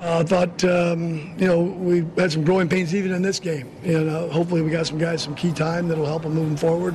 I 0.00 0.22
thought, 0.22 0.62
um, 0.64 1.34
you 1.38 1.46
know, 1.46 1.60
we 1.60 2.06
had 2.16 2.30
some 2.30 2.44
growing 2.44 2.68
pains 2.68 2.94
even 2.94 3.12
in 3.12 3.22
this 3.22 3.40
game. 3.40 3.70
And 3.82 4.10
uh, 4.10 4.28
hopefully 4.28 4.62
we 4.62 4.70
got 4.70 4.86
some 4.86 4.98
guys 4.98 5.22
some 5.22 5.34
key 5.34 5.52
time 5.52 5.88
that'll 5.88 6.06
help 6.06 6.22
them 6.22 6.34
moving 6.34 6.56
forward, 6.56 6.94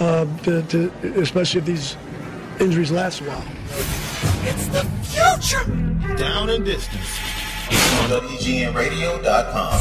uh, 0.00 0.26
to, 0.44 0.62
to, 0.62 0.92
especially 1.20 1.60
if 1.60 1.66
these 1.66 1.96
injuries 2.60 2.92
last 2.92 3.20
a 3.20 3.24
while. 3.24 3.44
It's 4.44 4.66
the 4.68 4.84
future. 5.02 5.64
Down 6.16 6.50
and 6.50 6.64
distance 6.64 7.18
on 8.02 8.10
WGNRadio.com. 8.10 9.80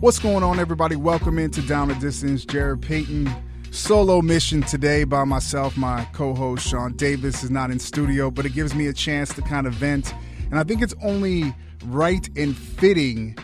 What's 0.00 0.18
going 0.18 0.42
on, 0.42 0.58
everybody? 0.58 0.96
Welcome 0.96 1.38
into 1.38 1.62
Down 1.62 1.90
and 1.90 2.00
Distance. 2.00 2.44
Jarrett 2.44 2.80
Payton 2.80 3.32
solo 3.74 4.22
mission 4.22 4.62
today 4.62 5.02
by 5.02 5.24
myself. 5.24 5.76
My 5.76 6.06
co 6.12 6.32
host 6.34 6.66
Shaun 6.66 6.92
Davis 6.94 7.42
is 7.42 7.50
not 7.50 7.70
in 7.70 7.78
studio, 7.80 8.30
but 8.30 8.46
it 8.46 8.54
gives 8.54 8.74
me 8.74 8.86
a 8.86 8.92
chance 8.92 9.34
to 9.34 9.42
kind 9.42 9.66
of 9.66 9.74
vent. 9.74 10.14
And 10.50 10.58
I 10.58 10.62
think 10.62 10.80
it's 10.80 10.94
only 11.02 11.54
right 11.86 12.28
and 12.36 12.56
fitting 12.56 13.36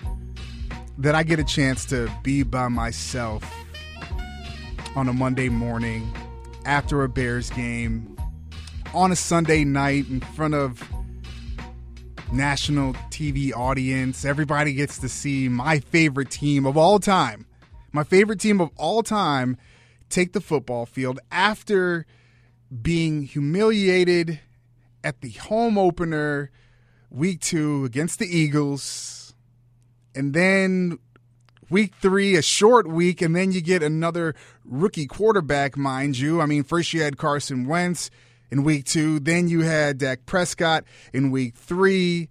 that 0.98 1.14
I 1.14 1.24
get 1.24 1.40
a 1.40 1.45
chance 1.45 1.84
to 1.87 2.10
be 2.23 2.45
by 2.45 2.68
myself 2.68 3.45
on 4.95 5.09
a 5.09 5.12
Monday 5.12 5.48
morning 5.48 6.10
after 6.65 7.02
a 7.02 7.09
Bears 7.09 7.51
game 7.51 8.16
on 8.95 9.10
a 9.10 9.16
Sunday 9.16 9.65
night 9.65 10.09
in 10.09 10.20
front 10.20 10.54
of 10.54 10.82
national 12.32 12.95
TV 13.10 13.52
audience. 13.52 14.24
Everybody 14.24 14.74
gets 14.74 14.98
to 14.98 15.09
see 15.09 15.48
my 15.48 15.80
favorite 15.80 16.30
team 16.30 16.66
of 16.66 16.76
all 16.76 17.01
time. 17.01 17.46
My 17.92 18.04
favorite 18.04 18.38
team 18.38 18.60
of 18.60 18.70
all 18.76 19.02
time 19.02 19.56
take 20.10 20.32
the 20.32 20.41
football 20.41 20.87
field 20.87 21.20
after 21.30 22.06
being 22.82 23.23
humiliated 23.23 24.41
at 25.02 25.20
the 25.20 25.30
home 25.30 25.78
opener 25.78 26.51
week 27.10 27.41
2 27.41 27.84
against 27.84 28.18
the 28.18 28.27
Eagles. 28.27 29.34
And 30.15 30.34
then 30.34 30.99
week 31.68 31.95
3 32.01 32.37
a 32.37 32.43
short 32.43 32.87
week 32.87 33.23
and 33.23 33.34
then 33.34 33.52
you 33.52 33.60
get 33.60 33.82
another 33.82 34.34
rookie 34.65 35.07
quarterback, 35.07 35.76
mind 35.76 36.18
you. 36.18 36.40
I 36.40 36.46
mean, 36.46 36.65
first 36.65 36.93
you 36.93 37.02
had 37.02 37.16
Carson 37.16 37.66
Wentz 37.66 38.10
in 38.51 38.65
week 38.65 38.84
two. 38.84 39.21
Then 39.21 39.49
you 39.49 39.62
had 39.62 39.99
Dak 39.99 40.27
Prescott 40.27 40.84
in 41.12 41.30
week 41.30 41.54
three. 41.54 42.29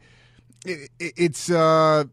It, 0.66 0.90
it, 1.00 1.14
it's 1.16 1.50
uh, 1.50 2.06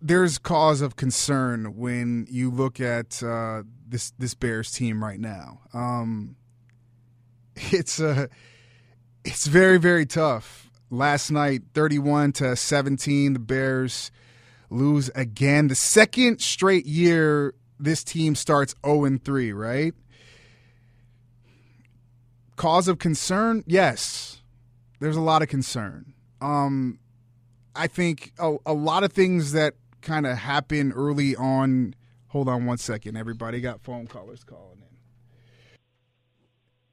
there's 0.00 0.38
cause 0.38 0.80
of 0.80 0.96
concern 0.96 1.76
when 1.76 2.26
you 2.28 2.50
look 2.50 2.80
at 2.80 3.22
uh, 3.22 3.62
this 3.86 4.12
this 4.18 4.34
Bears 4.34 4.72
team 4.72 5.02
right 5.02 5.20
now. 5.20 5.60
Um, 5.72 6.36
it's 7.56 8.00
uh, 8.00 8.26
it's 9.24 9.46
very 9.46 9.78
very 9.78 10.06
tough. 10.06 10.70
Last 10.90 11.30
night, 11.30 11.62
31 11.72 12.32
to 12.34 12.54
17, 12.54 13.32
the 13.32 13.38
Bears 13.40 14.12
lose 14.70 15.08
again. 15.14 15.66
The 15.68 15.74
second 15.74 16.40
straight 16.40 16.86
year 16.86 17.54
this 17.78 18.04
team 18.04 18.34
starts 18.34 18.74
0 18.84 19.04
and 19.04 19.24
3, 19.24 19.52
right? 19.52 19.94
Cause 22.56 22.88
of 22.88 22.98
concern? 22.98 23.64
Yes. 23.66 24.42
There's 25.00 25.16
a 25.16 25.20
lot 25.20 25.42
of 25.42 25.48
concern. 25.48 26.14
Um, 26.40 26.98
I 27.74 27.88
think 27.88 28.32
a, 28.38 28.56
a 28.64 28.72
lot 28.72 29.04
of 29.04 29.12
things 29.12 29.52
that 29.52 29.74
kind 30.02 30.26
of 30.26 30.38
happen 30.38 30.92
early 30.92 31.34
on. 31.34 31.94
Hold 32.34 32.48
on 32.48 32.66
one 32.66 32.78
second, 32.78 33.16
everybody. 33.16 33.60
Got 33.60 33.80
phone 33.80 34.08
callers 34.08 34.42
calling 34.42 34.78
in. 34.78 34.96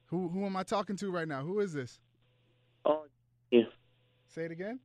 Who 0.06 0.28
who 0.28 0.46
am 0.46 0.54
I 0.54 0.62
talking 0.62 0.94
to 0.98 1.10
right 1.10 1.26
now? 1.26 1.42
Who 1.42 1.58
is 1.58 1.72
this? 1.72 1.98
Oh, 2.84 3.06
yeah. 3.50 3.62
Say 4.28 4.44
it 4.44 4.52
again. 4.52 4.78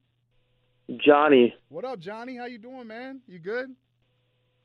Johnny. 0.97 1.53
What 1.69 1.85
up, 1.85 1.99
Johnny? 1.99 2.37
How 2.37 2.45
you 2.45 2.57
doing, 2.57 2.87
man? 2.87 3.21
You 3.27 3.37
good? 3.37 3.69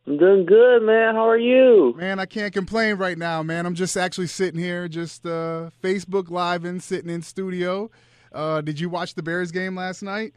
I'm 0.06 0.16
doing 0.16 0.46
good, 0.46 0.80
man. 0.82 1.14
How 1.14 1.28
are 1.28 1.38
you? 1.38 1.94
Man, 1.98 2.18
I 2.18 2.24
can't 2.24 2.54
complain 2.54 2.94
right 2.94 3.18
now, 3.18 3.42
man. 3.42 3.66
I'm 3.66 3.74
just 3.74 3.94
actually 3.94 4.28
sitting 4.28 4.58
here, 4.58 4.88
just 4.88 5.26
uh, 5.26 5.68
Facebook 5.82 6.30
live 6.30 6.64
and 6.64 6.82
sitting 6.82 7.10
in 7.10 7.20
studio. 7.20 7.90
Uh, 8.32 8.62
did 8.62 8.80
you 8.80 8.88
watch 8.88 9.14
the 9.14 9.22
Bears 9.22 9.52
game 9.52 9.76
last 9.76 10.02
night? 10.02 10.32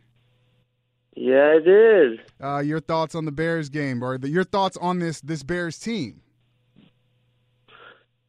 Yeah, 1.16 1.56
I 1.56 1.60
did. 1.64 2.20
Uh, 2.44 2.60
your 2.60 2.82
thoughts 2.82 3.16
on 3.16 3.26
the 3.26 3.32
Bears 3.32 3.70
game, 3.70 4.04
or 4.04 4.18
the, 4.18 4.30
your 4.30 4.44
thoughts 4.44 4.78
on 4.78 5.00
this 5.00 5.22
this 5.22 5.44
Bears 5.44 5.80
team? 5.80 6.22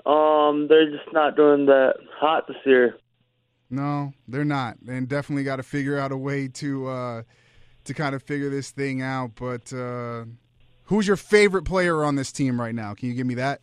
Um, 0.06 0.68
they're 0.68 0.90
just 0.90 1.12
not 1.12 1.34
doing 1.34 1.66
that 1.66 1.94
hot 2.18 2.46
this 2.46 2.56
year. 2.64 2.96
No, 3.68 4.12
they're 4.28 4.44
not, 4.44 4.76
and 4.86 5.08
definitely 5.08 5.42
got 5.42 5.56
to 5.56 5.64
figure 5.64 5.98
out 5.98 6.12
a 6.12 6.16
way 6.16 6.46
to 6.46 6.86
uh, 6.86 7.22
to 7.84 7.94
kind 7.94 8.14
of 8.14 8.22
figure 8.22 8.50
this 8.50 8.70
thing 8.70 9.02
out. 9.02 9.32
But 9.34 9.72
uh, 9.72 10.26
who's 10.84 11.08
your 11.08 11.16
favorite 11.16 11.64
player 11.64 12.04
on 12.04 12.14
this 12.14 12.30
team 12.30 12.60
right 12.60 12.74
now? 12.74 12.94
Can 12.94 13.08
you 13.08 13.14
give 13.14 13.26
me 13.26 13.34
that? 13.34 13.62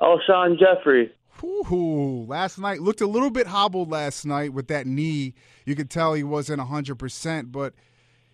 Alshon 0.00 0.58
Jeffery. 0.58 1.12
Ooh, 1.44 2.24
last 2.28 2.58
night 2.58 2.80
looked 2.80 3.00
a 3.00 3.06
little 3.06 3.30
bit 3.30 3.46
hobbled 3.48 3.90
last 3.90 4.24
night 4.24 4.52
with 4.52 4.68
that 4.68 4.86
knee. 4.86 5.34
You 5.64 5.74
could 5.74 5.90
tell 5.90 6.14
he 6.14 6.22
wasn't 6.22 6.60
100%, 6.60 7.50
but 7.50 7.74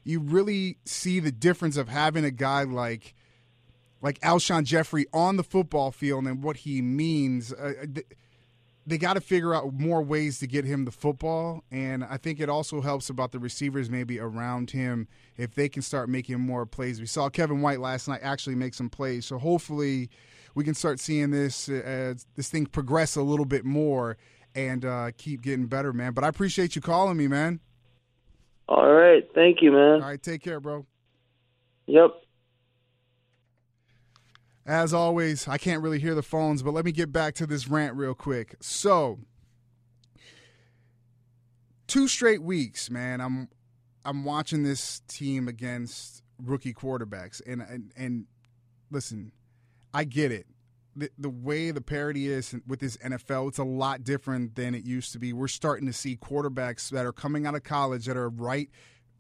you 0.08 0.20
really 0.20 0.78
see 0.86 1.20
the 1.20 1.30
difference 1.30 1.76
of 1.76 1.88
having 1.88 2.24
a 2.24 2.30
guy 2.30 2.62
like 2.62 3.14
like 4.00 4.18
Alshon 4.20 4.64
Jeffery 4.64 5.06
on 5.12 5.36
the 5.36 5.42
football 5.42 5.90
field 5.90 6.26
and 6.26 6.42
what 6.42 6.58
he 6.58 6.80
means. 6.80 7.52
Uh, 7.52 7.74
uh 7.82 8.00
they 8.86 8.96
got 8.96 9.14
to 9.14 9.20
figure 9.20 9.54
out 9.54 9.74
more 9.74 10.00
ways 10.00 10.38
to 10.38 10.46
get 10.46 10.64
him 10.64 10.86
the 10.86 10.90
football, 10.90 11.62
and 11.70 12.02
I 12.02 12.16
think 12.16 12.40
it 12.40 12.48
also 12.48 12.80
helps 12.80 13.10
about 13.10 13.32
the 13.32 13.38
receivers 13.38 13.90
maybe 13.90 14.18
around 14.18 14.70
him 14.70 15.08
if 15.36 15.54
they 15.54 15.68
can 15.68 15.82
start 15.82 16.08
making 16.08 16.40
more 16.40 16.64
plays. 16.64 16.98
We 16.98 17.04
saw 17.04 17.28
Kevin 17.28 17.60
White 17.60 17.80
last 17.80 18.08
night 18.08 18.20
actually 18.22 18.54
make 18.54 18.72
some 18.72 18.88
plays, 18.88 19.26
so 19.26 19.36
hopefully 19.36 20.08
we 20.54 20.64
can 20.64 20.72
start 20.72 21.00
seeing 21.00 21.32
this 21.32 21.68
as 21.68 22.26
this 22.34 22.48
thing 22.48 22.64
progress 22.64 23.14
a 23.14 23.20
little 23.20 23.44
bit 23.44 23.66
more 23.66 24.16
and 24.54 24.86
uh, 24.86 25.10
keep 25.18 25.42
getting 25.42 25.66
better, 25.66 25.92
man. 25.92 26.14
But 26.14 26.24
I 26.24 26.28
appreciate 26.28 26.74
you 26.74 26.80
calling 26.80 27.18
me, 27.18 27.28
man. 27.28 27.60
All 28.68 28.92
right. 28.92 29.26
Thank 29.34 29.62
you, 29.62 29.72
man. 29.72 30.02
All 30.02 30.08
right. 30.08 30.22
Take 30.22 30.42
care, 30.42 30.60
bro. 30.60 30.86
Yep. 31.86 32.10
As 34.66 34.92
always, 34.92 35.48
I 35.48 35.56
can't 35.56 35.82
really 35.82 35.98
hear 35.98 36.14
the 36.14 36.22
phones, 36.22 36.62
but 36.62 36.74
let 36.74 36.84
me 36.84 36.92
get 36.92 37.10
back 37.10 37.34
to 37.36 37.46
this 37.46 37.68
rant 37.68 37.96
real 37.96 38.12
quick. 38.12 38.56
So, 38.60 39.18
two 41.86 42.06
straight 42.06 42.42
weeks, 42.42 42.90
man. 42.90 43.22
I'm 43.22 43.48
I'm 44.04 44.24
watching 44.24 44.64
this 44.64 45.00
team 45.08 45.48
against 45.48 46.22
rookie 46.44 46.74
quarterbacks, 46.74 47.40
and 47.46 47.62
and, 47.62 47.92
and 47.96 48.26
listen, 48.90 49.32
I 49.94 50.04
get 50.04 50.30
it 50.30 50.46
the, 50.98 51.10
the 51.16 51.30
way 51.30 51.70
the 51.70 51.80
parity 51.80 52.28
is 52.28 52.54
with 52.66 52.80
this 52.80 52.96
NFL, 52.98 53.48
it's 53.48 53.58
a 53.58 53.64
lot 53.64 54.02
different 54.02 54.56
than 54.56 54.74
it 54.74 54.84
used 54.84 55.12
to 55.12 55.18
be. 55.18 55.32
We're 55.32 55.48
starting 55.48 55.86
to 55.86 55.92
see 55.92 56.16
quarterbacks 56.16 56.90
that 56.90 57.06
are 57.06 57.12
coming 57.12 57.46
out 57.46 57.54
of 57.54 57.62
college 57.62 58.06
that 58.06 58.16
are 58.16 58.28
right 58.28 58.68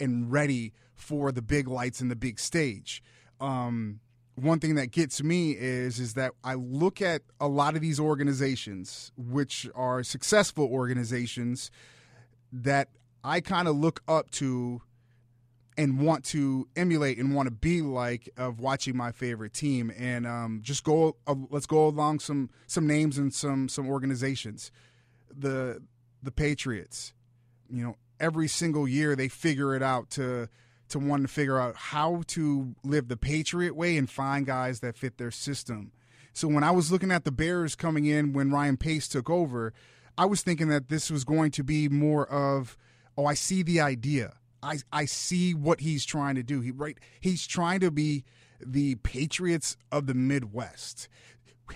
and 0.00 0.30
ready 0.30 0.72
for 0.94 1.30
the 1.30 1.42
big 1.42 1.68
lights 1.68 2.00
and 2.00 2.10
the 2.10 2.16
big 2.16 2.40
stage. 2.40 3.02
Um, 3.40 4.00
one 4.34 4.58
thing 4.58 4.74
that 4.74 4.90
gets 4.90 5.22
me 5.22 5.52
is 5.52 5.98
is 5.98 6.14
that 6.14 6.32
I 6.44 6.54
look 6.54 7.00
at 7.00 7.22
a 7.40 7.48
lot 7.48 7.74
of 7.74 7.80
these 7.80 7.98
organizations, 7.98 9.12
which 9.16 9.68
are 9.74 10.02
successful 10.02 10.66
organizations, 10.66 11.70
that 12.52 12.88
I 13.22 13.40
kind 13.40 13.68
of 13.68 13.76
look 13.76 14.00
up 14.08 14.30
to 14.32 14.82
and 15.78 16.00
want 16.00 16.24
to 16.24 16.68
emulate 16.76 17.18
and 17.18 17.34
want 17.34 17.46
to 17.46 17.52
be 17.52 17.80
like 17.80 18.28
of 18.36 18.58
watching 18.60 18.96
my 18.96 19.12
favorite 19.12 19.54
team. 19.54 19.92
And 19.96 20.26
um, 20.26 20.60
just 20.62 20.84
go 20.84 21.16
uh, 21.26 21.36
let's 21.48 21.66
go 21.66 21.86
along 21.86 22.18
some 22.18 22.50
some 22.66 22.86
names 22.86 23.16
and 23.16 23.32
some 23.32 23.68
some 23.68 23.88
organizations. 23.88 24.70
The 25.30 25.80
the 26.22 26.32
patriots 26.32 27.14
you 27.70 27.82
know 27.82 27.96
every 28.18 28.48
single 28.48 28.88
year 28.88 29.14
they 29.14 29.28
figure 29.28 29.74
it 29.74 29.82
out 29.82 30.10
to 30.10 30.48
to 30.88 30.98
want 30.98 31.22
to 31.22 31.28
figure 31.28 31.60
out 31.60 31.76
how 31.76 32.22
to 32.26 32.74
live 32.82 33.08
the 33.08 33.16
patriot 33.16 33.76
way 33.76 33.96
and 33.96 34.10
find 34.10 34.46
guys 34.46 34.80
that 34.80 34.96
fit 34.96 35.18
their 35.18 35.30
system. 35.30 35.92
So 36.32 36.48
when 36.48 36.62
i 36.62 36.70
was 36.70 36.92
looking 36.92 37.10
at 37.10 37.24
the 37.24 37.32
bears 37.32 37.74
coming 37.74 38.04
in 38.06 38.32
when 38.32 38.52
ryan 38.52 38.76
pace 38.76 39.08
took 39.08 39.28
over 39.28 39.72
i 40.16 40.24
was 40.24 40.42
thinking 40.42 40.68
that 40.68 40.88
this 40.88 41.10
was 41.10 41.24
going 41.24 41.50
to 41.50 41.64
be 41.64 41.88
more 41.88 42.30
of 42.30 42.78
oh 43.16 43.26
i 43.26 43.34
see 43.34 43.64
the 43.64 43.80
idea 43.80 44.37
I 44.62 44.78
I 44.92 45.04
see 45.04 45.54
what 45.54 45.80
he's 45.80 46.04
trying 46.04 46.34
to 46.36 46.42
do. 46.42 46.60
He 46.60 46.70
right 46.70 46.98
he's 47.20 47.46
trying 47.46 47.80
to 47.80 47.90
be 47.90 48.24
the 48.60 48.96
Patriots 48.96 49.76
of 49.92 50.06
the 50.06 50.14
Midwest. 50.14 51.08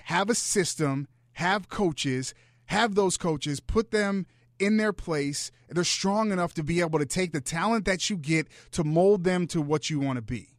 Have 0.05 0.29
a 0.29 0.35
system, 0.35 1.07
have 1.33 1.69
coaches, 1.69 2.33
have 2.65 2.95
those 2.95 3.17
coaches, 3.17 3.59
put 3.59 3.91
them 3.91 4.25
in 4.59 4.77
their 4.77 4.93
place. 4.93 5.51
They're 5.69 5.83
strong 5.83 6.31
enough 6.31 6.53
to 6.55 6.63
be 6.63 6.81
able 6.81 6.99
to 6.99 7.05
take 7.05 7.31
the 7.31 7.41
talent 7.41 7.85
that 7.85 8.09
you 8.09 8.17
get 8.17 8.47
to 8.71 8.83
mold 8.83 9.23
them 9.23 9.47
to 9.47 9.61
what 9.61 9.89
you 9.89 9.99
want 9.99 10.17
to 10.17 10.21
be 10.21 10.49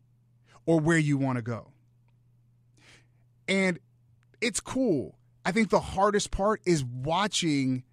or 0.67 0.81
where 0.81 0.99
you 0.99 1.17
want 1.17 1.37
to 1.37 1.43
go. 1.43 1.73
And 3.47 3.79
it's 4.41 4.61
cool. 4.61 5.17
I 5.45 5.53
think 5.53 5.71
the 5.71 5.81
hardest 5.81 6.31
part 6.31 6.61
is 6.65 6.85
watching 6.85 7.85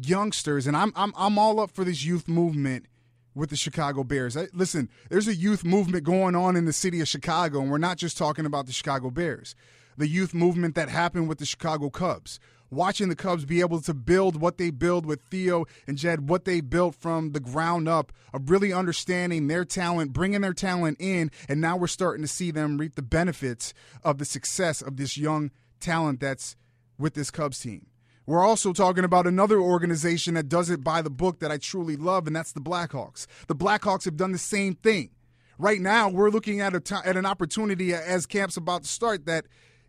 youngsters, 0.00 0.66
and 0.66 0.76
I'm 0.76 0.92
I'm 0.94 1.12
I'm 1.16 1.38
all 1.38 1.60
up 1.60 1.70
for 1.70 1.84
this 1.84 2.04
youth 2.04 2.28
movement 2.28 2.86
with 3.34 3.50
the 3.50 3.56
Chicago 3.56 4.04
Bears. 4.04 4.36
I, 4.36 4.48
listen, 4.52 4.88
there's 5.08 5.28
a 5.28 5.34
youth 5.34 5.64
movement 5.64 6.04
going 6.04 6.34
on 6.34 6.56
in 6.56 6.64
the 6.64 6.72
city 6.72 7.00
of 7.00 7.08
Chicago, 7.08 7.60
and 7.60 7.70
we're 7.70 7.78
not 7.78 7.96
just 7.96 8.18
talking 8.18 8.46
about 8.46 8.66
the 8.66 8.72
Chicago 8.72 9.10
Bears. 9.10 9.54
The 9.96 10.08
youth 10.08 10.34
movement 10.34 10.74
that 10.74 10.88
happened 10.88 11.28
with 11.28 11.38
the 11.38 11.46
Chicago 11.46 11.90
Cubs. 11.90 12.40
Watching 12.72 13.08
the 13.08 13.16
Cubs 13.16 13.44
be 13.44 13.60
able 13.60 13.80
to 13.80 13.92
build 13.92 14.40
what 14.40 14.56
they 14.56 14.70
build 14.70 15.04
with 15.04 15.20
Theo 15.22 15.66
and 15.88 15.98
Jed, 15.98 16.28
what 16.28 16.44
they 16.44 16.60
built 16.60 16.94
from 16.94 17.32
the 17.32 17.40
ground 17.40 17.88
up, 17.88 18.12
of 18.32 18.48
really 18.48 18.72
understanding 18.72 19.48
their 19.48 19.64
talent, 19.64 20.12
bringing 20.12 20.42
their 20.42 20.52
talent 20.52 20.98
in, 21.00 21.32
and 21.48 21.60
now 21.60 21.76
we're 21.76 21.88
starting 21.88 22.22
to 22.22 22.28
see 22.28 22.52
them 22.52 22.78
reap 22.78 22.94
the 22.94 23.02
benefits 23.02 23.74
of 24.04 24.18
the 24.18 24.24
success 24.24 24.82
of 24.82 24.96
this 24.96 25.18
young 25.18 25.50
talent 25.80 26.20
that's 26.20 26.54
with 26.96 27.14
this 27.14 27.32
Cubs 27.32 27.58
team. 27.58 27.89
We're 28.30 28.46
also 28.46 28.72
talking 28.72 29.02
about 29.02 29.26
another 29.26 29.58
organization 29.58 30.34
that 30.34 30.48
does 30.48 30.70
it 30.70 30.84
by 30.84 31.02
the 31.02 31.10
book 31.10 31.40
that 31.40 31.50
I 31.50 31.56
truly 31.56 31.96
love, 31.96 32.28
and 32.28 32.36
that's 32.36 32.52
the 32.52 32.60
Blackhawks. 32.60 33.26
The 33.48 33.56
Blackhawks 33.56 34.04
have 34.04 34.16
done 34.16 34.30
the 34.30 34.38
same 34.38 34.76
thing. 34.76 35.10
Right 35.58 35.80
now, 35.80 36.08
we're 36.08 36.30
looking 36.30 36.60
at 36.60 36.72
a 36.72 36.78
t- 36.78 36.94
at 37.04 37.16
an 37.16 37.26
opportunity 37.26 37.92
as 37.92 38.26
camp's 38.26 38.56
about 38.56 38.84
to 38.84 38.88
start 38.88 39.26
that 39.26 39.46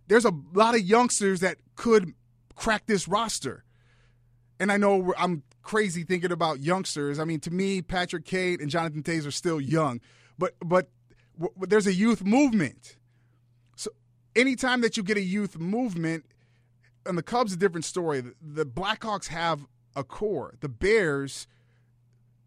there's 0.08 0.26
a 0.26 0.34
lot 0.56 0.74
of 0.74 0.82
youngsters 0.82 1.42
that 1.42 1.58
could 1.76 2.16
crack 2.56 2.88
this 2.88 3.08
roster. 3.08 3.64
And 4.60 4.72
I 4.72 4.78
know 4.78 5.14
I'm 5.20 5.44
crazy 5.62 6.04
thinking 6.04 6.32
about 6.32 6.62
youngsters. 6.62 7.20
I 7.20 7.26
mean, 7.26 7.42
to 7.42 7.52
me, 7.52 7.84
Patrick 7.84 8.26
Kane 8.26 8.58
and 8.60 8.72
Jonathan 8.72 9.04
Toews 9.04 9.28
are 9.28 9.32
still 9.32 9.62
young, 9.62 10.02
but 10.40 10.56
but 10.66 10.90
w- 11.40 11.54
there's 11.68 11.86
a 11.86 11.94
youth 11.94 12.26
movement. 12.26 12.98
So 13.76 13.92
anytime 14.36 14.82
that 14.82 14.98
you 14.98 15.04
get 15.04 15.18
a 15.18 15.22
youth 15.22 15.60
movement, 15.60 16.26
and 17.06 17.18
the 17.18 17.24
Cubs 17.24 17.54
a 17.54 17.58
different 17.58 17.86
story. 17.86 18.24
The 18.42 18.66
Blackhawks 18.66 19.28
have 19.28 19.66
a 19.96 20.04
core. 20.04 20.56
The 20.60 20.70
Bears, 20.70 21.48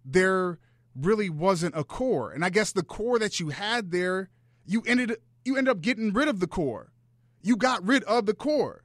there 0.05 0.59
really 0.95 1.29
wasn't 1.29 1.77
a 1.77 1.85
core, 1.85 2.31
and 2.31 2.45
I 2.45 2.51
guess 2.51 2.73
the 2.73 2.83
core 2.83 3.19
that 3.19 3.41
you 3.41 3.51
had 3.51 3.91
there, 3.91 4.31
you 4.67 4.83
ended 4.87 5.17
you 5.45 5.57
ended 5.57 5.73
up 5.73 5.81
getting 5.81 6.13
rid 6.13 6.29
of 6.29 6.41
the 6.41 6.47
core. 6.47 6.93
You 7.43 7.57
got 7.57 7.87
rid 7.87 8.03
of 8.05 8.27
the 8.27 8.35
core. 8.35 8.85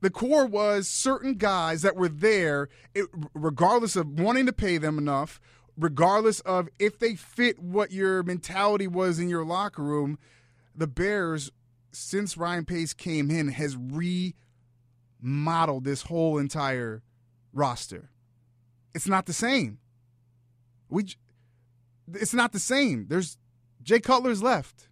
The 0.00 0.10
core 0.10 0.46
was 0.46 0.88
certain 0.88 1.34
guys 1.34 1.82
that 1.82 1.96
were 1.96 2.08
there, 2.08 2.68
it, 2.94 3.06
regardless 3.34 3.96
of 3.96 4.20
wanting 4.20 4.46
to 4.46 4.52
pay 4.52 4.78
them 4.78 4.96
enough, 4.96 5.40
regardless 5.76 6.40
of 6.40 6.68
if 6.78 6.98
they 6.98 7.14
fit 7.14 7.58
what 7.58 7.90
your 7.90 8.22
mentality 8.22 8.86
was 8.86 9.18
in 9.18 9.28
your 9.28 9.44
locker 9.44 9.82
room. 9.82 10.18
The 10.74 10.86
Bears, 10.86 11.50
since 11.90 12.36
Ryan 12.36 12.64
Pace 12.64 12.92
came 12.94 13.30
in, 13.30 13.48
has 13.48 13.76
re 13.76 14.34
modeled 15.20 15.84
this 15.84 16.02
whole 16.02 16.38
entire 16.38 17.02
roster. 17.52 18.10
It's 18.94 19.08
not 19.08 19.26
the 19.26 19.32
same. 19.32 19.78
We, 20.88 21.06
it's 22.14 22.34
not 22.34 22.52
the 22.52 22.58
same. 22.58 23.06
There's 23.08 23.36
Jay 23.82 24.00
Cutler's 24.00 24.42
left. 24.42 24.88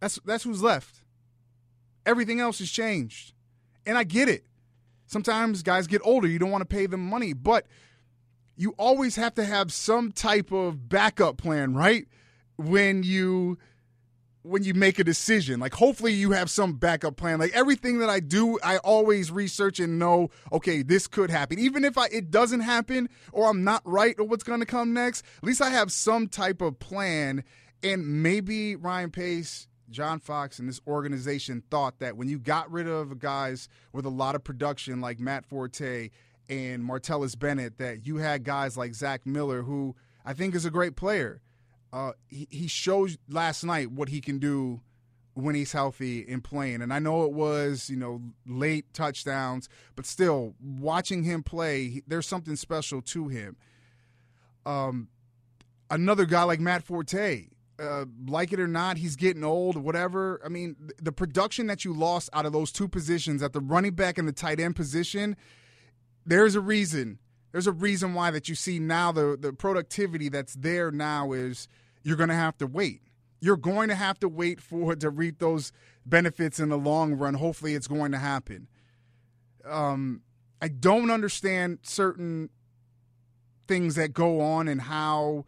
That's 0.00 0.18
that's 0.24 0.44
who's 0.44 0.62
left. 0.62 1.04
Everything 2.04 2.40
else 2.40 2.58
has 2.58 2.70
changed, 2.70 3.34
and 3.86 3.96
I 3.96 4.02
get 4.02 4.28
it. 4.28 4.44
Sometimes 5.06 5.62
guys 5.62 5.86
get 5.86 6.00
older. 6.04 6.26
You 6.26 6.38
don't 6.38 6.50
want 6.50 6.62
to 6.62 6.74
pay 6.76 6.86
them 6.86 7.08
money, 7.08 7.32
but 7.32 7.66
you 8.56 8.74
always 8.78 9.16
have 9.16 9.34
to 9.34 9.44
have 9.44 9.72
some 9.72 10.10
type 10.10 10.50
of 10.52 10.88
backup 10.88 11.36
plan, 11.36 11.74
right? 11.74 12.06
When 12.56 13.02
you 13.02 13.58
when 14.42 14.64
you 14.64 14.74
make 14.74 14.98
a 14.98 15.04
decision. 15.04 15.60
Like 15.60 15.74
hopefully 15.74 16.12
you 16.12 16.32
have 16.32 16.50
some 16.50 16.74
backup 16.74 17.16
plan. 17.16 17.38
Like 17.38 17.52
everything 17.52 17.98
that 17.98 18.10
I 18.10 18.20
do, 18.20 18.58
I 18.62 18.78
always 18.78 19.30
research 19.30 19.80
and 19.80 19.98
know, 19.98 20.30
okay, 20.52 20.82
this 20.82 21.06
could 21.06 21.30
happen. 21.30 21.58
Even 21.58 21.84
if 21.84 21.96
I, 21.96 22.06
it 22.06 22.30
doesn't 22.30 22.60
happen 22.60 23.08
or 23.32 23.48
I'm 23.48 23.64
not 23.64 23.82
right 23.84 24.14
or 24.18 24.24
what's 24.24 24.44
going 24.44 24.60
to 24.60 24.66
come 24.66 24.92
next, 24.92 25.24
at 25.38 25.44
least 25.44 25.62
I 25.62 25.70
have 25.70 25.92
some 25.92 26.28
type 26.28 26.60
of 26.60 26.78
plan. 26.78 27.44
And 27.82 28.22
maybe 28.22 28.76
Ryan 28.76 29.10
Pace, 29.10 29.68
John 29.90 30.20
Fox, 30.20 30.58
and 30.58 30.68
this 30.68 30.80
organization 30.86 31.62
thought 31.70 31.98
that 31.98 32.16
when 32.16 32.28
you 32.28 32.38
got 32.38 32.70
rid 32.70 32.88
of 32.88 33.18
guys 33.18 33.68
with 33.92 34.04
a 34.04 34.10
lot 34.10 34.34
of 34.34 34.44
production 34.44 35.00
like 35.00 35.18
Matt 35.18 35.44
Forte 35.44 36.10
and 36.48 36.84
Martellus 36.84 37.38
Bennett, 37.38 37.78
that 37.78 38.06
you 38.06 38.16
had 38.18 38.44
guys 38.44 38.76
like 38.76 38.94
Zach 38.94 39.26
Miller, 39.26 39.62
who 39.62 39.96
I 40.24 40.32
think 40.32 40.54
is 40.54 40.64
a 40.64 40.70
great 40.70 40.96
player 40.96 41.40
uh, 41.92 42.12
he, 42.28 42.48
he 42.50 42.66
shows 42.66 43.18
last 43.28 43.64
night 43.64 43.90
what 43.90 44.08
he 44.08 44.20
can 44.20 44.38
do 44.38 44.80
when 45.34 45.54
he's 45.54 45.72
healthy 45.72 46.26
and 46.28 46.42
playing. 46.42 46.82
And 46.82 46.92
I 46.92 46.98
know 46.98 47.24
it 47.24 47.32
was, 47.32 47.90
you 47.90 47.96
know, 47.96 48.20
late 48.46 48.92
touchdowns, 48.92 49.68
but 49.94 50.06
still 50.06 50.54
watching 50.60 51.22
him 51.22 51.42
play, 51.42 52.02
there's 52.06 52.26
something 52.26 52.56
special 52.56 53.02
to 53.02 53.28
him. 53.28 53.56
Um, 54.64 55.08
another 55.90 56.24
guy 56.24 56.44
like 56.44 56.60
Matt 56.60 56.82
Forte, 56.82 57.48
uh, 57.78 58.04
like 58.26 58.52
it 58.52 58.60
or 58.60 58.68
not, 58.68 58.96
he's 58.98 59.16
getting 59.16 59.44
old, 59.44 59.76
whatever. 59.76 60.40
I 60.44 60.48
mean, 60.48 60.76
the 61.00 61.12
production 61.12 61.66
that 61.66 61.84
you 61.84 61.92
lost 61.92 62.30
out 62.32 62.46
of 62.46 62.52
those 62.52 62.72
two 62.72 62.88
positions 62.88 63.42
at 63.42 63.52
the 63.52 63.60
running 63.60 63.94
back 63.94 64.18
and 64.18 64.28
the 64.28 64.32
tight 64.32 64.60
end 64.60 64.76
position, 64.76 65.36
there's 66.24 66.54
a 66.54 66.60
reason. 66.60 67.18
There's 67.52 67.66
a 67.66 67.72
reason 67.72 68.14
why 68.14 68.30
that 68.30 68.48
you 68.48 68.54
see 68.54 68.78
now 68.78 69.12
the 69.12 69.36
the 69.38 69.52
productivity 69.52 70.30
that's 70.30 70.54
there 70.54 70.90
now 70.90 71.32
is– 71.32 71.68
you're 72.02 72.16
going 72.16 72.28
to 72.28 72.34
have 72.34 72.58
to 72.58 72.66
wait. 72.66 73.02
You're 73.40 73.56
going 73.56 73.88
to 73.88 73.94
have 73.94 74.20
to 74.20 74.28
wait 74.28 74.60
for 74.60 74.94
to 74.94 75.10
reap 75.10 75.38
those 75.38 75.72
benefits 76.06 76.60
in 76.60 76.68
the 76.68 76.78
long 76.78 77.14
run. 77.14 77.34
Hopefully, 77.34 77.74
it's 77.74 77.88
going 77.88 78.12
to 78.12 78.18
happen. 78.18 78.68
Um, 79.64 80.22
I 80.60 80.68
don't 80.68 81.10
understand 81.10 81.80
certain 81.82 82.50
things 83.66 83.94
that 83.96 84.12
go 84.12 84.40
on 84.40 84.68
and 84.68 84.82
how 84.82 85.44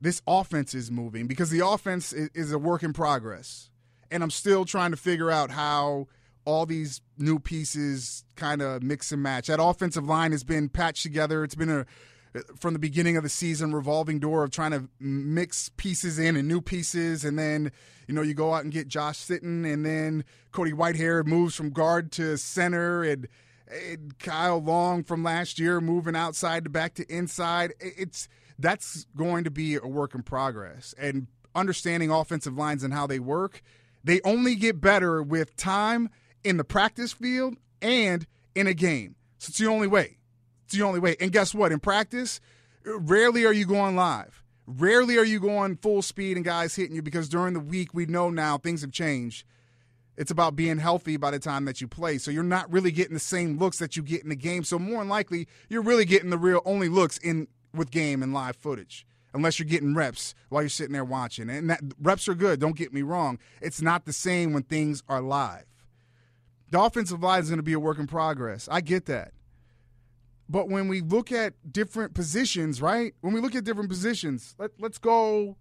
this 0.00 0.22
offense 0.26 0.74
is 0.74 0.90
moving 0.90 1.26
because 1.26 1.50
the 1.50 1.66
offense 1.66 2.12
is, 2.12 2.28
is 2.34 2.52
a 2.52 2.58
work 2.58 2.82
in 2.82 2.92
progress, 2.92 3.70
and 4.10 4.22
I'm 4.22 4.30
still 4.30 4.64
trying 4.64 4.90
to 4.92 4.96
figure 4.96 5.30
out 5.30 5.50
how 5.50 6.06
all 6.44 6.66
these 6.66 7.00
new 7.16 7.38
pieces 7.38 8.24
kind 8.36 8.60
of 8.62 8.82
mix 8.82 9.10
and 9.12 9.22
match. 9.22 9.46
That 9.46 9.62
offensive 9.62 10.06
line 10.06 10.32
has 10.32 10.44
been 10.44 10.68
patched 10.68 11.02
together. 11.02 11.42
It's 11.42 11.54
been 11.54 11.70
a 11.70 11.86
from 12.58 12.72
the 12.72 12.78
beginning 12.78 13.16
of 13.16 13.22
the 13.22 13.28
season 13.28 13.74
revolving 13.74 14.18
door 14.18 14.44
of 14.44 14.50
trying 14.50 14.72
to 14.72 14.88
mix 14.98 15.68
pieces 15.76 16.18
in 16.18 16.36
and 16.36 16.48
new 16.48 16.60
pieces. 16.60 17.24
And 17.24 17.38
then 17.38 17.72
you 18.08 18.14
know 18.14 18.22
you 18.22 18.34
go 18.34 18.54
out 18.54 18.64
and 18.64 18.72
get 18.72 18.88
Josh 18.88 19.18
Sitton 19.18 19.70
and 19.70 19.84
then 19.84 20.24
Cody 20.52 20.72
Whitehair 20.72 21.24
moves 21.24 21.54
from 21.54 21.70
guard 21.70 22.12
to 22.12 22.36
center. 22.36 23.02
And, 23.02 23.28
and 23.68 24.18
Kyle 24.18 24.60
Long 24.60 25.04
from 25.04 25.22
last 25.22 25.58
year 25.58 25.80
moving 25.80 26.14
outside 26.14 26.64
to 26.64 26.70
back 26.70 26.94
to 26.94 27.14
inside. 27.14 27.74
It's 27.80 28.28
that's 28.58 29.06
going 29.16 29.44
to 29.44 29.50
be 29.50 29.76
a 29.76 29.86
work 29.86 30.14
in 30.14 30.22
progress. 30.22 30.94
And 30.98 31.28
understanding 31.54 32.10
offensive 32.10 32.56
lines 32.56 32.82
and 32.82 32.92
how 32.92 33.06
they 33.06 33.20
work 33.20 33.62
they 34.04 34.20
only 34.22 34.54
get 34.54 34.80
better 34.80 35.22
with 35.22 35.56
time 35.56 36.10
in 36.44 36.58
the 36.58 36.64
practice 36.64 37.12
field 37.12 37.56
and 37.80 38.26
in 38.54 38.66
a 38.66 38.74
game. 38.74 39.16
So 39.38 39.48
it's 39.48 39.58
the 39.58 39.66
only 39.66 39.88
way 39.88 40.18
the 40.74 40.82
only 40.82 41.00
way. 41.00 41.16
And 41.20 41.32
guess 41.32 41.54
what? 41.54 41.72
In 41.72 41.80
practice, 41.80 42.40
rarely 42.84 43.44
are 43.44 43.52
you 43.52 43.66
going 43.66 43.96
live. 43.96 44.42
Rarely 44.66 45.18
are 45.18 45.24
you 45.24 45.40
going 45.40 45.76
full 45.76 46.00
speed 46.02 46.36
and 46.36 46.44
guys 46.44 46.74
hitting 46.74 46.96
you 46.96 47.02
because 47.02 47.28
during 47.28 47.54
the 47.54 47.60
week 47.60 47.92
we 47.92 48.06
know 48.06 48.30
now 48.30 48.56
things 48.56 48.80
have 48.80 48.92
changed. 48.92 49.44
It's 50.16 50.30
about 50.30 50.56
being 50.56 50.78
healthy 50.78 51.16
by 51.16 51.32
the 51.32 51.38
time 51.38 51.64
that 51.64 51.80
you 51.80 51.88
play. 51.88 52.18
So 52.18 52.30
you're 52.30 52.42
not 52.42 52.72
really 52.72 52.92
getting 52.92 53.14
the 53.14 53.20
same 53.20 53.58
looks 53.58 53.78
that 53.78 53.96
you 53.96 54.02
get 54.02 54.22
in 54.22 54.28
the 54.28 54.36
game. 54.36 54.64
So 54.64 54.78
more 54.78 55.00
than 55.00 55.08
likely, 55.08 55.48
you're 55.68 55.82
really 55.82 56.04
getting 56.04 56.30
the 56.30 56.38
real 56.38 56.62
only 56.64 56.88
looks 56.88 57.18
in 57.18 57.48
with 57.74 57.90
game 57.90 58.22
and 58.22 58.32
live 58.32 58.56
footage. 58.56 59.06
Unless 59.34 59.58
you're 59.58 59.66
getting 59.66 59.94
reps 59.94 60.34
while 60.48 60.62
you're 60.62 60.68
sitting 60.68 60.92
there 60.92 61.04
watching. 61.04 61.50
And 61.50 61.68
that 61.68 61.80
reps 62.00 62.28
are 62.28 62.34
good, 62.34 62.60
don't 62.60 62.76
get 62.76 62.92
me 62.92 63.02
wrong. 63.02 63.40
It's 63.60 63.82
not 63.82 64.04
the 64.04 64.12
same 64.12 64.52
when 64.52 64.62
things 64.62 65.02
are 65.08 65.20
live. 65.20 65.64
The 66.70 66.80
offensive 66.80 67.22
line 67.22 67.42
is 67.42 67.48
going 67.48 67.58
to 67.58 67.64
be 67.64 67.72
a 67.72 67.80
work 67.80 67.98
in 67.98 68.06
progress. 68.06 68.68
I 68.70 68.80
get 68.80 69.06
that. 69.06 69.32
But 70.48 70.68
when 70.68 70.88
we 70.88 71.00
look 71.00 71.32
at 71.32 71.54
different 71.72 72.14
positions, 72.14 72.82
right? 72.82 73.14
When 73.20 73.32
we 73.32 73.40
look 73.40 73.54
at 73.54 73.64
different 73.64 73.88
positions, 73.88 74.54
let, 74.58 74.72
let's 74.78 74.98
go. 74.98 75.56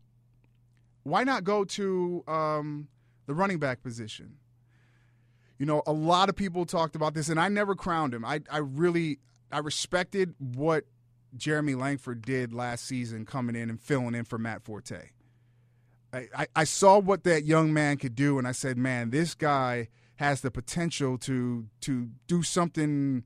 Why 1.03 1.23
not 1.23 1.43
go 1.43 1.63
to 1.65 2.23
um, 2.27 2.87
the 3.25 3.33
running 3.33 3.59
back 3.59 3.81
position? 3.81 4.35
You 5.57 5.65
know, 5.65 5.83
a 5.87 5.93
lot 5.93 6.29
of 6.29 6.35
people 6.35 6.65
talked 6.65 6.95
about 6.95 7.13
this, 7.13 7.29
and 7.29 7.39
I 7.39 7.47
never 7.47 7.75
crowned 7.75 8.13
him. 8.13 8.25
I, 8.25 8.41
I 8.51 8.57
really, 8.57 9.19
I 9.51 9.59
respected 9.59 10.33
what 10.37 10.85
Jeremy 11.35 11.75
Langford 11.75 12.21
did 12.21 12.53
last 12.53 12.85
season, 12.85 13.25
coming 13.25 13.55
in 13.55 13.69
and 13.69 13.79
filling 13.79 14.15
in 14.15 14.25
for 14.25 14.37
Matt 14.37 14.63
Forte. 14.63 15.09
I, 16.11 16.27
I, 16.35 16.47
I 16.55 16.63
saw 16.65 16.99
what 16.99 17.23
that 17.23 17.45
young 17.45 17.73
man 17.73 17.97
could 17.97 18.15
do, 18.15 18.37
and 18.37 18.47
I 18.47 18.51
said, 18.51 18.77
man, 18.77 19.09
this 19.09 19.33
guy 19.33 19.87
has 20.17 20.41
the 20.41 20.51
potential 20.51 21.17
to 21.17 21.67
to 21.81 22.09
do 22.27 22.43
something 22.43 23.23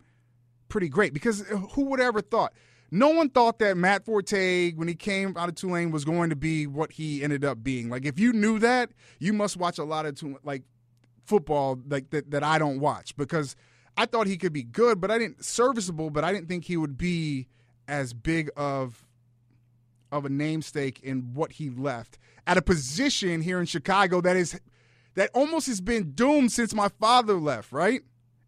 pretty 0.70 0.90
great 0.90 1.14
because 1.14 1.42
uh, 1.42 1.58
who 1.58 1.86
would 1.86 2.00
ever 2.00 2.22
thought? 2.22 2.54
No 2.90 3.10
one 3.10 3.30
thought 3.30 3.60
that 3.60 3.76
Matt 3.76 4.06
Forte, 4.06 4.72
when 4.74 4.88
he 4.88 4.96
came 4.96 5.36
out 5.36 5.50
of 5.50 5.56
Tulane, 5.56 5.92
was 5.92 6.06
going 6.06 6.30
to 6.30 6.38
be 6.38 6.68
what 6.68 6.94
he 6.94 7.22
ended 7.22 7.44
up 7.44 7.62
being. 7.62 7.90
Like, 7.90 8.06
if 8.06 8.18
you 8.18 8.32
knew 8.32 8.60
that, 8.60 8.92
you 9.20 9.34
must 9.34 9.58
watch 9.58 9.78
a 9.78 9.84
lot 9.84 10.06
of 10.06 10.22
like 10.44 10.64
football 11.26 11.78
like 11.88 12.10
that, 12.12 12.32
that 12.32 12.44
I 12.44 12.58
don't 12.58 12.80
watch 12.80 13.16
because 13.18 13.56
I 13.98 14.06
thought 14.06 14.28
he 14.28 14.38
could 14.38 14.54
be 14.54 14.64
good, 14.64 15.02
but 15.02 15.12
I 15.12 15.18
didn't 15.18 15.44
serviceable, 15.44 16.10
but 16.10 16.24
I 16.24 16.32
didn't 16.32 16.48
think 16.48 16.66
he 16.66 16.78
would 16.78 16.98
be 16.98 17.48
as 17.88 18.14
big 18.14 18.50
of 18.56 19.04
of 20.10 20.24
a 20.24 20.30
namesake 20.30 21.02
in 21.02 21.34
what 21.34 21.54
he 21.54 21.70
left 21.70 22.18
at 22.46 22.58
a 22.58 22.62
position 22.62 23.42
here 23.42 23.60
in 23.60 23.66
Chicago 23.66 24.22
that 24.22 24.38
is 24.38 24.58
that 25.16 25.30
almost 25.34 25.68
has 25.68 25.82
been 25.82 26.12
doomed 26.12 26.52
since 26.52 26.74
my 26.74 26.88
father 26.88 27.34
left, 27.34 27.72
right? 27.72 28.02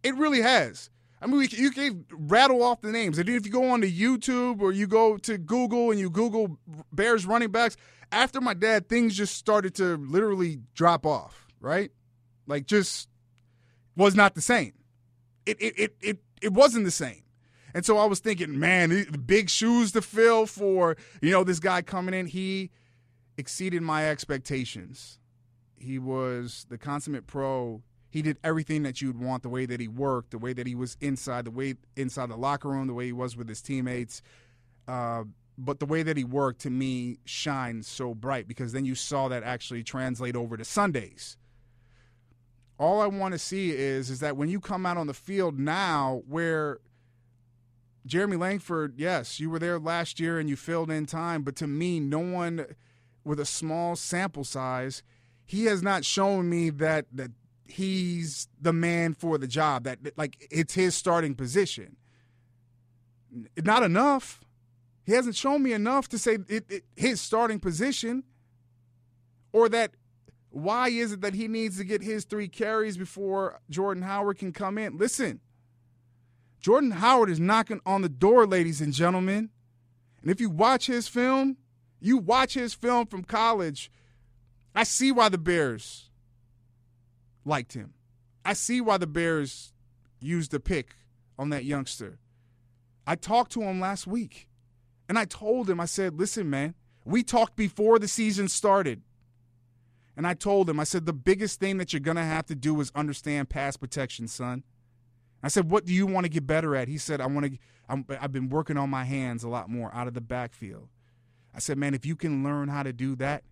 It 0.03 0.15
really 0.15 0.41
has. 0.41 0.89
I 1.21 1.27
mean, 1.27 1.37
we, 1.37 1.47
you 1.49 1.71
can 1.71 2.05
rattle 2.11 2.63
off 2.63 2.81
the 2.81 2.91
names. 2.91 3.19
If 3.19 3.27
you 3.27 3.39
go 3.41 3.71
on 3.71 3.81
to 3.81 3.91
YouTube 3.91 4.61
or 4.61 4.71
you 4.71 4.87
go 4.87 5.17
to 5.17 5.37
Google 5.37 5.91
and 5.91 5.99
you 5.99 6.09
Google 6.09 6.57
Bears 6.93 7.25
running 7.25 7.51
backs, 7.51 7.75
after 8.11 8.39
my 8.39 8.53
dad, 8.53 8.87
things 8.87 9.15
just 9.15 9.35
started 9.35 9.75
to 9.75 9.97
literally 9.97 10.59
drop 10.73 11.05
off, 11.05 11.47
right? 11.59 11.91
Like, 12.47 12.65
just 12.65 13.09
was 13.95 14.15
not 14.15 14.33
the 14.33 14.41
same. 14.41 14.73
It, 15.45 15.61
it, 15.61 15.79
it, 15.79 15.95
it, 16.01 16.19
it 16.41 16.53
wasn't 16.53 16.85
the 16.85 16.91
same. 16.91 17.23
And 17.73 17.85
so 17.85 17.97
I 17.97 18.05
was 18.05 18.19
thinking, 18.19 18.57
man, 18.57 19.05
big 19.25 19.49
shoes 19.49 19.91
to 19.91 20.01
fill 20.01 20.45
for, 20.45 20.97
you 21.21 21.31
know, 21.31 21.43
this 21.43 21.59
guy 21.59 21.81
coming 21.81 22.13
in. 22.13 22.25
He 22.25 22.71
exceeded 23.37 23.81
my 23.81 24.09
expectations. 24.09 25.19
He 25.77 25.99
was 25.99 26.65
the 26.69 26.77
consummate 26.77 27.27
pro 27.27 27.83
he 28.09 28.21
did 28.21 28.37
everything 28.43 28.83
that 28.83 29.01
you'd 29.01 29.19
want 29.19 29.43
the 29.43 29.49
way 29.49 29.65
that 29.65 29.79
he 29.79 29.87
worked 29.87 30.31
the 30.31 30.37
way 30.37 30.53
that 30.53 30.67
he 30.67 30.75
was 30.75 30.97
inside 30.99 31.45
the 31.45 31.51
way 31.51 31.75
inside 31.95 32.29
the 32.29 32.35
locker 32.35 32.69
room 32.69 32.87
the 32.87 32.93
way 32.93 33.05
he 33.05 33.13
was 33.13 33.37
with 33.37 33.47
his 33.47 33.61
teammates. 33.61 34.21
Uh, 34.87 35.23
but 35.57 35.79
the 35.79 35.85
way 35.85 36.03
that 36.03 36.15
he 36.15 36.23
worked 36.23 36.61
to 36.61 36.69
me 36.69 37.19
shines 37.25 37.87
so 37.87 38.15
bright 38.15 38.47
because 38.47 38.71
then 38.71 38.85
you 38.85 38.95
saw 38.95 39.27
that 39.27 39.43
actually 39.43 39.83
translate 39.83 40.35
over 40.35 40.57
to 40.57 40.65
sundays. 40.65 41.37
All 42.79 43.01
i 43.01 43.07
want 43.07 43.33
to 43.33 43.39
see 43.39 43.71
is 43.71 44.09
is 44.09 44.21
that 44.21 44.37
when 44.37 44.49
you 44.49 44.59
come 44.59 44.85
out 44.85 44.97
on 44.97 45.07
the 45.07 45.13
field 45.13 45.59
now 45.59 46.23
where 46.27 46.79
jeremy 48.05 48.37
langford 48.37 48.93
yes 48.97 49.39
you 49.39 49.49
were 49.49 49.59
there 49.59 49.77
last 49.77 50.19
year 50.19 50.39
and 50.39 50.49
you 50.49 50.55
filled 50.55 50.89
in 50.89 51.05
time 51.05 51.43
but 51.43 51.57
to 51.57 51.67
me 51.67 51.99
no 51.99 52.19
one 52.19 52.65
with 53.25 53.37
a 53.37 53.45
small 53.45 53.97
sample 53.97 54.45
size 54.45 55.03
he 55.45 55.65
has 55.65 55.83
not 55.83 56.05
shown 56.05 56.49
me 56.49 56.69
that 56.69 57.07
that 57.11 57.31
he's 57.69 58.47
the 58.59 58.73
man 58.73 59.13
for 59.13 59.37
the 59.37 59.47
job. 59.47 59.83
That 59.83 60.17
like 60.17 60.47
it's 60.51 60.73
his 60.73 60.95
starting 60.95 61.35
position. 61.35 61.95
Not 63.57 63.83
enough. 63.83 64.41
He 65.05 65.13
hasn't 65.13 65.35
shown 65.35 65.63
me 65.63 65.73
enough 65.73 66.07
to 66.09 66.17
say 66.17 66.37
it, 66.47 66.65
it, 66.69 66.83
his 66.95 67.21
starting 67.21 67.59
position, 67.59 68.23
or 69.51 69.69
that 69.69 69.91
why 70.49 70.89
is 70.89 71.13
it 71.13 71.21
that 71.21 71.33
he 71.33 71.47
needs 71.47 71.77
to 71.77 71.83
get 71.83 72.01
his 72.01 72.25
three 72.25 72.47
carries 72.47 72.97
before 72.97 73.59
Jordan 73.69 74.03
Howard 74.03 74.39
can 74.39 74.51
come 74.51 74.77
in? 74.77 74.97
Listen, 74.97 75.39
Jordan 76.59 76.91
Howard 76.91 77.29
is 77.29 77.39
knocking 77.39 77.81
on 77.85 78.01
the 78.01 78.09
door, 78.09 78.45
ladies 78.45 78.81
and 78.81 78.93
gentlemen. 78.93 79.49
And 80.21 80.29
if 80.29 80.41
you 80.41 80.49
watch 80.49 80.87
his 80.87 81.07
film, 81.07 81.57
you 81.99 82.17
watch 82.17 82.53
his 82.53 82.73
film 82.73 83.07
from 83.07 83.23
college, 83.23 83.91
I 84.75 84.83
see 84.83 85.11
why 85.11 85.29
the 85.29 85.37
Bears 85.37 86.08
liked 87.49 87.73
him. 87.73 87.93
I 88.45 88.53
see 88.53 88.79
why 88.79 88.97
the 88.97 89.07
Bears 89.07 89.73
used 90.21 90.51
the 90.51 90.59
pick 90.59 90.95
on 91.37 91.49
that 91.49 91.65
youngster. 91.65 92.19
I 93.05 93.15
talked 93.15 93.51
to 93.53 93.61
him 93.61 93.81
last 93.81 94.07
week 94.07 94.47
and 95.09 95.19
I 95.19 95.25
told 95.25 95.69
him, 95.69 95.79
I 95.79 95.85
said, 95.85 96.17
listen, 96.17 96.49
man, 96.49 96.75
we 97.03 97.23
talked 97.23 97.55
before 97.55 97.99
the 97.99 98.07
season 98.07 98.47
started. 98.47 99.01
And 100.15 100.27
I 100.27 100.33
told 100.33 100.69
him, 100.69 100.79
I 100.79 100.83
said, 100.83 101.05
the 101.05 101.13
biggest 101.13 101.59
thing 101.59 101.77
that 101.77 101.91
you're 101.91 102.01
going 102.01 102.17
to 102.17 102.23
have 102.23 102.45
to 102.47 102.55
do 102.55 102.79
is 102.81 102.91
understand 102.93 103.49
pass 103.49 103.77
protection, 103.77 104.27
son. 104.27 104.63
I 105.41 105.47
said, 105.47 105.71
what 105.71 105.85
do 105.85 105.93
you 105.93 106.05
want 106.05 106.25
to 106.25 106.29
get 106.29 106.45
better 106.45 106.75
at? 106.75 106.89
He 106.89 106.97
said, 106.97 107.21
I 107.21 107.27
want 107.27 107.45
to, 107.45 107.57
I've 108.21 108.31
been 108.31 108.49
working 108.49 108.77
on 108.77 108.89
my 108.89 109.05
hands 109.05 109.43
a 109.43 109.49
lot 109.49 109.69
more 109.69 109.93
out 109.93 110.07
of 110.07 110.13
the 110.13 110.21
backfield. 110.21 110.89
I 111.55 111.59
said, 111.59 111.77
man, 111.77 111.93
if 111.93 112.05
you 112.05 112.15
can 112.15 112.43
learn 112.43 112.67
how 112.67 112.83
to 112.83 112.93
do 112.93 113.15
that, 113.15 113.43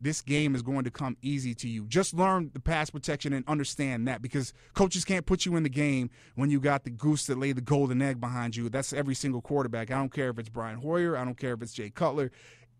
this 0.00 0.22
game 0.22 0.54
is 0.54 0.62
going 0.62 0.84
to 0.84 0.90
come 0.90 1.16
easy 1.20 1.54
to 1.54 1.68
you. 1.68 1.86
Just 1.86 2.14
learn 2.14 2.50
the 2.54 2.60
pass 2.60 2.88
protection 2.88 3.32
and 3.32 3.46
understand 3.46 4.08
that 4.08 4.22
because 4.22 4.54
coaches 4.74 5.04
can't 5.04 5.26
put 5.26 5.44
you 5.44 5.56
in 5.56 5.62
the 5.62 5.68
game 5.68 6.10
when 6.36 6.50
you 6.50 6.58
got 6.58 6.84
the 6.84 6.90
goose 6.90 7.26
that 7.26 7.38
laid 7.38 7.56
the 7.56 7.62
golden 7.62 8.00
egg 8.00 8.20
behind 8.20 8.56
you. 8.56 8.68
That's 8.70 8.92
every 8.92 9.14
single 9.14 9.42
quarterback. 9.42 9.90
I 9.90 9.98
don't 9.98 10.12
care 10.12 10.30
if 10.30 10.38
it's 10.38 10.48
Brian 10.48 10.78
Hoyer, 10.80 11.16
I 11.16 11.24
don't 11.24 11.38
care 11.38 11.52
if 11.52 11.62
it's 11.62 11.72
Jay 11.72 11.90
Cutler. 11.90 12.30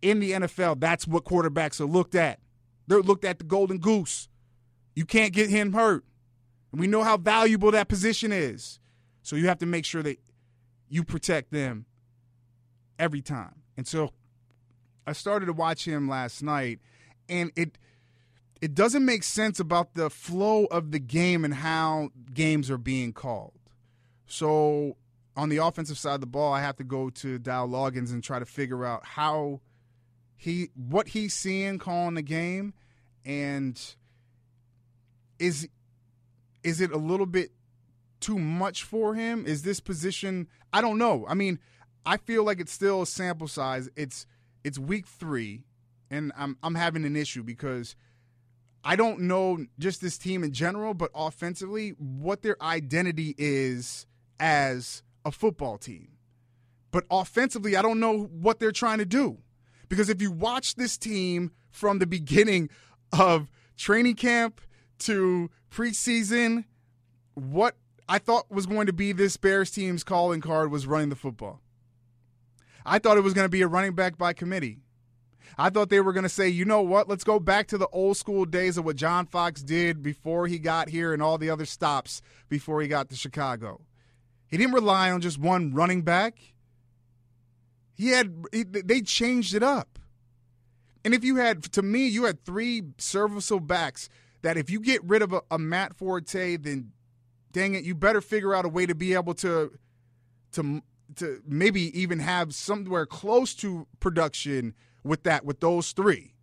In 0.00 0.18
the 0.20 0.32
NFL, 0.32 0.80
that's 0.80 1.06
what 1.06 1.24
quarterbacks 1.24 1.78
are 1.80 1.84
looked 1.84 2.14
at. 2.14 2.40
They're 2.86 3.02
looked 3.02 3.24
at 3.26 3.38
the 3.38 3.44
golden 3.44 3.78
goose. 3.78 4.28
You 4.94 5.04
can't 5.04 5.32
get 5.32 5.50
him 5.50 5.74
hurt. 5.74 6.04
And 6.72 6.80
we 6.80 6.86
know 6.86 7.02
how 7.02 7.18
valuable 7.18 7.70
that 7.72 7.88
position 7.88 8.32
is. 8.32 8.80
So 9.22 9.36
you 9.36 9.48
have 9.48 9.58
to 9.58 9.66
make 9.66 9.84
sure 9.84 10.02
that 10.02 10.18
you 10.88 11.04
protect 11.04 11.52
them 11.52 11.84
every 12.98 13.20
time. 13.20 13.56
And 13.76 13.86
so 13.86 14.12
I 15.06 15.12
started 15.12 15.46
to 15.46 15.52
watch 15.52 15.86
him 15.86 16.08
last 16.08 16.42
night 16.42 16.80
and 17.30 17.50
it 17.56 17.78
it 18.60 18.74
doesn't 18.74 19.04
make 19.04 19.22
sense 19.22 19.58
about 19.58 19.94
the 19.94 20.10
flow 20.10 20.66
of 20.66 20.90
the 20.90 20.98
game 20.98 21.44
and 21.44 21.54
how 21.54 22.10
games 22.34 22.70
are 22.70 22.76
being 22.76 23.12
called. 23.12 23.58
So 24.26 24.96
on 25.34 25.48
the 25.48 25.56
offensive 25.58 25.96
side 25.96 26.16
of 26.16 26.20
the 26.20 26.26
ball, 26.26 26.52
I 26.52 26.60
have 26.60 26.76
to 26.76 26.84
go 26.84 27.08
to 27.08 27.38
Dow 27.38 27.66
Loggains 27.66 28.12
and 28.12 28.22
try 28.22 28.38
to 28.38 28.44
figure 28.44 28.84
out 28.84 29.04
how 29.04 29.60
he 30.36 30.70
what 30.74 31.08
he's 31.08 31.32
seeing 31.32 31.78
calling 31.78 32.14
the 32.14 32.22
game 32.22 32.74
and 33.24 33.94
is 35.38 35.68
is 36.62 36.80
it 36.80 36.92
a 36.92 36.98
little 36.98 37.26
bit 37.26 37.52
too 38.20 38.38
much 38.38 38.84
for 38.84 39.14
him? 39.14 39.46
Is 39.46 39.62
this 39.62 39.80
position 39.80 40.48
I 40.72 40.80
don't 40.80 40.98
know. 40.98 41.24
I 41.28 41.34
mean, 41.34 41.58
I 42.04 42.16
feel 42.16 42.44
like 42.44 42.60
it's 42.60 42.72
still 42.72 43.02
a 43.02 43.06
sample 43.06 43.48
size. 43.48 43.88
It's 43.96 44.26
it's 44.62 44.78
week 44.78 45.06
3 45.06 45.64
and 46.10 46.32
I'm 46.36 46.56
I'm 46.62 46.74
having 46.74 47.04
an 47.04 47.16
issue 47.16 47.42
because 47.42 47.96
I 48.82 48.96
don't 48.96 49.20
know 49.20 49.66
just 49.78 50.00
this 50.00 50.18
team 50.18 50.42
in 50.42 50.52
general, 50.52 50.94
but 50.94 51.10
offensively, 51.14 51.90
what 51.98 52.42
their 52.42 52.60
identity 52.62 53.34
is 53.36 54.06
as 54.38 55.02
a 55.24 55.30
football 55.30 55.78
team. 55.78 56.08
But 56.90 57.04
offensively, 57.10 57.76
I 57.76 57.82
don't 57.82 58.00
know 58.00 58.24
what 58.24 58.58
they're 58.58 58.72
trying 58.72 58.98
to 58.98 59.04
do. 59.04 59.38
Because 59.88 60.08
if 60.08 60.22
you 60.22 60.30
watch 60.30 60.76
this 60.76 60.96
team 60.96 61.52
from 61.70 61.98
the 61.98 62.06
beginning 62.06 62.70
of 63.12 63.50
training 63.76 64.14
camp 64.14 64.60
to 65.00 65.50
preseason, 65.70 66.64
what 67.34 67.76
I 68.08 68.18
thought 68.18 68.50
was 68.50 68.66
going 68.66 68.86
to 68.86 68.92
be 68.92 69.12
this 69.12 69.36
Bears 69.36 69.70
team's 69.70 70.04
calling 70.04 70.40
card 70.40 70.70
was 70.70 70.86
running 70.86 71.10
the 71.10 71.16
football. 71.16 71.60
I 72.84 72.98
thought 72.98 73.18
it 73.18 73.22
was 73.22 73.34
going 73.34 73.44
to 73.44 73.50
be 73.50 73.62
a 73.62 73.68
running 73.68 73.94
back 73.94 74.16
by 74.16 74.32
committee. 74.32 74.78
I 75.58 75.70
thought 75.70 75.90
they 75.90 76.00
were 76.00 76.12
going 76.12 76.24
to 76.24 76.28
say, 76.28 76.48
you 76.48 76.64
know 76.64 76.82
what? 76.82 77.08
Let's 77.08 77.24
go 77.24 77.38
back 77.38 77.66
to 77.68 77.78
the 77.78 77.88
old 77.88 78.16
school 78.16 78.44
days 78.44 78.76
of 78.76 78.84
what 78.84 78.96
John 78.96 79.26
Fox 79.26 79.62
did 79.62 80.02
before 80.02 80.46
he 80.46 80.58
got 80.58 80.88
here 80.88 81.12
and 81.12 81.22
all 81.22 81.38
the 81.38 81.50
other 81.50 81.66
stops 81.66 82.22
before 82.48 82.80
he 82.80 82.88
got 82.88 83.08
to 83.10 83.16
Chicago. 83.16 83.80
He 84.48 84.56
didn't 84.56 84.74
rely 84.74 85.10
on 85.10 85.20
just 85.20 85.38
one 85.38 85.72
running 85.72 86.02
back. 86.02 86.36
He 87.94 88.08
had 88.08 88.42
they 88.52 89.00
changed 89.02 89.54
it 89.54 89.62
up. 89.62 89.98
And 91.04 91.14
if 91.14 91.24
you 91.24 91.36
had 91.36 91.62
to 91.72 91.82
me, 91.82 92.06
you 92.06 92.24
had 92.24 92.44
three 92.44 92.82
serviceable 92.98 93.60
backs 93.60 94.08
that 94.42 94.56
if 94.56 94.70
you 94.70 94.80
get 94.80 95.02
rid 95.04 95.22
of 95.22 95.32
a, 95.32 95.42
a 95.50 95.58
Matt 95.58 95.94
Forte, 95.94 96.56
then 96.56 96.92
dang 97.52 97.74
it, 97.74 97.84
you 97.84 97.94
better 97.94 98.20
figure 98.20 98.54
out 98.54 98.64
a 98.64 98.68
way 98.68 98.86
to 98.86 98.94
be 98.94 99.14
able 99.14 99.34
to 99.34 99.72
to 100.52 100.82
to 101.16 101.42
maybe 101.46 101.98
even 101.98 102.20
have 102.20 102.54
somewhere 102.54 103.06
close 103.06 103.54
to 103.54 103.86
production 103.98 104.74
with 105.04 105.22
that 105.24 105.44
with 105.44 105.60
those 105.60 105.92
three. 105.92 106.34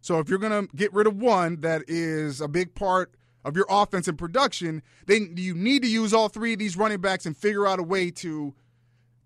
So 0.00 0.18
if 0.18 0.28
you're 0.28 0.38
going 0.38 0.68
to 0.68 0.76
get 0.76 0.92
rid 0.92 1.06
of 1.06 1.16
one 1.16 1.60
that 1.62 1.82
is 1.88 2.40
a 2.40 2.48
big 2.48 2.74
part 2.74 3.14
of 3.44 3.56
your 3.56 3.66
offense 3.68 4.08
and 4.08 4.18
production, 4.18 4.82
then 5.06 5.34
you 5.36 5.54
need 5.54 5.82
to 5.82 5.88
use 5.88 6.12
all 6.12 6.28
three 6.28 6.52
of 6.52 6.58
these 6.58 6.76
running 6.76 7.00
backs 7.00 7.26
and 7.26 7.36
figure 7.36 7.66
out 7.66 7.78
a 7.78 7.82
way 7.82 8.10
to 8.10 8.54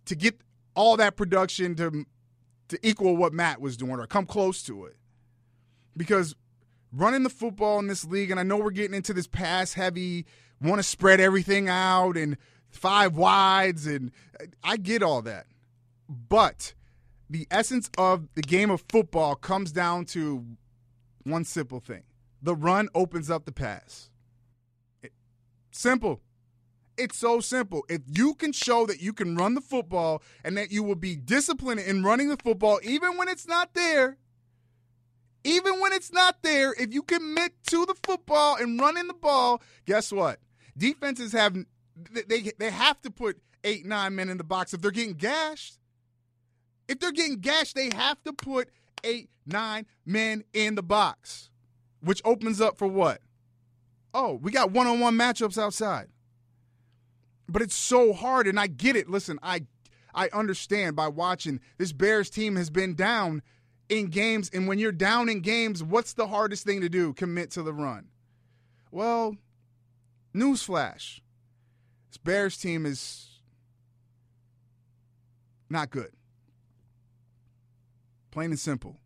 to 0.07 0.15
get 0.15 0.41
all 0.75 0.97
that 0.97 1.17
production 1.17 1.75
to 1.77 2.07
to 2.69 2.79
equal 2.83 3.17
what 3.17 3.33
Matt 3.33 3.61
was 3.61 3.77
doing 3.77 3.93
or 3.93 4.07
come 4.07 4.27
close 4.27 4.63
to 4.65 4.85
it. 4.85 4.97
Because 5.97 6.35
running 6.93 7.25
the 7.25 7.31
football 7.31 7.79
in 7.79 7.87
this 7.87 8.05
league, 8.05 8.31
and 8.31 8.39
I 8.39 8.43
know 8.43 8.57
we're 8.57 8.71
getting 8.71 8.95
into 8.95 9.13
this 9.13 9.27
pass 9.27 9.75
heavy, 9.75 10.27
want 10.61 10.79
to 10.79 10.83
spread 10.83 11.21
everything 11.21 11.69
out 11.69 12.17
and 12.17 12.37
five 12.69 13.17
wides, 13.17 13.87
and 13.87 14.13
I 14.63 14.77
get 14.77 15.03
all 15.03 15.23
that. 15.23 15.47
But 16.09 16.75
the 17.31 17.47
essence 17.51 17.89
of 17.97 18.29
the 18.35 18.43
game 18.43 18.71
of 18.71 18.85
football 18.89 19.37
comes 19.37 19.71
down 19.71 20.05
to 20.05 20.45
one 21.23 21.45
simple 21.45 21.81
thing 21.81 22.03
the 22.43 22.55
run 22.55 22.89
opens 22.95 23.31
up 23.31 23.45
the 23.45 23.53
pass. 23.53 24.11
It, 25.03 25.13
simple. 25.71 26.21
It's 26.97 27.17
so 27.17 27.41
simple. 27.41 27.85
If 27.89 28.03
you 28.07 28.35
can 28.35 28.53
show 28.53 28.87
that 28.87 29.01
you 29.01 29.13
can 29.13 29.37
run 29.37 29.55
the 29.55 29.61
football 29.61 30.23
and 30.45 30.57
that 30.57 30.71
you 30.71 30.83
will 30.83 30.97
be 30.97 31.17
disciplined 31.17 31.81
in 31.81 32.03
running 32.03 32.29
the 32.29 32.37
football, 32.37 32.81
even 32.83 33.17
when 33.17 33.29
it's 33.29 33.47
not 33.47 33.75
there, 33.75 34.19
even 35.45 35.81
when 35.81 35.93
it's 35.93 36.13
not 36.13 36.43
there, 36.43 36.75
if 36.79 36.93
you 36.93 37.03
commit 37.03 37.53
to 37.69 37.87
the 37.87 37.95
football 38.03 38.57
and 38.57 38.81
running 38.81 39.07
the 39.07 39.15
ball, 39.15 39.63
guess 39.87 40.13
what? 40.13 40.41
Defenses 40.77 41.33
have 41.33 41.57
They, 42.27 42.53
they 42.59 42.71
have 42.71 43.01
to 43.03 43.11
put 43.11 43.39
eight 43.65 43.85
nine 43.87 44.15
men 44.15 44.29
in 44.29 44.39
the 44.39 44.45
box 44.45 44.75
if 44.75 44.81
they're 44.81 44.91
getting 44.91 45.15
gashed. 45.15 45.80
If 46.91 46.99
they're 46.99 47.13
getting 47.13 47.39
gashed, 47.39 47.77
they 47.77 47.89
have 47.95 48.21
to 48.25 48.33
put 48.33 48.69
eight 49.05 49.31
nine 49.47 49.87
men 50.05 50.43
in 50.53 50.75
the 50.75 50.83
box, 50.83 51.49
which 52.01 52.21
opens 52.25 52.61
up 52.61 52.79
for 52.79 52.89
what? 52.89 53.21
Oh, 54.13 54.41
we 54.43 54.51
got 54.51 54.73
one 54.73 54.89
on 54.89 54.99
one 54.99 55.17
matchups 55.17 55.57
outside. 55.57 56.09
But 57.49 57.63
it's 57.63 57.77
so 57.77 58.13
hard, 58.13 58.49
and 58.49 58.59
I 58.59 58.67
get 58.67 58.97
it. 58.97 59.09
Listen, 59.09 59.39
I 59.41 59.67
I 60.17 60.31
understand 60.33 60.97
by 60.97 61.07
watching 61.07 61.61
this 61.79 61.93
Bears 61.93 62.29
team 62.29 62.57
has 62.57 62.71
been 62.71 62.97
down 62.97 63.43
in 63.89 64.07
games, 64.07 64.51
and 64.53 64.67
when 64.67 64.81
you're 64.81 64.91
down 64.91 65.29
in 65.29 65.43
games, 65.43 65.85
what's 65.85 66.15
the 66.15 66.27
hardest 66.27 66.65
thing 66.65 66.81
to 66.81 66.89
do? 66.89 67.13
Commit 67.13 67.53
to 67.53 67.63
the 67.63 67.73
run. 67.73 68.09
Well, 68.91 69.37
newsflash: 70.35 71.21
this 72.09 72.17
Bears 72.17 72.57
team 72.57 72.85
is 72.85 73.29
not 75.69 75.91
good. 75.91 76.11
Plain 78.31 78.51
and 78.51 78.59
simple. 78.59 78.99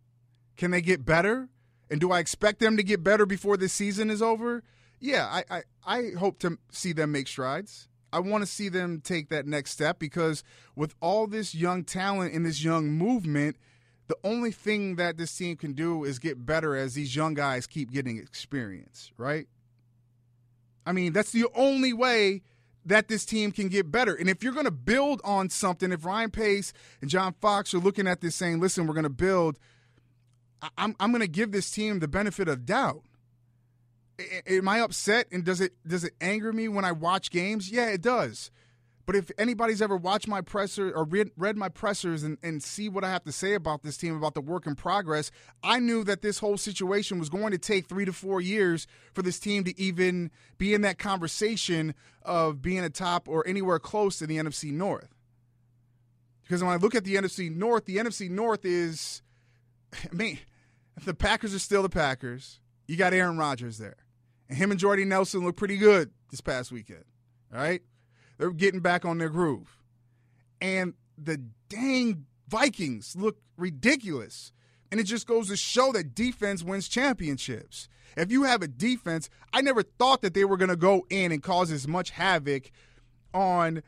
Can 0.56 0.70
they 0.70 0.80
get 0.80 1.04
better? 1.04 1.48
And 1.90 2.00
do 2.00 2.12
I 2.12 2.18
expect 2.18 2.60
them 2.60 2.76
to 2.76 2.82
get 2.82 3.02
better 3.02 3.26
before 3.26 3.56
this 3.56 3.72
season 3.72 4.10
is 4.10 4.22
over? 4.22 4.62
Yeah, 5.00 5.26
I, 5.26 5.44
I, 5.50 5.62
I 5.86 6.10
hope 6.18 6.38
to 6.40 6.58
see 6.70 6.92
them 6.92 7.12
make 7.12 7.28
strides. 7.28 7.88
I 8.12 8.20
want 8.20 8.42
to 8.42 8.46
see 8.46 8.68
them 8.68 9.00
take 9.02 9.28
that 9.30 9.46
next 9.46 9.72
step 9.72 9.98
because 9.98 10.44
with 10.76 10.94
all 11.00 11.26
this 11.26 11.54
young 11.54 11.84
talent 11.84 12.32
and 12.32 12.46
this 12.46 12.62
young 12.62 12.90
movement, 12.90 13.56
the 14.06 14.16
only 14.22 14.52
thing 14.52 14.96
that 14.96 15.16
this 15.16 15.36
team 15.36 15.56
can 15.56 15.72
do 15.72 16.04
is 16.04 16.18
get 16.18 16.46
better 16.46 16.76
as 16.76 16.94
these 16.94 17.16
young 17.16 17.34
guys 17.34 17.66
keep 17.66 17.90
getting 17.90 18.18
experience, 18.18 19.10
right? 19.16 19.48
I 20.86 20.92
mean, 20.92 21.12
that's 21.12 21.32
the 21.32 21.46
only 21.54 21.92
way 21.92 22.42
that 22.84 23.08
this 23.08 23.24
team 23.24 23.50
can 23.50 23.68
get 23.68 23.90
better. 23.90 24.14
And 24.14 24.28
if 24.28 24.42
you're 24.42 24.52
going 24.52 24.64
to 24.66 24.70
build 24.70 25.20
on 25.24 25.50
something, 25.50 25.92
if 25.92 26.04
Ryan 26.04 26.30
Pace 26.30 26.72
and 27.00 27.10
John 27.10 27.34
Fox 27.40 27.72
are 27.74 27.78
looking 27.78 28.06
at 28.06 28.20
this 28.20 28.34
saying, 28.34 28.60
listen, 28.60 28.86
we're 28.86 28.94
going 28.94 29.04
to 29.04 29.10
build, 29.10 29.58
I'm, 30.76 30.94
I'm 31.00 31.10
going 31.10 31.22
to 31.22 31.28
give 31.28 31.52
this 31.52 31.70
team 31.70 32.00
the 32.00 32.08
benefit 32.08 32.48
of 32.48 32.66
doubt. 32.66 33.02
Am 34.46 34.68
I 34.68 34.80
upset 34.80 35.26
and 35.32 35.44
does 35.44 35.60
it 35.60 35.72
does 35.84 36.04
it 36.04 36.14
anger 36.20 36.52
me 36.52 36.68
when 36.68 36.84
I 36.84 36.92
watch 36.92 37.32
games? 37.32 37.68
Yeah, 37.68 37.88
it 37.88 38.00
does. 38.00 38.52
But 39.06 39.16
if 39.16 39.30
anybody's 39.36 39.82
ever 39.82 39.96
watched 39.96 40.28
my 40.28 40.40
presser 40.40 40.90
or 40.90 41.04
read, 41.04 41.30
read 41.36 41.56
my 41.56 41.68
pressers 41.68 42.22
and, 42.22 42.38
and 42.42 42.62
see 42.62 42.88
what 42.88 43.04
I 43.04 43.10
have 43.10 43.24
to 43.24 43.32
say 43.32 43.54
about 43.54 43.82
this 43.82 43.96
team, 43.96 44.16
about 44.16 44.34
the 44.34 44.40
work 44.40 44.66
in 44.66 44.74
progress, 44.74 45.30
I 45.62 45.78
knew 45.78 46.04
that 46.04 46.22
this 46.22 46.38
whole 46.38 46.56
situation 46.56 47.18
was 47.18 47.28
going 47.28 47.52
to 47.52 47.58
take 47.58 47.86
three 47.86 48.06
to 48.06 48.12
four 48.12 48.40
years 48.40 48.86
for 49.12 49.22
this 49.22 49.38
team 49.38 49.64
to 49.64 49.78
even 49.78 50.30
be 50.56 50.72
in 50.72 50.80
that 50.82 50.98
conversation 50.98 51.94
of 52.22 52.62
being 52.62 52.80
a 52.80 52.90
top 52.90 53.28
or 53.28 53.46
anywhere 53.46 53.78
close 53.78 54.18
to 54.18 54.26
the 54.26 54.38
NFC 54.38 54.72
North. 54.72 55.14
Because 56.42 56.62
when 56.62 56.72
I 56.72 56.76
look 56.76 56.94
at 56.94 57.04
the 57.04 57.16
NFC 57.16 57.54
North, 57.54 57.84
the 57.84 57.96
NFC 57.96 58.30
North 58.30 58.64
is, 58.64 59.22
I 59.92 60.14
mean, 60.14 60.38
the 61.04 61.14
Packers 61.14 61.54
are 61.54 61.58
still 61.58 61.82
the 61.82 61.88
Packers. 61.88 62.60
You 62.86 62.96
got 62.96 63.12
Aaron 63.12 63.36
Rodgers 63.36 63.78
there. 63.78 63.96
And 64.48 64.56
him 64.58 64.70
and 64.70 64.80
Jordy 64.80 65.04
Nelson 65.04 65.44
look 65.44 65.56
pretty 65.56 65.76
good 65.76 66.10
this 66.30 66.40
past 66.40 66.70
weekend. 66.70 67.04
All 67.52 67.58
right? 67.58 67.82
They're 68.38 68.50
getting 68.50 68.80
back 68.80 69.04
on 69.04 69.18
their 69.18 69.28
groove. 69.28 69.78
And 70.60 70.94
the 71.16 71.38
dang 71.68 72.26
Vikings 72.48 73.14
look 73.16 73.38
ridiculous. 73.56 74.52
And 74.90 75.00
it 75.00 75.04
just 75.04 75.26
goes 75.26 75.48
to 75.48 75.56
show 75.56 75.92
that 75.92 76.14
defense 76.14 76.62
wins 76.62 76.88
championships. 76.88 77.88
If 78.16 78.30
you 78.30 78.44
have 78.44 78.62
a 78.62 78.68
defense, 78.68 79.28
I 79.52 79.60
never 79.60 79.82
thought 79.82 80.22
that 80.22 80.34
they 80.34 80.44
were 80.44 80.56
going 80.56 80.68
to 80.68 80.76
go 80.76 81.04
in 81.10 81.32
and 81.32 81.42
cause 81.42 81.70
as 81.70 81.88
much 81.88 82.10
havoc 82.10 82.70
on 83.32 83.82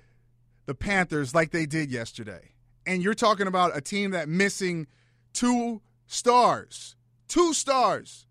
the 0.67 0.75
Panthers 0.75 1.35
like 1.35 1.53
they 1.53 1.67
did 1.67 1.91
yesterday. 1.91 2.51
And 2.87 3.03
you're 3.03 3.15
talking 3.15 3.47
about 3.47 3.77
a 3.77 3.81
team 3.81 4.11
that 4.13 4.29
missing 4.29 4.87
two 5.33 5.81
stars. 6.07 6.97
Two 7.29 7.53
stars. 7.55 8.27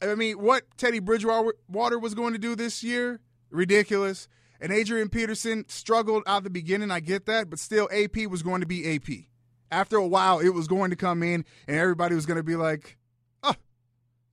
I 0.00 0.14
mean, 0.16 0.40
what 0.40 0.64
Teddy 0.76 0.98
Bridgewater 0.98 1.98
was 1.98 2.14
going 2.14 2.32
to 2.32 2.38
do 2.38 2.56
this 2.56 2.82
year, 2.82 3.20
ridiculous. 3.50 4.28
And 4.62 4.72
Adrian 4.72 5.08
Peterson 5.08 5.64
struggled 5.66 6.22
out 6.24 6.44
the 6.44 6.50
beginning. 6.50 6.92
I 6.92 7.00
get 7.00 7.26
that, 7.26 7.50
but 7.50 7.58
still, 7.58 7.88
AP 7.92 8.28
was 8.28 8.44
going 8.44 8.60
to 8.60 8.66
be 8.66 8.94
AP. 8.94 9.24
After 9.72 9.96
a 9.96 10.06
while, 10.06 10.38
it 10.38 10.50
was 10.50 10.68
going 10.68 10.90
to 10.90 10.96
come 10.96 11.24
in, 11.24 11.44
and 11.66 11.76
everybody 11.76 12.14
was 12.14 12.26
going 12.26 12.36
to 12.36 12.44
be 12.44 12.54
like, 12.54 12.96
"Oh, 13.42 13.56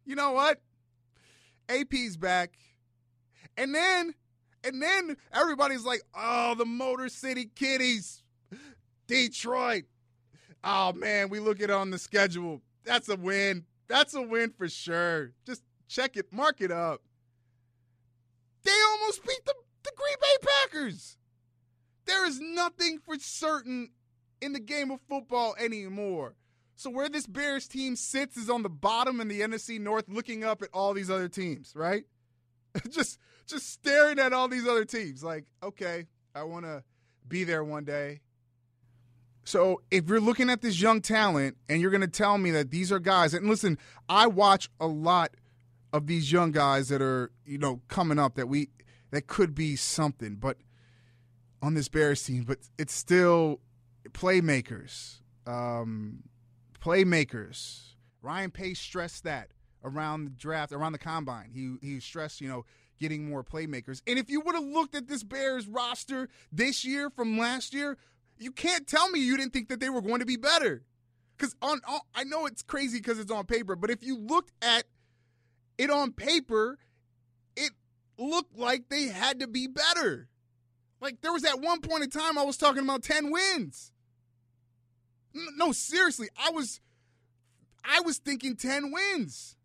you 0.06 0.16
know 0.16 0.34
what? 0.34 0.62
AP's 1.68 2.16
back." 2.16 2.54
And 3.58 3.74
then, 3.74 4.14
and 4.64 4.80
then 4.80 5.18
everybody's 5.34 5.84
like, 5.84 6.04
"Oh, 6.14 6.54
the 6.54 6.66
Motor 6.66 7.10
City 7.10 7.50
Kitties, 7.56 8.22
Detroit. 9.08 9.86
Oh 10.64 10.94
man, 10.94 11.30
we 11.30 11.40
look 11.40 11.58
at 11.58 11.72
it 11.72 11.76
on 11.76 11.90
the 11.90 11.98
schedule. 11.98 12.62
That's 12.86 13.10
a 13.10 13.16
win. 13.16 13.66
That's 13.88 14.14
a 14.14 14.22
win 14.22 14.52
for 14.56 14.70
sure. 14.70 15.32
Just 15.48 15.64
check 15.88 16.18
it, 16.18 16.32
mark 16.32 16.62
it 16.62 16.72
up. 16.72 17.02
They 18.64 18.76
almost 18.92 19.26
beat 19.26 19.44
the 19.46 19.56
the 19.84 19.92
Green 19.96 20.18
Bay 20.22 20.48
Packers. 20.64 21.18
There 22.06 22.26
is 22.26 22.40
nothing 22.40 23.00
for 23.00 23.18
certain 23.20 23.92
in 24.42 24.54
the 24.54 24.60
game 24.60 24.92
of 24.92 25.00
football 25.02 25.56
anymore. 25.60 26.36
So 26.76 26.90
where 26.90 27.10
this 27.10 27.28
Bears 27.28 27.68
team 27.68 27.96
sits 27.96 28.38
is 28.38 28.50
on 28.50 28.64
the 28.64 28.70
bottom 28.70 29.20
in 29.20 29.28
the 29.28 29.42
NFC 29.42 29.80
North, 29.80 30.06
looking 30.08 30.44
up 30.44 30.62
at 30.62 30.70
all 30.74 30.94
these 30.94 31.10
other 31.10 31.28
teams, 31.28 31.74
right? 31.76 32.04
just 32.90 33.20
just 33.48 33.70
staring 33.70 34.20
at 34.20 34.32
all 34.32 34.48
these 34.48 34.68
other 34.68 34.86
teams. 34.86 35.24
Like, 35.24 35.46
okay, 35.62 36.06
I 36.34 36.44
want 36.44 36.66
to 36.66 36.84
be 37.28 37.44
there 37.44 37.64
one 37.64 37.84
day. 37.84 38.22
So 39.44 39.82
if 39.90 40.08
you're 40.08 40.20
looking 40.20 40.50
at 40.50 40.62
this 40.62 40.80
young 40.80 41.02
talent 41.02 41.58
and 41.68 41.82
you're 41.82 41.92
going 41.92 42.02
to 42.02 42.08
tell 42.08 42.38
me 42.38 42.52
that 42.52 42.72
these 42.72 42.92
are 42.92 43.00
guys, 43.00 43.34
and 43.34 43.50
listen, 43.50 43.78
I 44.08 44.28
watch 44.28 44.70
a 44.80 44.88
lot 44.88 45.32
of 45.92 46.08
these 46.08 46.32
young 46.32 46.52
guys 46.52 46.90
that 46.90 47.02
are 47.02 47.32
you 47.46 47.58
know 47.58 47.82
coming 47.88 48.20
up 48.20 48.36
that 48.36 48.48
we 48.48 48.70
that 49.12 49.28
could 49.28 49.56
be 49.56 49.76
something. 49.76 50.36
But 50.36 50.58
on 51.62 51.74
this 51.74 51.88
Bears 51.88 52.24
team, 52.24 52.44
but 52.44 52.60
it's 52.78 52.94
still 52.94 53.60
playmakers. 54.12 55.20
Um, 55.46 56.24
playmakers. 56.82 57.82
Ryan 58.22 58.52
Pace 58.52 58.80
stressed 58.80 59.24
that 59.24 59.50
around 59.84 60.26
the 60.26 60.32
draft, 60.32 60.72
around 60.72 60.92
the 60.92 61.00
combine. 61.00 61.52
He 61.54 61.76
he 61.82 62.00
stressed, 62.00 62.42
you 62.42 62.50
know, 62.50 62.66
getting 63.00 63.30
more 63.30 63.44
playmakers. 63.44 64.02
And 64.06 64.20
if 64.20 64.30
you 64.30 64.42
would 64.42 64.56
have 64.56 64.64
looked 64.64 64.96
at 64.96 65.08
this 65.08 65.24
Bears 65.24 65.68
roster 65.68 66.30
this 66.52 66.84
year 66.84 67.10
from 67.10 67.38
last 67.38 67.74
year, 67.74 67.98
you 68.38 68.52
can't 68.52 68.88
tell 68.88 69.10
me 69.10 69.20
you 69.20 69.38
didn't 69.38 69.54
think 69.54 69.70
that 69.70 69.80
they 69.80 69.90
were 69.90 70.02
going 70.02 70.20
to 70.20 70.26
be 70.26 70.38
better. 70.38 70.84
Because 71.38 71.56
on, 71.62 71.80
on 71.88 72.02
I 72.14 72.24
know 72.26 72.46
it's 72.46 72.62
crazy 72.62 73.00
because 73.00 73.20
it's 73.20 73.32
on 73.32 73.46
paper, 73.46 73.76
but 73.76 73.90
if 73.90 74.04
you 74.04 74.18
looked 74.18 74.52
at 74.62 74.84
it 75.78 75.90
on 75.90 76.12
paper, 76.12 76.78
looked 78.20 78.58
like 78.58 78.90
they 78.90 79.08
had 79.08 79.40
to 79.40 79.48
be 79.48 79.68
better. 79.68 80.28
Like 81.02 81.22
there 81.22 81.32
was 81.32 81.46
at 81.46 81.62
one 81.62 81.82
point 81.82 82.04
in 82.04 82.10
time 82.10 82.38
I 82.38 82.44
was 82.44 82.58
talking 82.58 82.84
about 82.84 83.04
10 83.04 83.32
wins. 83.32 83.92
No, 85.34 85.72
seriously, 85.72 86.28
I 86.38 86.50
was 86.50 86.82
I 87.84 88.02
was 88.02 88.18
thinking 88.18 88.56
10 88.56 88.92
wins. 88.92 89.56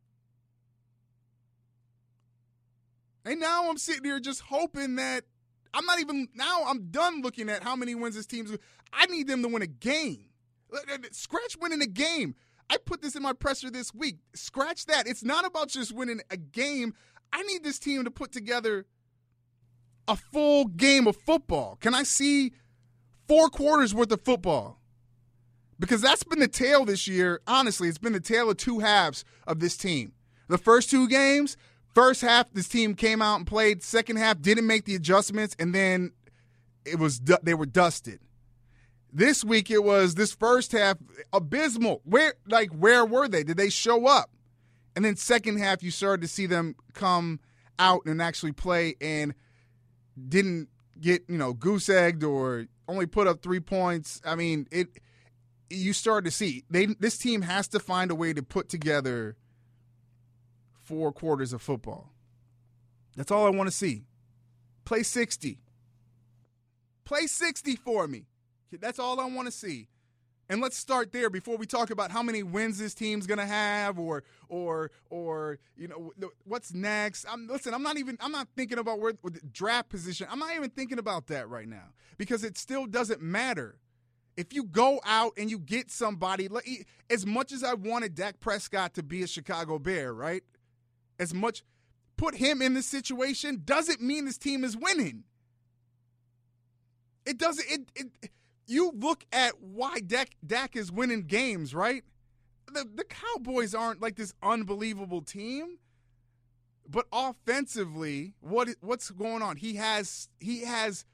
And 3.25 3.41
now 3.41 3.69
I'm 3.69 3.79
sitting 3.79 4.05
here 4.05 4.21
just 4.21 4.43
hoping 4.43 4.97
that 4.97 5.25
I'm 5.73 5.87
not 5.87 6.01
even 6.01 6.29
now 6.35 6.65
I'm 6.67 6.91
done 6.91 7.23
looking 7.23 7.49
at 7.49 7.63
how 7.63 7.75
many 7.75 7.95
wins 7.95 8.15
this 8.15 8.27
team's 8.27 8.57
I 8.93 9.07
need 9.07 9.27
them 9.27 9.43
to 9.43 9.49
win 9.49 9.63
a 9.63 9.67
game. 9.67 10.27
Uh, 10.73 10.79
uh, 10.91 10.95
uh, 10.95 10.99
scratch 11.11 11.57
winning 11.61 11.83
a 11.83 11.87
game. 11.87 12.35
I 12.71 12.77
put 12.79 13.03
this 13.03 13.15
in 13.17 13.23
my 13.23 13.33
presser 13.33 13.71
this 13.71 13.93
week. 13.93 14.19
Scratch 14.35 14.87
that. 14.87 15.07
It's 15.07 15.25
not 15.25 15.45
about 15.45 15.69
just 15.69 15.93
winning 15.93 16.21
a 16.31 16.37
game. 16.37 16.95
I 17.35 17.43
need 17.43 17.65
this 17.65 17.81
team 17.81 18.05
to 18.05 18.11
put 18.13 18.31
together 18.31 18.87
a 20.07 20.15
full 20.15 20.67
game 20.67 21.09
of 21.09 21.17
football. 21.17 21.77
Can 21.81 21.93
I 21.93 22.05
see 22.05 22.53
four 23.27 23.49
quarters 23.49 23.93
worth 23.93 24.13
of 24.13 24.23
football? 24.23 24.79
Because 25.81 26.01
that's 26.01 26.23
been 26.23 26.39
the 26.39 26.47
tale 26.47 26.85
this 26.85 27.09
year. 27.09 27.41
Honestly, 27.49 27.89
it's 27.89 27.99
been 27.99 28.13
the 28.13 28.21
tale 28.21 28.51
of 28.51 28.57
two 28.57 28.79
halves 28.79 29.25
of 29.49 29.59
this 29.59 29.77
team. 29.77 30.13
The 30.47 30.59
first 30.59 30.91
two 30.91 31.09
games, 31.09 31.57
first 31.93 32.21
half, 32.21 32.53
this 32.53 32.69
team 32.69 32.95
came 32.95 33.21
out 33.21 33.37
and 33.37 33.47
played. 33.47 33.83
Second 33.83 34.17
half, 34.17 34.41
didn't 34.41 34.69
make 34.69 34.85
the 34.85 34.95
adjustments, 34.95 35.57
and 35.59 35.75
then 35.75 36.13
it 36.85 37.01
was 37.01 37.21
they 37.43 37.55
were 37.55 37.67
dusted. 37.67 38.21
This 39.13 39.43
week, 39.43 39.73
it 39.73 39.83
was 39.83 40.15
this 40.15 40.33
first 40.33 40.71
half 40.71 40.99
abysmal. 41.33 42.01
Where 42.05 42.35
like 42.47 42.71
where 42.71 43.05
were 43.05 43.27
they? 43.27 43.43
Did 43.43 43.57
they 43.57 43.71
show 43.71 44.07
up? 44.07 44.31
And 44.97 45.05
then 45.05 45.17
second 45.17 45.59
half, 45.59 45.83
you 45.83 45.91
started 45.91 46.23
to 46.23 46.29
see 46.29 46.47
them 46.47 46.77
come 46.93 47.41
out 47.79 48.07
and 48.07 48.23
actually 48.23 48.53
play 48.53 48.95
and 49.01 49.35
didn't 50.29 50.69
get, 51.01 51.25
you 51.29 51.37
know, 51.37 51.53
goose 51.53 51.89
egged 51.89 52.23
or 52.23 52.67
only 52.89 53.07
put 53.07 53.27
up 53.27 53.43
three 53.43 53.61
points. 53.61 54.21
I 54.25 54.35
mean, 54.37 54.69
it 54.71 54.89
you 55.71 55.93
started 55.93 56.27
to 56.27 56.31
see 56.31 56.65
they 56.71 56.87
this 56.87 57.19
team 57.19 57.43
has 57.43 57.67
to 57.69 57.81
find 57.81 58.11
a 58.11 58.15
way 58.15 58.33
to 58.33 58.43
put 58.43 58.69
together 58.69 59.37
four 60.83 61.13
quarters 61.13 61.53
of 61.53 61.63
football. 61.63 62.13
That's 63.17 63.31
all 63.31 63.47
I 63.47 63.51
want 63.51 63.69
to 63.69 63.75
see. 63.75 64.05
Play 64.85 65.03
60. 65.03 65.59
Play 67.05 67.27
60 67.27 67.77
for 67.77 68.07
me. 68.07 68.27
That's 68.73 68.99
all 68.99 69.21
I 69.21 69.27
want 69.27 69.47
to 69.47 69.53
see. 69.53 69.89
And 70.49 70.61
let's 70.61 70.77
start 70.77 71.13
there 71.13 71.31
before 71.31 71.57
we 71.57 71.67
talk 71.67 71.91
about 71.91 72.11
how 72.11 72.23
many 72.23 72.43
wins 72.43 72.79
this 72.79 72.95
team's 72.95 73.27
gonna 73.27 73.47
have, 73.47 73.99
or 73.99 74.25
or 74.49 74.91
or 75.09 75.59
you 75.77 75.89
know 75.89 76.13
what's 76.45 76.75
next. 76.75 77.25
I'm 77.29 77.47
listen. 77.47 77.73
I'm 77.73 77.83
not 77.83 77.97
even. 77.97 78.19
I'm 78.21 78.33
not 78.33 78.49
thinking 78.55 78.79
about 78.79 79.01
where 79.01 79.15
the 79.23 79.41
draft 79.53 79.89
position. 79.89 80.27
I'm 80.31 80.39
not 80.39 80.55
even 80.55 80.71
thinking 80.71 80.99
about 80.99 81.29
that 81.29 81.49
right 81.49 81.69
now 81.69 81.93
because 82.19 82.45
it 82.45 82.59
still 82.59 82.87
doesn't 82.87 83.23
matter. 83.23 83.79
If 84.37 84.53
you 84.53 84.65
go 84.65 85.01
out 85.07 85.33
and 85.39 85.51
you 85.51 85.59
get 85.59 85.91
somebody, 85.91 86.49
as 87.09 87.25
much 87.25 87.53
as 87.53 87.63
I 87.63 87.75
wanted 87.75 88.15
Dak 88.15 88.41
Prescott 88.41 88.95
to 88.95 89.03
be 89.03 89.23
a 89.23 89.29
Chicago 89.29 89.79
Bear, 89.79 90.13
right? 90.13 90.43
As 91.19 91.33
much 91.33 91.63
put 92.17 92.35
him 92.35 92.61
in 92.61 92.75
this 92.75 92.87
situation 92.87 93.63
doesn't 93.65 94.03
mean 94.03 94.25
this 94.25 94.39
team 94.39 94.65
is 94.65 94.77
winning. 94.77 95.25
It 97.25 97.39
doesn't. 97.39 97.67
It, 97.71 97.93
it 97.95 98.31
you 98.67 98.93
look 98.95 99.25
at 99.33 99.61
why 99.61 100.01
Dak, 100.01 100.31
Dak 100.45 100.77
is 100.77 100.91
winning 100.91 101.23
games, 101.23 101.75
right? 101.75 102.03
The 102.73 102.89
the 102.95 103.05
Cowboys 103.05 103.75
aren't 103.75 104.01
like 104.01 104.17
this 104.17 104.33
unbelievable 104.43 105.21
team, 105.21 105.79
but 106.89 107.07
offensively, 107.13 108.35
what 108.41 108.69
what's 108.81 109.11
going 109.11 109.43
on? 109.43 109.57
He 109.57 109.75
has 109.75 110.29
he 110.41 110.63
has 110.63 111.05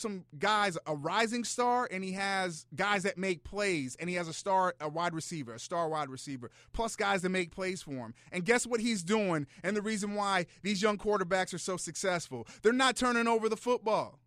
some 0.00 0.24
guys, 0.38 0.78
a 0.86 0.94
rising 0.94 1.44
star, 1.44 1.86
and 1.90 2.02
he 2.02 2.12
has 2.12 2.66
guys 2.74 3.02
that 3.02 3.18
make 3.18 3.44
plays, 3.44 3.96
and 4.00 4.08
he 4.08 4.16
has 4.16 4.28
a 4.28 4.32
star, 4.32 4.74
a 4.80 4.88
wide 4.88 5.14
receiver, 5.14 5.54
a 5.54 5.58
star 5.58 5.88
wide 5.88 6.08
receiver, 6.08 6.50
plus 6.72 6.96
guys 6.96 7.22
that 7.22 7.28
make 7.28 7.50
plays 7.50 7.82
for 7.82 7.92
him. 7.92 8.14
And 8.32 8.44
guess 8.44 8.66
what 8.66 8.80
he's 8.80 9.02
doing? 9.02 9.46
And 9.62 9.76
the 9.76 9.82
reason 9.82 10.14
why 10.14 10.46
these 10.62 10.82
young 10.82 10.96
quarterbacks 10.96 11.52
are 11.52 11.58
so 11.58 11.76
successful, 11.76 12.46
they're 12.62 12.72
not 12.72 12.96
turning 12.96 13.28
over 13.28 13.48
the 13.48 13.56
football. 13.56 14.18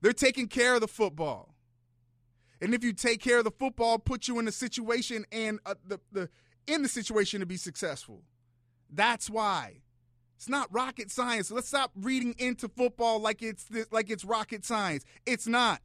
They're 0.00 0.12
taking 0.12 0.46
care 0.46 0.76
of 0.76 0.80
the 0.80 0.88
football. 0.88 1.55
And 2.60 2.74
if 2.74 2.82
you 2.82 2.92
take 2.92 3.20
care 3.20 3.38
of 3.38 3.44
the 3.44 3.50
football, 3.50 3.98
put 3.98 4.28
you 4.28 4.38
in 4.38 4.44
the 4.44 4.52
situation 4.52 5.24
and 5.30 5.58
uh, 5.66 5.74
the, 5.86 6.00
the 6.12 6.28
in 6.66 6.82
the 6.82 6.88
situation 6.88 7.40
to 7.40 7.46
be 7.46 7.56
successful. 7.56 8.22
That's 8.90 9.28
why. 9.30 9.82
It's 10.36 10.48
not 10.48 10.72
rocket 10.72 11.10
science. 11.10 11.50
Let's 11.50 11.68
stop 11.68 11.92
reading 11.96 12.34
into 12.38 12.68
football 12.68 13.20
like 13.20 13.42
it's 13.42 13.64
this, 13.64 13.86
like 13.90 14.10
it's 14.10 14.24
rocket 14.24 14.64
science. 14.64 15.04
It's 15.24 15.46
not. 15.46 15.80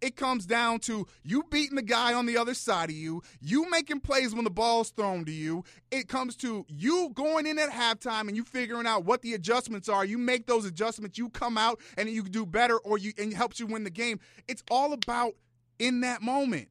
It 0.00 0.16
comes 0.16 0.46
down 0.46 0.80
to 0.80 1.06
you 1.22 1.44
beating 1.48 1.76
the 1.76 1.82
guy 1.82 2.12
on 2.12 2.26
the 2.26 2.36
other 2.36 2.54
side 2.54 2.90
of 2.90 2.96
you, 2.96 3.22
you 3.40 3.70
making 3.70 4.00
plays 4.00 4.34
when 4.34 4.42
the 4.42 4.50
ball's 4.50 4.90
thrown 4.90 5.24
to 5.26 5.30
you. 5.30 5.62
It 5.92 6.08
comes 6.08 6.34
to 6.38 6.66
you 6.68 7.10
going 7.14 7.46
in 7.46 7.56
at 7.56 7.70
halftime 7.70 8.26
and 8.26 8.36
you 8.36 8.42
figuring 8.42 8.86
out 8.86 9.04
what 9.04 9.22
the 9.22 9.34
adjustments 9.34 9.88
are. 9.88 10.04
You 10.04 10.18
make 10.18 10.46
those 10.48 10.64
adjustments, 10.64 11.18
you 11.18 11.28
come 11.28 11.56
out 11.56 11.80
and 11.96 12.10
you 12.10 12.24
do 12.24 12.44
better 12.44 12.78
or 12.78 12.98
you 12.98 13.12
and 13.16 13.32
it 13.32 13.36
helps 13.36 13.60
you 13.60 13.66
win 13.66 13.84
the 13.84 13.90
game. 13.90 14.18
It's 14.48 14.64
all 14.72 14.92
about 14.92 15.34
in 15.78 16.00
that 16.00 16.22
moment. 16.22 16.68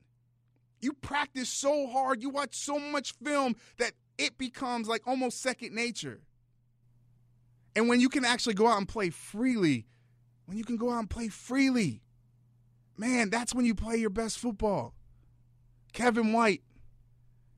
You 0.81 0.93
practice 0.93 1.49
so 1.49 1.87
hard, 1.87 2.21
you 2.21 2.29
watch 2.29 2.55
so 2.55 2.79
much 2.79 3.13
film 3.23 3.55
that 3.77 3.93
it 4.17 4.37
becomes 4.37 4.87
like 4.87 5.07
almost 5.07 5.41
second 5.41 5.75
nature. 5.75 6.21
And 7.75 7.87
when 7.87 7.99
you 8.01 8.09
can 8.09 8.25
actually 8.25 8.55
go 8.55 8.67
out 8.67 8.77
and 8.77 8.87
play 8.87 9.09
freely, 9.09 9.87
when 10.45 10.57
you 10.57 10.63
can 10.63 10.77
go 10.77 10.91
out 10.91 10.99
and 10.99 11.09
play 11.09 11.29
freely, 11.29 12.01
man, 12.97 13.29
that's 13.29 13.55
when 13.55 13.65
you 13.65 13.75
play 13.75 13.97
your 13.97 14.09
best 14.09 14.37
football. 14.37 14.93
Kevin 15.93 16.33
White, 16.33 16.61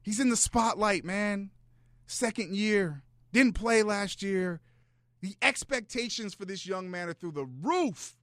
he's 0.01 0.19
in 0.19 0.29
the 0.29 0.35
spotlight, 0.35 1.03
man. 1.03 1.51
Second 2.05 2.55
year, 2.55 3.03
didn't 3.31 3.53
play 3.53 3.83
last 3.83 4.21
year. 4.21 4.61
The 5.21 5.35
expectations 5.41 6.33
for 6.33 6.45
this 6.45 6.67
young 6.67 6.91
man 6.91 7.09
are 7.09 7.13
through 7.13 7.31
the 7.31 7.45
roof. 7.45 8.17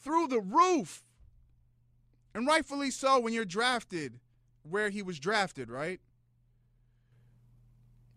Through 0.00 0.28
the 0.28 0.40
roof. 0.40 1.02
And 2.34 2.46
rightfully 2.46 2.90
so 2.90 3.20
when 3.20 3.32
you're 3.32 3.44
drafted 3.44 4.20
where 4.62 4.90
he 4.90 5.02
was 5.02 5.18
drafted, 5.18 5.70
right? 5.70 6.00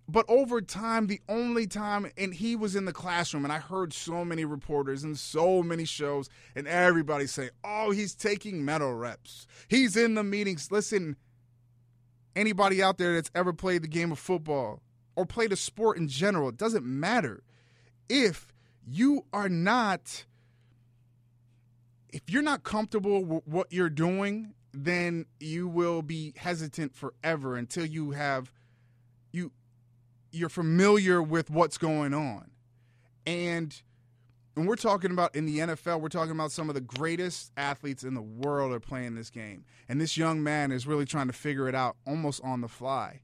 But 0.08 0.26
over 0.28 0.62
time, 0.62 1.08
the 1.08 1.21
only 1.30 1.67
time, 1.67 2.12
and 2.17 2.34
he 2.34 2.58
was 2.58 2.76
in 2.76 2.84
the 2.84 2.91
classroom, 2.91 3.45
and 3.45 3.54
I 3.54 3.60
heard 3.60 3.93
so 3.93 4.26
many 4.26 4.43
reporters 4.43 5.04
and 5.06 5.17
so 5.17 5.63
many 5.63 5.86
shows, 5.86 6.28
and 6.54 6.67
everybody 6.67 7.28
say, 7.28 7.50
oh, 7.63 7.91
he's 7.91 8.13
taking 8.13 8.65
mental 8.65 8.93
reps. 8.93 9.47
He's 9.69 9.95
in 9.95 10.15
the 10.15 10.24
meetings. 10.24 10.69
Listen, 10.69 11.15
anybody 12.36 12.84
out 12.84 12.97
there 12.97 13.13
that's 13.13 13.32
ever 13.34 13.54
played 13.54 13.84
the 13.84 13.88
game 13.88 14.12
of 14.12 14.19
football 14.19 14.82
or 15.15 15.26
played 15.26 15.54
a 15.54 15.56
sport 15.56 15.97
in 15.97 16.10
general, 16.10 16.50
it 16.50 16.58
doesn't 16.58 16.86
matter. 16.86 17.43
If 18.10 18.52
you 18.86 19.26
are 19.32 19.47
not 19.47 20.26
if 22.12 22.21
you're 22.28 22.41
not 22.41 22.63
comfortable 22.63 23.24
with 23.24 23.47
what 23.47 23.67
you're 23.71 23.89
doing, 23.89 24.54
then 24.74 25.26
you 25.39 25.67
will 25.67 26.02
be 26.02 26.34
hesitant 26.38 26.95
forever 26.95 27.56
until 27.56 27.86
you 27.86 28.12
have 28.12 28.52
you 29.32 29.52
you're 30.32 30.50
familiar 30.50 31.21
with 31.21 31.50
what's 31.50 31.78
going 31.78 32.13
on. 32.13 32.52
And 33.26 33.82
when 34.54 34.65
we're 34.65 34.76
talking 34.76 35.12
about 35.12 35.36
in 35.36 35.45
the 35.45 35.60
NFL, 35.60 36.02
we're 36.02 36.10
talking 36.10 36.32
about 36.32 36.52
some 36.52 36.69
of 36.69 36.76
the 36.76 36.82
greatest 36.82 37.52
athletes 37.58 38.04
in 38.04 38.13
the 38.13 38.21
world 38.21 38.74
are 38.74 38.80
playing 38.80 39.15
this 39.15 39.30
game. 39.30 39.65
And 39.89 40.00
this 40.00 40.17
young 40.17 40.41
man 40.41 40.71
is 40.71 40.88
really 40.88 41.06
trying 41.06 41.28
to 41.28 41.34
figure 41.34 41.67
it 41.67 41.76
out 41.76 41.97
almost 42.06 42.41
on 42.43 42.62
the 42.62 42.67
fly 42.67 43.21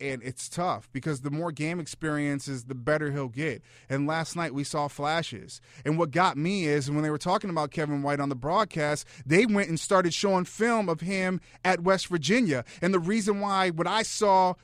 and 0.00 0.22
it's 0.22 0.48
tough 0.48 0.88
because 0.92 1.20
the 1.20 1.30
more 1.30 1.52
game 1.52 1.80
experiences, 1.80 2.64
the 2.64 2.74
better 2.74 3.10
he'll 3.10 3.28
get. 3.28 3.62
And 3.88 4.06
last 4.06 4.36
night 4.36 4.54
we 4.54 4.64
saw 4.64 4.88
flashes. 4.88 5.60
And 5.84 5.98
what 5.98 6.10
got 6.10 6.36
me 6.36 6.66
is 6.66 6.90
when 6.90 7.02
they 7.02 7.10
were 7.10 7.18
talking 7.18 7.50
about 7.50 7.70
Kevin 7.70 8.02
White 8.02 8.20
on 8.20 8.28
the 8.28 8.34
broadcast, 8.34 9.06
they 9.26 9.46
went 9.46 9.68
and 9.68 9.78
started 9.78 10.14
showing 10.14 10.44
film 10.44 10.88
of 10.88 11.00
him 11.00 11.40
at 11.64 11.80
West 11.80 12.06
Virginia. 12.08 12.64
And 12.80 12.94
the 12.94 12.98
reason 12.98 13.40
why 13.40 13.70
what 13.70 13.86
I 13.86 14.02
saw 14.02 14.54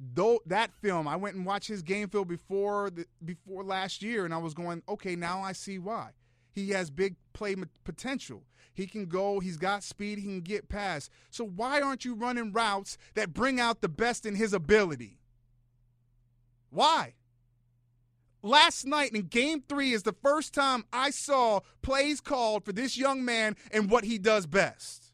though 0.00 0.40
that 0.46 0.72
film, 0.80 1.06
I 1.06 1.16
went 1.16 1.36
and 1.36 1.44
watched 1.44 1.68
his 1.68 1.82
game 1.82 2.08
film 2.08 2.26
before 2.26 2.90
the, 2.90 3.04
before 3.24 3.62
last 3.62 4.02
year, 4.02 4.24
and 4.24 4.32
I 4.32 4.38
was 4.38 4.54
going, 4.54 4.82
okay, 4.88 5.14
now 5.14 5.42
I 5.42 5.52
see 5.52 5.78
why. 5.78 6.10
He 6.52 6.70
has 6.70 6.90
big 6.90 7.16
play 7.32 7.54
potential. 7.84 8.42
He 8.72 8.86
can 8.86 9.06
go, 9.06 9.40
he's 9.40 9.56
got 9.56 9.82
speed, 9.82 10.18
he 10.18 10.24
can 10.24 10.40
get 10.40 10.68
past. 10.68 11.10
So 11.30 11.44
why 11.44 11.80
aren't 11.80 12.04
you 12.04 12.14
running 12.14 12.52
routes 12.52 12.96
that 13.14 13.32
bring 13.32 13.60
out 13.60 13.80
the 13.80 13.88
best 13.88 14.24
in 14.24 14.34
his 14.34 14.52
ability? 14.52 15.18
Why? 16.70 17.14
Last 18.42 18.86
night 18.86 19.12
in 19.12 19.22
game 19.22 19.62
three 19.68 19.92
is 19.92 20.02
the 20.02 20.14
first 20.22 20.54
time 20.54 20.84
I 20.92 21.10
saw 21.10 21.60
plays 21.82 22.20
called 22.20 22.64
for 22.64 22.72
this 22.72 22.96
young 22.96 23.24
man 23.24 23.56
and 23.70 23.90
what 23.90 24.04
he 24.04 24.18
does 24.18 24.46
best. 24.46 25.12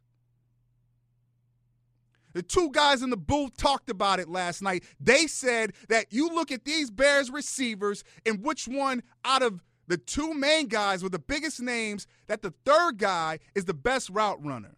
The 2.34 2.42
two 2.42 2.70
guys 2.70 3.02
in 3.02 3.08
the 3.08 3.16
booth 3.16 3.56
talked 3.56 3.88
about 3.88 4.20
it 4.20 4.28
last 4.28 4.60
night. 4.60 4.84
They 5.00 5.26
said 5.26 5.72
that 5.88 6.12
you 6.12 6.28
look 6.28 6.52
at 6.52 6.66
these 6.66 6.90
Bears 6.90 7.30
receivers 7.30 8.04
and 8.26 8.44
which 8.44 8.68
one 8.68 9.02
out 9.24 9.42
of 9.42 9.62
the 9.88 9.96
two 9.96 10.34
main 10.34 10.68
guys 10.68 11.02
with 11.02 11.12
the 11.12 11.18
biggest 11.18 11.60
names, 11.60 12.06
that 12.26 12.42
the 12.42 12.52
third 12.64 12.98
guy 12.98 13.38
is 13.54 13.64
the 13.64 13.74
best 13.74 14.10
route 14.10 14.44
runner, 14.44 14.76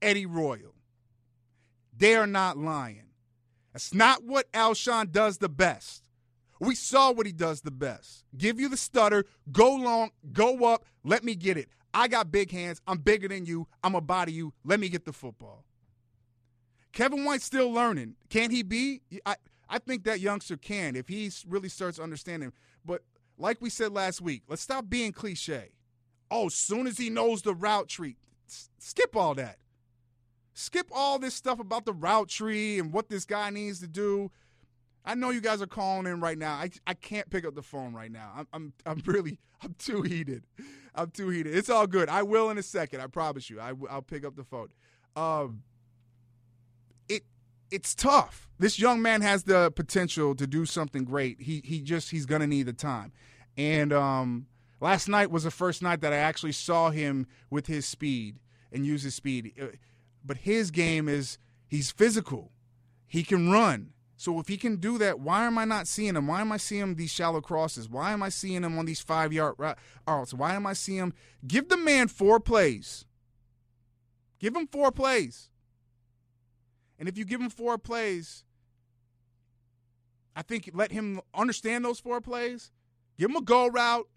Eddie 0.00 0.26
Royal. 0.26 0.74
They 1.96 2.14
are 2.14 2.26
not 2.26 2.58
lying. 2.58 3.10
That's 3.72 3.92
not 3.92 4.24
what 4.24 4.50
Alshon 4.52 5.12
does 5.12 5.38
the 5.38 5.48
best. 5.48 6.04
We 6.60 6.74
saw 6.74 7.12
what 7.12 7.26
he 7.26 7.32
does 7.32 7.60
the 7.60 7.70
best. 7.70 8.24
Give 8.36 8.58
you 8.58 8.68
the 8.68 8.76
stutter, 8.76 9.24
go 9.52 9.74
long, 9.74 10.10
go 10.32 10.64
up, 10.64 10.84
let 11.04 11.24
me 11.24 11.34
get 11.34 11.56
it. 11.56 11.68
I 11.92 12.08
got 12.08 12.30
big 12.30 12.50
hands. 12.50 12.80
I'm 12.86 12.98
bigger 12.98 13.28
than 13.28 13.46
you. 13.46 13.68
I'm 13.82 13.94
a 13.94 14.02
body 14.02 14.32
you. 14.32 14.52
Let 14.64 14.80
me 14.80 14.90
get 14.90 15.06
the 15.06 15.14
football. 15.14 15.64
Kevin 16.92 17.24
White's 17.24 17.44
still 17.44 17.72
learning. 17.72 18.16
Can 18.28 18.50
he 18.50 18.62
be? 18.62 19.00
I, 19.24 19.36
I 19.68 19.78
think 19.78 20.04
that 20.04 20.20
youngster 20.20 20.56
can 20.56 20.94
if 20.94 21.08
he 21.08 21.30
really 21.46 21.68
starts 21.68 21.98
understanding. 21.98 22.52
But 22.84 23.02
like 23.38 23.60
we 23.60 23.70
said 23.70 23.92
last 23.92 24.20
week, 24.20 24.42
let's 24.48 24.62
stop 24.62 24.88
being 24.88 25.12
cliche. 25.12 25.72
Oh, 26.30 26.48
soon 26.48 26.86
as 26.86 26.98
he 26.98 27.10
knows 27.10 27.42
the 27.42 27.54
route 27.54 27.88
tree, 27.88 28.16
skip 28.78 29.14
all 29.14 29.34
that. 29.34 29.58
Skip 30.54 30.88
all 30.90 31.18
this 31.18 31.34
stuff 31.34 31.60
about 31.60 31.84
the 31.84 31.92
route 31.92 32.28
tree 32.28 32.78
and 32.78 32.92
what 32.92 33.08
this 33.10 33.26
guy 33.26 33.50
needs 33.50 33.80
to 33.80 33.86
do. 33.86 34.30
I 35.04 35.14
know 35.14 35.30
you 35.30 35.40
guys 35.40 35.62
are 35.62 35.66
calling 35.66 36.06
in 36.06 36.20
right 36.20 36.38
now. 36.38 36.54
I, 36.54 36.70
I 36.86 36.94
can't 36.94 37.30
pick 37.30 37.46
up 37.46 37.54
the 37.54 37.62
phone 37.62 37.94
right 37.94 38.10
now. 38.10 38.32
I'm, 38.36 38.48
I'm 38.52 38.72
I'm 38.84 39.02
really 39.06 39.38
I'm 39.62 39.74
too 39.78 40.02
heated. 40.02 40.44
I'm 40.94 41.10
too 41.10 41.28
heated. 41.28 41.54
It's 41.54 41.70
all 41.70 41.86
good. 41.86 42.08
I 42.08 42.22
will 42.22 42.50
in 42.50 42.58
a 42.58 42.62
second. 42.62 43.00
I 43.00 43.06
promise 43.06 43.48
you. 43.50 43.60
I, 43.60 43.72
I'll 43.90 44.02
pick 44.02 44.24
up 44.24 44.34
the 44.34 44.44
phone. 44.44 44.68
Um, 45.14 45.62
it's 47.70 47.94
tough. 47.94 48.48
This 48.58 48.78
young 48.78 49.02
man 49.02 49.20
has 49.22 49.44
the 49.44 49.70
potential 49.70 50.34
to 50.34 50.46
do 50.46 50.64
something 50.64 51.04
great. 51.04 51.40
He 51.40 51.62
he 51.64 51.80
just 51.80 52.10
he's 52.10 52.26
gonna 52.26 52.46
need 52.46 52.64
the 52.64 52.72
time. 52.72 53.12
And 53.56 53.92
um, 53.92 54.46
last 54.80 55.08
night 55.08 55.30
was 55.30 55.44
the 55.44 55.50
first 55.50 55.82
night 55.82 56.00
that 56.00 56.12
I 56.12 56.16
actually 56.16 56.52
saw 56.52 56.90
him 56.90 57.26
with 57.50 57.66
his 57.66 57.86
speed 57.86 58.38
and 58.72 58.86
use 58.86 59.02
his 59.02 59.14
speed. 59.14 59.52
Uh, 59.60 59.66
but 60.24 60.38
his 60.38 60.70
game 60.70 61.08
is 61.08 61.38
he's 61.68 61.90
physical. 61.90 62.52
He 63.06 63.22
can 63.22 63.50
run. 63.50 63.92
So 64.18 64.40
if 64.40 64.48
he 64.48 64.56
can 64.56 64.76
do 64.76 64.96
that, 64.98 65.20
why 65.20 65.44
am 65.44 65.58
I 65.58 65.66
not 65.66 65.86
seeing 65.86 66.16
him? 66.16 66.26
Why 66.26 66.40
am 66.40 66.50
I 66.50 66.56
seeing 66.56 66.82
him 66.82 66.94
these 66.94 67.10
shallow 67.10 67.42
crosses? 67.42 67.88
Why 67.88 68.12
am 68.12 68.22
I 68.22 68.30
seeing 68.30 68.64
him 68.64 68.78
on 68.78 68.86
these 68.86 69.00
five 69.00 69.32
yard 69.32 69.56
routes? 69.58 70.32
Why 70.32 70.54
am 70.54 70.66
I 70.66 70.72
seeing 70.72 70.98
him? 70.98 71.14
Give 71.46 71.68
the 71.68 71.76
man 71.76 72.08
four 72.08 72.40
plays. 72.40 73.04
Give 74.38 74.56
him 74.56 74.66
four 74.66 74.90
plays. 74.90 75.50
And 76.98 77.08
if 77.08 77.18
you 77.18 77.24
give 77.24 77.40
him 77.40 77.50
four 77.50 77.78
plays, 77.78 78.44
I 80.34 80.42
think 80.42 80.70
let 80.74 80.92
him 80.92 81.20
understand 81.34 81.84
those 81.84 82.00
four 82.00 82.20
plays. 82.20 82.70
Give 83.18 83.30
him 83.30 83.36
a 83.36 83.42
go 83.42 83.66
route. 83.66 84.08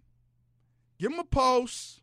Give 0.97 1.11
him 1.11 1.19
a 1.19 1.23
post. 1.23 2.01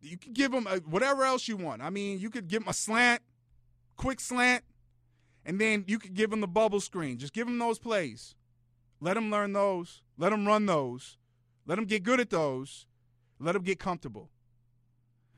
You 0.00 0.18
can 0.18 0.32
give 0.32 0.52
him 0.52 0.66
a, 0.66 0.78
whatever 0.78 1.24
else 1.24 1.46
you 1.46 1.56
want. 1.56 1.82
I 1.82 1.90
mean, 1.90 2.18
you 2.18 2.30
could 2.30 2.48
give 2.48 2.62
him 2.62 2.68
a 2.68 2.74
slant, 2.74 3.22
quick 3.96 4.18
slant, 4.18 4.64
and 5.44 5.60
then 5.60 5.84
you 5.86 5.98
could 5.98 6.14
give 6.14 6.32
him 6.32 6.40
the 6.40 6.48
bubble 6.48 6.80
screen. 6.80 7.18
Just 7.18 7.32
give 7.32 7.46
him 7.46 7.58
those 7.58 7.78
plays. 7.78 8.34
Let 9.00 9.16
him 9.16 9.30
learn 9.30 9.52
those. 9.52 10.02
Let 10.18 10.32
him 10.32 10.46
run 10.46 10.66
those. 10.66 11.16
Let 11.66 11.78
him 11.78 11.84
get 11.84 12.02
good 12.02 12.18
at 12.18 12.30
those. 12.30 12.86
Let 13.38 13.54
him 13.54 13.62
get 13.62 13.78
comfortable. 13.78 14.30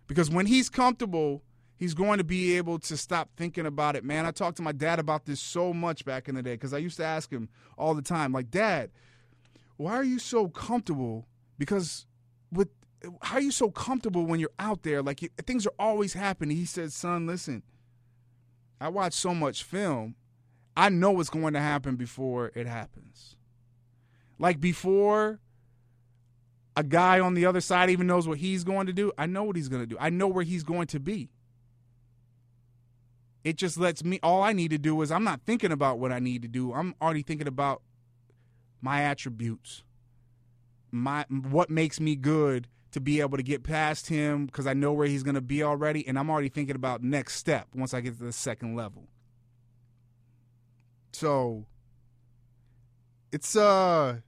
Because 0.06 0.30
when 0.30 0.46
he's 0.46 0.70
comfortable, 0.70 1.42
he's 1.76 1.94
going 1.94 2.18
to 2.18 2.24
be 2.24 2.56
able 2.56 2.78
to 2.80 2.96
stop 2.96 3.30
thinking 3.36 3.66
about 3.66 3.96
it. 3.96 4.04
Man, 4.04 4.26
I 4.26 4.30
talked 4.30 4.56
to 4.58 4.62
my 4.62 4.72
dad 4.72 4.98
about 4.98 5.26
this 5.26 5.40
so 5.40 5.72
much 5.72 6.04
back 6.04 6.28
in 6.28 6.34
the 6.34 6.42
day 6.42 6.54
because 6.54 6.74
I 6.74 6.78
used 6.78 6.96
to 6.98 7.04
ask 7.04 7.30
him 7.30 7.48
all 7.76 7.94
the 7.94 8.02
time, 8.02 8.32
like, 8.32 8.50
Dad, 8.50 8.90
why 9.76 9.92
are 9.92 10.04
you 10.04 10.18
so 10.18 10.48
comfortable? 10.48 11.26
Because 11.58 12.06
with 12.52 12.68
how 13.22 13.36
are 13.36 13.40
you 13.40 13.50
so 13.50 13.70
comfortable 13.70 14.24
when 14.24 14.40
you're 14.40 14.50
out 14.58 14.82
there? 14.82 15.02
Like 15.02 15.22
you, 15.22 15.28
things 15.46 15.66
are 15.66 15.74
always 15.78 16.14
happening. 16.14 16.56
He 16.56 16.64
said, 16.64 16.92
"Son, 16.92 17.26
listen, 17.26 17.62
I 18.80 18.88
watch 18.88 19.12
so 19.12 19.34
much 19.34 19.62
film. 19.62 20.16
I 20.76 20.88
know 20.88 21.12
what's 21.12 21.30
going 21.30 21.54
to 21.54 21.60
happen 21.60 21.96
before 21.96 22.50
it 22.54 22.66
happens. 22.66 23.36
Like 24.38 24.60
before 24.60 25.40
a 26.76 26.82
guy 26.82 27.20
on 27.20 27.34
the 27.34 27.46
other 27.46 27.60
side 27.60 27.90
even 27.90 28.06
knows 28.06 28.26
what 28.26 28.38
he's 28.38 28.64
going 28.64 28.86
to 28.86 28.92
do, 28.92 29.12
I 29.16 29.26
know 29.26 29.44
what 29.44 29.56
he's 29.56 29.68
going 29.68 29.82
to 29.82 29.86
do. 29.86 29.96
I 30.00 30.10
know 30.10 30.26
where 30.26 30.42
he's 30.44 30.64
going 30.64 30.88
to 30.88 31.00
be. 31.00 31.30
It 33.44 33.56
just 33.56 33.76
lets 33.76 34.02
me 34.02 34.18
all 34.22 34.42
I 34.42 34.52
need 34.54 34.70
to 34.70 34.78
do 34.78 35.00
is 35.02 35.12
I'm 35.12 35.22
not 35.22 35.42
thinking 35.46 35.70
about 35.70 35.98
what 35.98 36.10
I 36.10 36.18
need 36.18 36.42
to 36.42 36.48
do. 36.48 36.72
I'm 36.72 36.94
already 37.00 37.22
thinking 37.22 37.46
about 37.46 37.82
my 38.80 39.02
attributes. 39.02 39.84
My 40.90 41.26
what 41.28 41.68
makes 41.68 42.00
me 42.00 42.16
good 42.16 42.68
to 42.92 43.00
be 43.00 43.20
able 43.20 43.36
to 43.36 43.42
get 43.42 43.64
past 43.64 44.06
him 44.06 44.46
because 44.46 44.66
I 44.66 44.72
know 44.72 44.92
where 44.92 45.06
he's 45.06 45.24
going 45.24 45.34
to 45.34 45.40
be 45.40 45.62
already 45.62 46.06
and 46.06 46.18
I'm 46.18 46.30
already 46.30 46.48
thinking 46.48 46.76
about 46.76 47.02
next 47.02 47.34
step 47.34 47.68
once 47.74 47.92
I 47.92 48.00
get 48.00 48.16
to 48.18 48.24
the 48.24 48.32
second 48.32 48.76
level. 48.76 49.08
So 51.12 51.66
it's 53.32 53.56
uh 53.56 54.18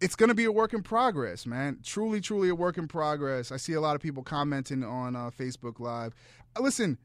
it's 0.00 0.16
going 0.16 0.28
to 0.28 0.34
be 0.34 0.44
a 0.44 0.52
work 0.52 0.72
in 0.72 0.82
progress, 0.82 1.44
man. 1.44 1.78
Truly, 1.82 2.20
truly 2.20 2.48
a 2.48 2.54
work 2.54 2.78
in 2.78 2.88
progress. 2.88 3.52
I 3.52 3.56
see 3.56 3.72
a 3.72 3.80
lot 3.80 3.96
of 3.96 4.00
people 4.00 4.22
commenting 4.22 4.84
on 4.84 5.16
uh, 5.16 5.30
Facebook 5.30 5.80
Live. 5.80 6.14
Uh, 6.56 6.62
listen, 6.62 6.98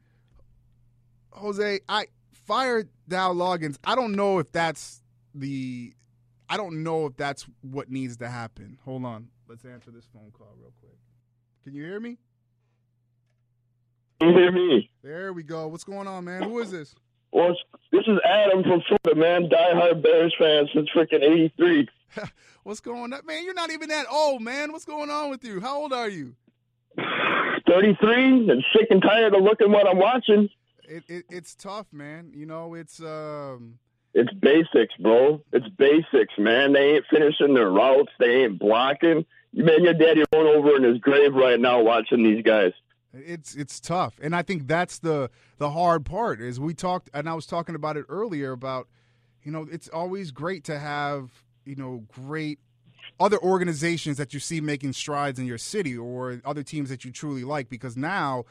Jose, 1.34 1.80
I 1.88 2.06
fired 2.32 2.88
Dow 3.08 3.32
Loggains. 3.32 3.76
I 3.84 3.94
don't 3.94 4.12
know 4.12 4.38
if 4.38 4.50
that's 4.52 5.02
the. 5.34 5.92
I 6.48 6.56
don't 6.56 6.82
know 6.82 7.06
if 7.06 7.16
that's 7.16 7.46
what 7.62 7.90
needs 7.90 8.18
to 8.18 8.28
happen. 8.28 8.78
Hold 8.84 9.04
on. 9.04 9.28
Let's 9.48 9.64
answer 9.64 9.90
this 9.90 10.06
phone 10.12 10.30
call 10.36 10.54
real 10.58 10.72
quick. 10.80 10.98
Can 11.64 11.74
you 11.74 11.84
hear 11.84 12.00
me? 12.00 12.18
Can 14.20 14.30
you 14.30 14.38
hear 14.38 14.52
me? 14.52 14.90
There 15.02 15.32
we 15.32 15.42
go. 15.42 15.68
What's 15.68 15.84
going 15.84 16.06
on, 16.06 16.24
man? 16.24 16.42
Who 16.42 16.58
is 16.60 16.70
this? 16.70 16.94
Well, 17.32 17.56
this 17.90 18.04
is 18.06 18.18
Adam 18.24 18.62
from 18.62 18.82
Florida, 18.82 19.20
man. 19.20 19.48
Die-hard 19.48 20.02
Bears 20.02 20.34
fan 20.38 20.68
since 20.72 20.88
freaking 20.94 21.22
'83. 21.22 21.88
What's 22.62 22.80
going 22.80 23.12
on, 23.12 23.20
man? 23.26 23.44
You're 23.44 23.54
not 23.54 23.70
even 23.72 23.88
that 23.88 24.06
old, 24.10 24.40
man. 24.40 24.72
What's 24.72 24.84
going 24.84 25.10
on 25.10 25.30
with 25.30 25.44
you? 25.44 25.60
How 25.60 25.80
old 25.80 25.92
are 25.92 26.08
you? 26.08 26.34
33 27.66 28.50
and 28.50 28.64
sick 28.74 28.86
and 28.90 29.02
tired 29.02 29.34
of 29.34 29.42
looking 29.42 29.72
what 29.72 29.88
I'm 29.88 29.98
watching. 29.98 30.48
It, 30.88 31.04
it, 31.08 31.24
it's 31.30 31.54
tough, 31.54 31.86
man. 31.92 32.32
You 32.34 32.46
know, 32.46 32.74
it's 32.74 33.00
um 33.00 33.78
it's 34.14 34.32
basics, 34.34 34.94
bro. 35.00 35.42
It's 35.52 35.68
basics, 35.70 36.34
man. 36.38 36.72
They 36.72 36.96
ain't 36.96 37.04
finishing 37.10 37.54
their 37.54 37.70
routes. 37.70 38.12
They 38.18 38.44
ain't 38.44 38.58
blocking. 38.58 39.24
You 39.52 39.64
man, 39.64 39.82
your 39.82 39.94
daddy 39.94 40.24
rolling 40.32 40.56
over 40.56 40.76
in 40.76 40.84
his 40.84 40.98
grave 40.98 41.34
right 41.34 41.58
now 41.58 41.82
watching 41.82 42.22
these 42.22 42.42
guys. 42.42 42.72
It's 43.12 43.54
it's 43.54 43.78
tough, 43.78 44.18
and 44.20 44.34
I 44.34 44.42
think 44.42 44.66
that's 44.66 44.98
the 44.98 45.30
the 45.58 45.70
hard 45.70 46.04
part. 46.04 46.40
Is 46.40 46.58
we 46.58 46.74
talked, 46.74 47.10
and 47.14 47.28
I 47.28 47.34
was 47.34 47.46
talking 47.46 47.76
about 47.76 47.96
it 47.96 48.06
earlier 48.08 48.50
about, 48.52 48.88
you 49.44 49.52
know, 49.52 49.66
it's 49.70 49.88
always 49.88 50.32
great 50.32 50.64
to 50.64 50.78
have 50.78 51.30
you 51.64 51.76
know 51.76 52.04
great 52.12 52.58
other 53.20 53.38
organizations 53.38 54.16
that 54.16 54.34
you 54.34 54.40
see 54.40 54.60
making 54.60 54.92
strides 54.92 55.38
in 55.38 55.46
your 55.46 55.58
city 55.58 55.96
or 55.96 56.40
other 56.44 56.62
teams 56.62 56.88
that 56.88 57.04
you 57.04 57.12
truly 57.12 57.44
like 57.44 57.68
because 57.68 57.96
now 57.96 58.44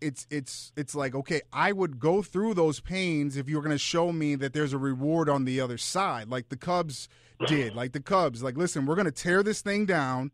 it's 0.00 0.26
it's 0.30 0.72
it's 0.76 0.94
like 0.94 1.14
okay 1.14 1.42
i 1.52 1.72
would 1.72 1.98
go 1.98 2.22
through 2.22 2.54
those 2.54 2.80
pains 2.80 3.36
if 3.36 3.48
you're 3.48 3.62
going 3.62 3.70
to 3.70 3.78
show 3.78 4.12
me 4.12 4.34
that 4.34 4.52
there's 4.52 4.72
a 4.72 4.78
reward 4.78 5.28
on 5.28 5.44
the 5.44 5.60
other 5.60 5.76
side 5.76 6.28
like 6.28 6.48
the 6.48 6.56
cubs 6.56 7.08
did 7.46 7.74
like 7.74 7.92
the 7.92 8.00
cubs 8.00 8.42
like 8.42 8.56
listen 8.56 8.86
we're 8.86 8.94
going 8.94 9.06
to 9.06 9.12
tear 9.12 9.42
this 9.42 9.60
thing 9.60 9.86
down. 9.86 10.30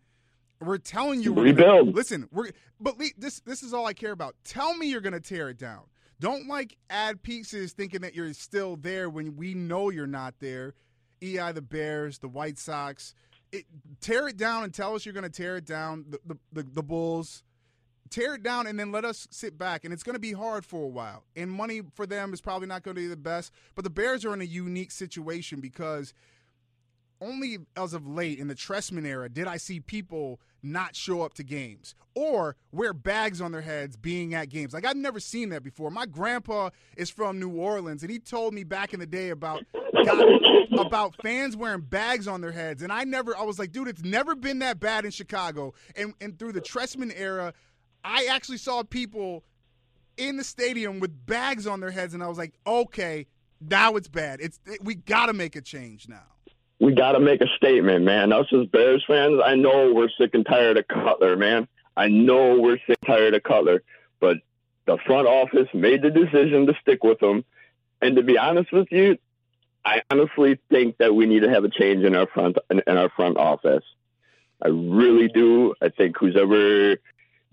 We're 0.60 0.78
telling 0.78 1.22
you 1.22 1.32
we're 1.32 1.44
rebuild. 1.44 1.86
Gonna, 1.86 1.96
listen 1.96 2.28
we're 2.32 2.50
but 2.80 2.96
this 3.16 3.40
this 3.40 3.62
is 3.62 3.72
all 3.72 3.86
i 3.86 3.92
care 3.92 4.12
about. 4.12 4.34
Tell 4.44 4.76
me 4.76 4.88
you're 4.88 5.00
going 5.00 5.12
to 5.12 5.20
tear 5.20 5.50
it 5.50 5.58
down. 5.58 5.82
Don't 6.18 6.48
like 6.48 6.76
add 6.88 7.22
pieces 7.22 7.72
thinking 7.72 8.00
that 8.00 8.14
you're 8.14 8.32
still 8.32 8.76
there 8.76 9.10
when 9.10 9.36
we 9.36 9.54
know 9.54 9.90
you're 9.90 10.06
not 10.06 10.34
there. 10.40 10.74
Ei 11.22 11.52
the 11.52 11.62
bears 11.62 12.18
the 12.18 12.28
white 12.28 12.58
sox 12.58 13.14
it, 13.52 13.64
tear 14.00 14.28
it 14.28 14.36
down 14.36 14.64
and 14.64 14.74
tell 14.74 14.94
us 14.94 15.06
you're 15.06 15.12
going 15.12 15.24
to 15.24 15.30
tear 15.30 15.56
it 15.56 15.64
down. 15.64 16.04
The, 16.08 16.18
the, 16.26 16.38
the, 16.52 16.62
the 16.74 16.82
bulls 16.82 17.44
tear 18.10 18.34
it 18.34 18.42
down 18.42 18.66
and 18.66 18.78
then 18.78 18.92
let 18.92 19.04
us 19.04 19.26
sit 19.30 19.58
back. 19.58 19.84
And 19.84 19.92
it's 19.92 20.02
going 20.02 20.14
to 20.14 20.20
be 20.20 20.32
hard 20.32 20.64
for 20.64 20.84
a 20.84 20.88
while. 20.88 21.24
And 21.34 21.50
money 21.50 21.82
for 21.94 22.06
them 22.06 22.32
is 22.32 22.40
probably 22.40 22.68
not 22.68 22.82
going 22.82 22.94
to 22.94 23.00
be 23.00 23.06
the 23.06 23.16
best. 23.16 23.52
But 23.74 23.84
the 23.84 23.90
Bears 23.90 24.24
are 24.24 24.34
in 24.34 24.40
a 24.40 24.44
unique 24.44 24.90
situation 24.90 25.60
because 25.60 26.14
only 27.20 27.58
as 27.76 27.94
of 27.94 28.06
late 28.06 28.38
in 28.38 28.48
the 28.48 28.54
Trestman 28.54 29.06
era 29.06 29.28
did 29.28 29.46
I 29.46 29.56
see 29.56 29.80
people 29.80 30.40
not 30.62 30.96
show 30.96 31.22
up 31.22 31.34
to 31.34 31.44
games 31.44 31.94
or 32.14 32.56
wear 32.72 32.92
bags 32.92 33.40
on 33.40 33.52
their 33.52 33.60
heads 33.60 33.96
being 33.96 34.34
at 34.34 34.48
games. 34.48 34.74
Like 34.74 34.84
I've 34.84 34.96
never 34.96 35.20
seen 35.20 35.50
that 35.50 35.62
before. 35.62 35.90
My 35.90 36.06
grandpa 36.06 36.70
is 36.96 37.10
from 37.10 37.38
New 37.38 37.50
Orleans 37.50 38.02
and 38.02 38.10
he 38.10 38.18
told 38.18 38.52
me 38.52 38.64
back 38.64 38.92
in 38.92 39.00
the 39.00 39.06
day 39.06 39.30
about 39.30 39.64
about 40.78 41.14
fans 41.22 41.56
wearing 41.56 41.80
bags 41.80 42.28
on 42.28 42.40
their 42.40 42.52
heads 42.52 42.82
and 42.82 42.92
I 42.92 43.04
never 43.04 43.36
I 43.36 43.42
was 43.42 43.58
like, 43.58 43.72
dude, 43.72 43.88
it's 43.88 44.02
never 44.02 44.34
been 44.34 44.58
that 44.60 44.80
bad 44.80 45.04
in 45.04 45.10
Chicago. 45.10 45.74
And 45.94 46.14
and 46.20 46.38
through 46.38 46.52
the 46.52 46.60
Trestman 46.60 47.12
era, 47.16 47.54
I 48.06 48.26
actually 48.30 48.58
saw 48.58 48.84
people 48.84 49.42
in 50.16 50.36
the 50.36 50.44
stadium 50.44 51.00
with 51.00 51.26
bags 51.26 51.66
on 51.66 51.80
their 51.80 51.90
heads, 51.90 52.14
and 52.14 52.22
I 52.22 52.28
was 52.28 52.38
like, 52.38 52.54
okay, 52.66 53.26
now 53.60 53.96
it's 53.96 54.08
bad. 54.08 54.40
It's 54.40 54.60
we 54.80 54.94
got 54.94 55.26
to 55.26 55.32
make 55.32 55.56
a 55.56 55.60
change 55.60 56.08
now. 56.08 56.22
We 56.78 56.94
got 56.94 57.12
to 57.12 57.20
make 57.20 57.40
a 57.40 57.48
statement, 57.56 58.04
man. 58.04 58.32
Us 58.32 58.46
as 58.52 58.66
Bears 58.66 59.04
fans, 59.06 59.40
I 59.44 59.56
know 59.56 59.92
we're 59.92 60.10
sick 60.18 60.34
and 60.34 60.46
tired 60.46 60.76
of 60.76 60.86
Cutler, 60.86 61.36
man. 61.36 61.66
I 61.96 62.08
know 62.08 62.60
we're 62.60 62.78
sick 62.86 62.98
and 63.02 63.06
tired 63.06 63.34
of 63.34 63.42
Cutler, 63.42 63.82
but 64.20 64.36
the 64.86 64.98
front 65.06 65.26
office 65.26 65.68
made 65.74 66.02
the 66.02 66.10
decision 66.10 66.66
to 66.66 66.74
stick 66.80 67.02
with 67.02 67.20
him. 67.20 67.44
And 68.00 68.16
to 68.16 68.22
be 68.22 68.38
honest 68.38 68.72
with 68.72 68.88
you, 68.92 69.16
I 69.84 70.02
honestly 70.10 70.60
think 70.70 70.98
that 70.98 71.14
we 71.14 71.26
need 71.26 71.40
to 71.40 71.50
have 71.50 71.64
a 71.64 71.70
change 71.70 72.04
in 72.04 72.14
our 72.14 72.26
front 72.26 72.58
in 72.70 72.96
our 72.96 73.08
front 73.08 73.36
office. 73.36 73.84
I 74.62 74.68
really 74.68 75.28
do. 75.28 75.74
I 75.82 75.88
think 75.88 76.16
who's 76.18 76.36
ever 76.36 76.98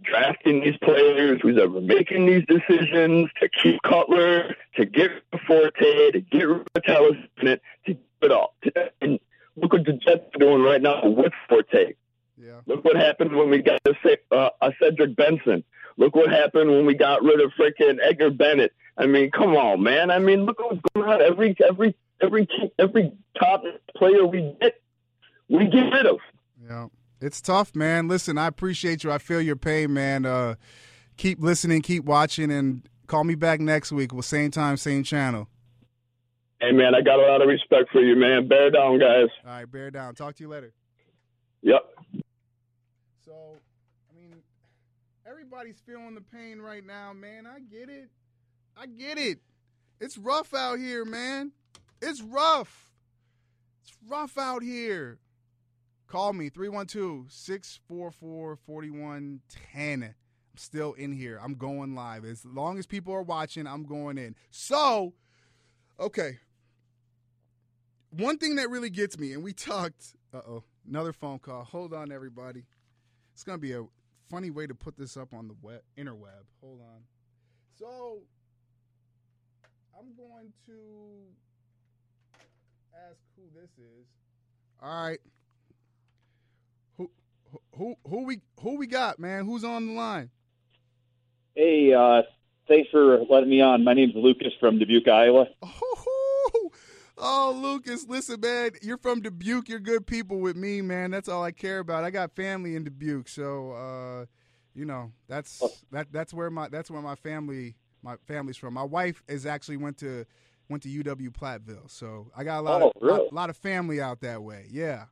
drafting 0.03 0.61
these 0.61 0.77
players, 0.83 1.39
who's 1.41 1.57
ever 1.57 1.81
making 1.81 2.25
these 2.25 2.43
decisions 2.47 3.29
to 3.41 3.49
keep 3.61 3.81
Cutler, 3.83 4.55
to 4.75 4.85
get 4.85 5.11
Forte, 5.47 6.11
to 6.11 6.19
get 6.19 6.43
Rotellus 6.43 7.27
in 7.41 7.47
it, 7.47 7.61
to 7.85 7.93
get 7.93 8.03
it 8.21 8.31
all. 8.31 8.55
And 9.01 9.19
look 9.55 9.73
what 9.73 9.85
the 9.85 9.93
Jets 9.93 10.23
are 10.35 10.39
doing 10.39 10.61
right 10.61 10.81
now 10.81 11.05
with 11.05 11.33
Forte. 11.49 11.93
Yeah. 12.37 12.59
Look 12.65 12.83
what 12.83 12.95
happened 12.95 13.35
when 13.35 13.49
we 13.49 13.61
got 13.61 13.79
a, 13.85 14.35
uh, 14.35 14.49
a 14.61 14.71
Cedric 14.81 15.15
Benson. 15.15 15.63
Look 15.97 16.15
what 16.15 16.29
happened 16.29 16.71
when 16.71 16.85
we 16.85 16.95
got 16.95 17.23
rid 17.23 17.39
of 17.39 17.51
freaking 17.59 17.99
Edgar 18.01 18.31
Bennett. 18.31 18.73
I 18.97 19.05
mean, 19.05 19.31
come 19.31 19.55
on, 19.55 19.81
man. 19.81 20.11
I 20.11 20.19
mean, 20.19 20.45
look 20.45 20.59
what's 20.59 20.81
going 20.93 21.09
on. 21.09 21.21
Every 21.21 21.55
every 21.67 21.95
every 22.21 22.47
every 22.79 23.11
top 23.39 23.63
player 23.95 24.25
we 24.25 24.55
get, 24.61 24.81
we 25.49 25.65
get 25.67 25.91
rid 25.93 26.05
of. 26.05 26.19
Yeah. 26.63 26.87
It's 27.23 27.39
tough, 27.39 27.73
man. 27.73 28.09
Listen, 28.09 28.37
I 28.37 28.47
appreciate 28.47 29.05
you. 29.05 29.11
I 29.11 29.17
feel 29.17 29.39
your 29.39 29.55
pain, 29.55 29.93
man. 29.93 30.25
Uh, 30.25 30.55
keep 31.15 31.39
listening, 31.39 31.81
keep 31.81 32.03
watching, 32.03 32.51
and 32.51 32.87
call 33.07 33.23
me 33.23 33.35
back 33.35 33.61
next 33.61 33.93
week. 33.93 34.11
Well, 34.11 34.21
same 34.21 34.51
time, 34.51 34.75
same 34.75 35.03
channel. 35.03 35.47
Hey, 36.59 36.73
man, 36.73 36.93
I 36.93 36.99
got 36.99 37.19
a 37.19 37.25
lot 37.25 37.41
of 37.41 37.47
respect 37.47 37.91
for 37.93 38.01
you, 38.01 38.17
man. 38.17 38.49
Bear 38.49 38.71
down, 38.71 38.99
guys. 38.99 39.29
All 39.45 39.51
right, 39.51 39.71
bear 39.71 39.89
down. 39.89 40.15
Talk 40.15 40.35
to 40.35 40.43
you 40.43 40.49
later. 40.49 40.73
Yep. 41.61 41.81
So, 43.25 43.31
I 44.11 44.19
mean, 44.19 44.41
everybody's 45.25 45.79
feeling 45.79 46.15
the 46.15 46.21
pain 46.21 46.59
right 46.59 46.85
now, 46.85 47.13
man. 47.13 47.47
I 47.47 47.59
get 47.59 47.87
it. 47.87 48.09
I 48.75 48.85
get 48.85 49.17
it. 49.17 49.39
It's 50.01 50.17
rough 50.17 50.53
out 50.53 50.77
here, 50.77 51.05
man. 51.05 51.53
It's 52.01 52.21
rough. 52.21 52.91
It's 53.81 53.93
rough 54.09 54.37
out 54.37 54.61
here. 54.61 55.19
Call 56.13 56.31
me 56.31 56.47
312 56.49 57.31
644 57.31 58.55
4110. 58.67 60.03
I'm 60.03 60.13
still 60.55 60.93
in 60.93 61.11
here. 61.11 61.39
I'm 61.43 61.55
going 61.55 61.95
live. 61.95 62.23
As 62.23 62.45
long 62.45 62.77
as 62.77 62.85
people 62.85 63.15
are 63.15 63.23
watching, 63.23 63.65
I'm 63.65 63.83
going 63.83 64.19
in. 64.19 64.35
So, 64.51 65.15
okay. 65.99 66.37
One 68.11 68.37
thing 68.37 68.57
that 68.57 68.69
really 68.69 68.91
gets 68.91 69.17
me, 69.17 69.33
and 69.33 69.43
we 69.43 69.53
talked, 69.53 70.13
uh 70.31 70.41
oh, 70.47 70.63
another 70.87 71.13
phone 71.13 71.39
call. 71.39 71.63
Hold 71.63 71.95
on, 71.95 72.11
everybody. 72.11 72.63
It's 73.33 73.43
going 73.43 73.57
to 73.57 73.59
be 73.59 73.73
a 73.73 73.83
funny 74.29 74.51
way 74.51 74.67
to 74.67 74.75
put 74.75 74.95
this 74.95 75.17
up 75.17 75.33
on 75.33 75.47
the 75.47 75.55
web, 75.63 75.81
interweb. 75.97 76.45
Hold 76.61 76.81
on. 76.81 77.01
So, 77.79 78.19
I'm 79.97 80.13
going 80.15 80.53
to 80.67 80.75
ask 83.09 83.17
who 83.35 83.45
this 83.59 83.71
is. 83.79 84.05
All 84.79 85.05
right. 85.05 85.19
Who 87.77 87.95
who 88.07 88.25
we 88.25 88.41
who 88.61 88.77
we 88.77 88.87
got, 88.87 89.19
man? 89.19 89.45
Who's 89.45 89.63
on 89.63 89.87
the 89.87 89.93
line? 89.93 90.29
Hey, 91.55 91.93
uh, 91.93 92.23
thanks 92.67 92.89
for 92.89 93.19
letting 93.29 93.49
me 93.49 93.61
on. 93.61 93.83
My 93.83 93.93
name's 93.93 94.15
Lucas 94.15 94.53
from 94.59 94.79
Dubuque, 94.79 95.07
Iowa. 95.07 95.45
Oh, 95.61 96.69
oh, 97.17 97.59
Lucas, 97.61 98.07
listen, 98.07 98.39
man, 98.39 98.71
you're 98.81 98.97
from 98.97 99.21
Dubuque. 99.21 99.69
You're 99.69 99.79
good 99.79 100.07
people 100.07 100.39
with 100.39 100.55
me, 100.55 100.81
man. 100.81 101.11
That's 101.11 101.29
all 101.29 101.43
I 101.43 101.51
care 101.51 101.79
about. 101.79 102.03
I 102.03 102.09
got 102.09 102.35
family 102.35 102.75
in 102.75 102.83
Dubuque, 102.83 103.29
so 103.29 103.71
uh, 103.73 104.25
you 104.73 104.85
know 104.85 105.11
that's 105.27 105.61
that 105.91 106.07
that's 106.11 106.33
where 106.33 106.49
my 106.49 106.69
that's 106.69 106.89
where 106.89 107.01
my 107.01 107.15
family 107.15 107.75
my 108.01 108.15
family's 108.27 108.57
from. 108.57 108.73
My 108.73 108.83
wife 108.83 109.21
is 109.27 109.45
actually 109.45 109.77
went 109.77 109.97
to 109.99 110.25
went 110.69 110.81
to 110.83 110.89
UW 110.89 111.29
Platteville, 111.29 111.89
so 111.89 112.31
I 112.35 112.43
got 112.43 112.61
a 112.61 112.63
lot 112.63 112.81
Oh, 112.81 112.87
of 112.87 112.93
really? 113.01 113.19
lot, 113.25 113.33
lot 113.33 113.49
of 113.51 113.57
family 113.57 114.01
out 114.01 114.21
that 114.21 114.41
way. 114.41 114.65
Yeah, 114.71 115.05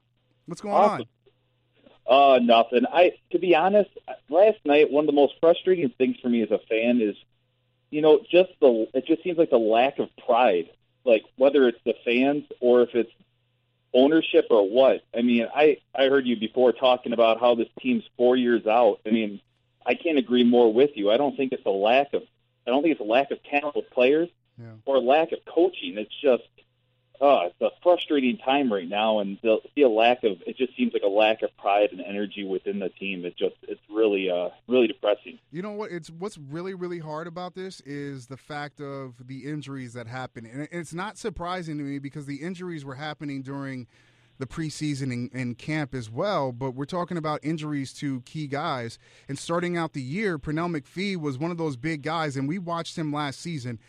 what's 0.47 0.61
going 0.61 0.73
Awesome. 0.73 1.01
on? 1.01 1.05
Uh, 2.11 2.39
nothing. 2.39 2.85
I, 2.91 3.13
to 3.31 3.39
be 3.39 3.55
honest, 3.55 3.89
last 4.29 4.57
night 4.65 4.91
one 4.91 5.03
of 5.03 5.07
the 5.07 5.13
most 5.13 5.35
frustrating 5.39 5.89
things 5.97 6.17
for 6.21 6.27
me 6.27 6.41
as 6.41 6.51
a 6.51 6.59
fan 6.69 6.99
is, 7.01 7.15
you 7.89 8.01
know, 8.01 8.19
just 8.29 8.51
the. 8.59 8.87
It 8.93 9.05
just 9.05 9.23
seems 9.23 9.37
like 9.37 9.49
the 9.49 9.57
lack 9.57 9.97
of 9.97 10.09
pride. 10.27 10.69
Like 11.05 11.23
whether 11.37 11.67
it's 11.69 11.79
the 11.85 11.95
fans 12.05 12.43
or 12.59 12.81
if 12.81 12.89
it's 12.93 13.11
ownership 13.93 14.47
or 14.49 14.69
what. 14.69 15.03
I 15.17 15.21
mean, 15.21 15.47
I 15.55 15.77
I 15.95 16.09
heard 16.09 16.27
you 16.27 16.37
before 16.37 16.73
talking 16.73 17.13
about 17.13 17.39
how 17.39 17.55
this 17.55 17.69
team's 17.79 18.03
four 18.17 18.35
years 18.35 18.67
out. 18.67 18.99
I 19.05 19.11
mean, 19.11 19.39
I 19.85 19.93
can't 19.95 20.17
agree 20.17 20.43
more 20.43 20.71
with 20.71 20.91
you. 20.95 21.11
I 21.11 21.17
don't 21.17 21.37
think 21.37 21.53
it's 21.53 21.65
a 21.65 21.69
lack 21.69 22.13
of. 22.13 22.23
I 22.67 22.71
don't 22.71 22.83
think 22.83 22.91
it's 22.91 23.01
a 23.01 23.05
lack 23.05 23.31
of 23.31 23.41
talent 23.43 23.75
with 23.77 23.89
players. 23.89 24.29
Yeah. 24.59 24.73
or 24.85 24.99
lack 24.99 25.31
of 25.31 25.39
coaching. 25.45 25.97
It's 25.97 26.13
just, 26.21 26.43
uh, 27.21 27.45
it's 27.45 27.61
a 27.61 27.69
frustrating 27.83 28.37
time 28.37 28.73
right 28.73 28.87
now, 28.89 29.19
and 29.19 29.37
the, 29.43 29.59
see 29.75 29.83
a 29.83 29.89
lack 29.89 30.23
of. 30.23 30.41
It 30.47 30.57
just 30.57 30.75
seems 30.75 30.91
like 30.91 31.03
a 31.03 31.07
lack 31.07 31.43
of 31.43 31.55
pride 31.57 31.89
and 31.91 32.01
energy 32.01 32.43
within 32.43 32.79
the 32.79 32.89
team. 32.89 33.25
It 33.25 33.37
just, 33.37 33.55
it's 33.63 33.81
really, 33.89 34.29
uh, 34.29 34.49
really 34.67 34.87
depressing. 34.87 35.37
You 35.51 35.61
know 35.61 35.71
what? 35.71 35.91
It's 35.91 36.09
what's 36.09 36.37
really 36.37 36.73
really 36.73 36.99
hard 36.99 37.27
about 37.27 37.53
this 37.53 37.79
is 37.81 38.25
the 38.25 38.37
fact 38.37 38.81
of 38.81 39.27
the 39.27 39.45
injuries 39.45 39.93
that 39.93 40.07
happen, 40.07 40.45
and 40.45 40.67
it's 40.71 40.93
not 40.93 41.17
surprising 41.17 41.77
to 41.77 41.83
me 41.83 41.99
because 41.99 42.25
the 42.25 42.37
injuries 42.37 42.83
were 42.83 42.95
happening 42.95 43.43
during 43.43 43.87
the 44.39 44.47
preseason 44.47 45.13
and, 45.13 45.29
and 45.33 45.57
camp 45.59 45.93
as 45.93 46.09
well. 46.09 46.51
But 46.51 46.71
we're 46.71 46.85
talking 46.85 47.17
about 47.17 47.39
injuries 47.43 47.93
to 47.93 48.21
key 48.21 48.47
guys, 48.47 48.97
and 49.29 49.37
starting 49.37 49.77
out 49.77 49.93
the 49.93 50.01
year, 50.01 50.39
Pernell 50.39 50.75
McPhee 50.75 51.15
was 51.15 51.37
one 51.37 51.51
of 51.51 51.57
those 51.57 51.77
big 51.77 52.01
guys, 52.01 52.35
and 52.35 52.47
we 52.47 52.57
watched 52.57 52.97
him 52.97 53.13
last 53.13 53.39
season. 53.39 53.79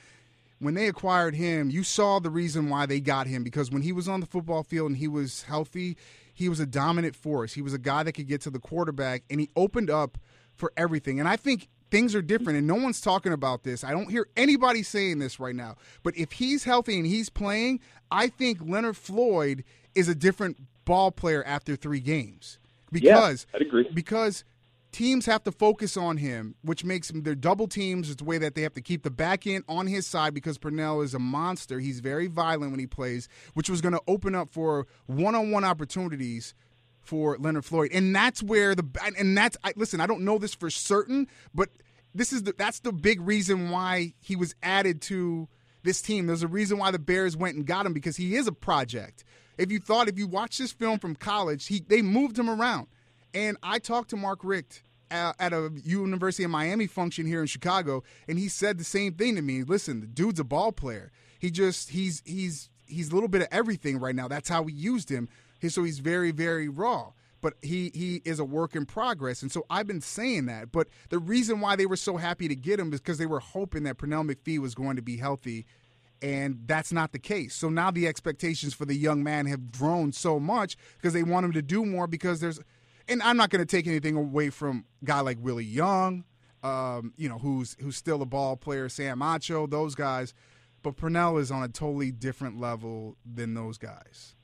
When 0.63 0.75
they 0.75 0.87
acquired 0.87 1.35
him, 1.35 1.71
you 1.71 1.83
saw 1.83 2.21
the 2.21 2.31
reason 2.31 2.69
why 2.69 2.87
they 2.87 3.01
got 3.01 3.27
him 3.27 3.43
because 3.43 3.73
when 3.73 3.83
he 3.83 3.91
was 3.91 4.09
on 4.09 4.21
the 4.21 4.27
football 4.27 4.63
field 4.63 4.91
and 4.91 4.97
he 4.97 5.09
was 5.09 5.43
healthy, 5.43 5.97
he 6.33 6.49
was 6.49 6.61
a 6.61 6.67
dominant 6.67 7.17
force. 7.17 7.55
He 7.55 7.63
was 7.63 7.75
a 7.75 7.79
guy 7.79 8.05
that 8.05 8.13
could 8.13 8.29
get 8.29 8.41
to 8.43 8.51
the 8.51 8.61
quarterback, 8.61 9.25
and 9.29 9.41
he 9.41 9.51
opened 9.57 9.91
up 9.91 10.19
for 10.55 10.73
everything. 10.77 11.19
And 11.19 11.29
I 11.29 11.35
think 11.35 11.69
things 11.91 12.15
are 12.15 12.23
different, 12.23 12.59
and 12.59 12.67
no 12.69 12.77
one's 12.77 13.01
talking 13.01 13.33
about 13.33 13.65
this. 13.65 13.83
I 13.83 13.91
don't 13.91 14.09
hear 14.09 14.29
anybody 14.37 14.85
saying 14.85 15.19
this 15.19 15.41
right 15.41 15.55
now. 15.57 15.75
But 16.05 16.17
if 16.17 16.33
he's 16.33 16.63
healthy 16.63 16.97
and 16.97 17.07
he's 17.07 17.29
playing, 17.29 17.81
I 18.11 18.29
think 18.29 18.61
Leonard 18.65 18.97
Floyd 18.97 19.65
is 19.97 20.09
a 20.09 20.15
different 20.15 20.59
ball 20.85 21.11
player 21.11 21.43
after 21.45 21.75
three 21.75 22.01
games 22.01 22.61
because 22.93 23.47
I'd 23.53 23.63
agree. 23.63 23.89
because 23.93 24.45
teams 24.93 25.27
have 25.27 25.43
to 25.45 25.53
focus 25.53 25.97
on 25.97 26.19
him, 26.19 26.55
which 26.63 26.85
makes 26.85 27.11
him 27.11 27.23
their 27.23 27.35
double 27.35 27.67
teams. 27.67 28.09
It's 28.09 28.19
the 28.19 28.25
way 28.25 28.39
that 28.39 28.55
they 28.55 28.63
have 28.63 28.75
to 28.75 28.81
keep 28.81 29.03
the 29.03 29.11
back 29.11 29.47
end 29.47 29.65
on 29.69 29.87
his 29.87 30.07
side 30.07 30.35
because 30.35 30.59
Pernell 30.59 31.03
is 31.03 31.15
a 31.15 31.19
monster. 31.19 31.81
He's 31.81 32.01
very 32.01 32.27
violent 32.29 32.71
when 32.71 32.81
he 32.81 32.87
plays, 32.87 33.29
which 33.55 33.69
was 33.69 33.81
going 33.81 33.95
to 33.95 34.03
open 34.07 34.35
up 34.35 34.51
for 34.53 34.87
one-on-one 35.07 35.65
opportunities 35.65 36.55
for 37.01 37.37
Leonard 37.39 37.65
Floyd, 37.65 37.91
and 37.93 38.15
that's 38.15 38.43
where 38.43 38.75
the 38.77 38.87
and 39.19 39.37
that's 39.37 39.57
I, 39.65 39.73
listen. 39.75 40.01
I 40.01 40.07
don't 40.07 40.23
know 40.23 40.39
this 40.39 40.55
for 40.55 40.71
certain, 40.71 41.27
but 41.53 41.69
this 42.15 42.33
is 42.33 42.45
the 42.45 42.55
that's 42.57 42.81
the 42.81 42.93
big 42.93 43.21
reason 43.21 43.71
why 43.71 44.15
he 44.21 44.37
was 44.37 44.55
added 44.63 45.03
to 45.03 45.49
this 45.83 46.01
team. 46.01 46.27
There's 46.27 46.45
a 46.45 46.49
reason 46.49 46.79
why 46.79 46.93
the 46.93 47.01
Bears 47.01 47.37
went 47.37 47.57
and 47.57 47.67
got 47.67 47.87
him 47.87 47.93
because 47.93 48.17
he 48.17 48.37
is 48.37 48.47
a 48.47 48.53
project. 48.53 49.25
If 49.59 49.73
you 49.73 49.81
thought, 49.81 50.09
if 50.09 50.17
you 50.17 50.29
watch 50.29 50.59
this 50.59 50.73
film 50.73 51.01
from 51.01 51.17
college, 51.17 51.67
he 51.67 51.81
they 51.81 52.03
moved 52.03 52.39
him 52.39 52.49
around. 52.49 52.87
And 53.35 53.57
I 53.63 53.79
talked 53.79 54.11
to 54.11 54.17
Mark 54.17 54.41
Richt 54.43 54.83
at, 55.11 55.53
a 55.53 55.71
University 55.85 56.45
of 56.45 56.51
Miami 56.51 56.87
function 56.87 57.27
here 57.27 57.41
in 57.41 57.47
Chicago, 57.47 58.03
and 58.29 58.39
he 58.39 58.49
said 58.49 58.79
the 58.79 58.85
same 58.85 59.15
thing 59.15 59.37
to 59.37 59.43
me. 59.43 59.63
Listen, 59.63 60.01
the 60.01 60.07
dude's 60.07 60.41
a 60.41 60.45
ball 60.45 60.73
player. 60.73 61.13
He 61.39 61.51
just 61.51 61.91
he's 61.91 62.23
he's 62.25 62.71
he's 62.87 63.11
a 63.11 63.15
little 63.15 63.29
bit 63.29 63.43
of 63.43 63.49
everything 63.51 63.99
right 63.99 64.15
now. 64.15 64.29
That's 64.29 64.49
how 64.49 64.63
we 64.63 64.73
used 64.73 65.11
him. 65.11 65.29
So 65.69 65.85
he's 65.85 65.99
very 65.99 66.31
very 66.31 66.69
raw. 66.69 67.13
But 67.41 67.55
he 67.61 67.91
he 67.93 68.23
is 68.25 68.39
a 68.39 68.45
work 68.45 68.77
in 68.77 68.87
progress, 68.87 69.43
and 69.43 69.51
so 69.51 69.67
I've 69.69 69.89
been 69.89 70.01
saying 70.01 70.47
that. 70.47 70.71
But 70.71 70.89
the 71.11 71.19
reason 71.19 71.61
why 71.61 71.75
they 71.75 71.87
were 71.87 71.97
so 71.97 72.17
happy 72.17 72.47
to 72.47 72.55
get 72.55 72.79
him 72.79 72.93
is 72.93 73.01
because 73.01 73.19
they 73.19 73.27
were 73.27 73.41
hoping 73.41 73.83
that 73.83 73.99
Pernell 73.99 74.31
McPhee 74.31 74.61
was 74.61 74.75
going 74.75 74.97
to 74.97 75.03
be 75.03 75.17
healthy 75.17 75.67
and 76.23 76.61
that's 76.67 76.93
not 76.93 77.11
the 77.11 77.19
case. 77.19 77.53
So 77.53 77.69
now 77.69 77.91
the 77.91 78.07
expectations 78.07 78.75
for 78.75 78.85
the 78.85 78.95
young 78.95 79.25
man 79.25 79.47
have 79.47 79.73
grown 79.73 80.13
so 80.13 80.39
much 80.39 80.77
because 80.97 81.13
they 81.13 81.25
want 81.25 81.45
him 81.45 81.53
to 81.53 81.63
do 81.63 81.85
more 81.85 82.07
because 82.07 82.39
there's 82.39 82.61
and 83.09 83.23
I'm 83.23 83.37
not 83.37 83.51
going 83.51 83.65
to 83.65 83.77
take 83.77 83.87
anything 83.87 84.17
away 84.17 84.51
from 84.51 84.85
a 85.03 85.05
guy 85.05 85.21
like 85.21 85.39
Willie 85.41 85.65
Young, 85.65 86.25
um, 86.63 87.13
you 87.17 87.29
know, 87.29 87.39
who's 87.39 87.77
who's 87.81 87.97
still 87.97 88.23
a 88.23 88.27
ball 88.27 88.57
player, 88.57 88.89
Sam 88.89 89.21
Acho, 89.21 89.69
those 89.69 89.95
guys, 89.95 90.35
but 90.83 90.97
Pernell 90.97 91.41
is 91.41 91.51
on 91.51 91.63
a 91.63 91.69
totally 91.69 92.13
different 92.13 92.61
level 92.61 93.17
than 93.25 93.55
those 93.55 93.79
guys. 93.79 94.35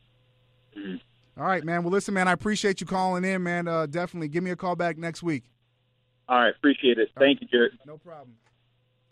All 0.76 1.44
right, 1.44 1.62
man. 1.62 1.82
Well, 1.84 1.92
listen, 1.92 2.14
man, 2.14 2.26
I 2.26 2.32
appreciate 2.32 2.80
you 2.80 2.86
calling 2.86 3.24
in, 3.24 3.42
man. 3.42 3.68
Uh, 3.68 3.86
definitely 3.86 4.28
give 4.28 4.42
me 4.42 4.50
a 4.50 4.56
call 4.56 4.74
back 4.74 4.98
next 4.98 5.22
week. 5.22 5.44
All 6.28 6.40
right, 6.40 6.54
appreciate 6.54 6.98
it. 6.98 7.10
Thank 7.18 7.40
you, 7.40 7.48
Jarrett. 7.48 7.72
No 7.86 7.96
problem. 7.98 8.36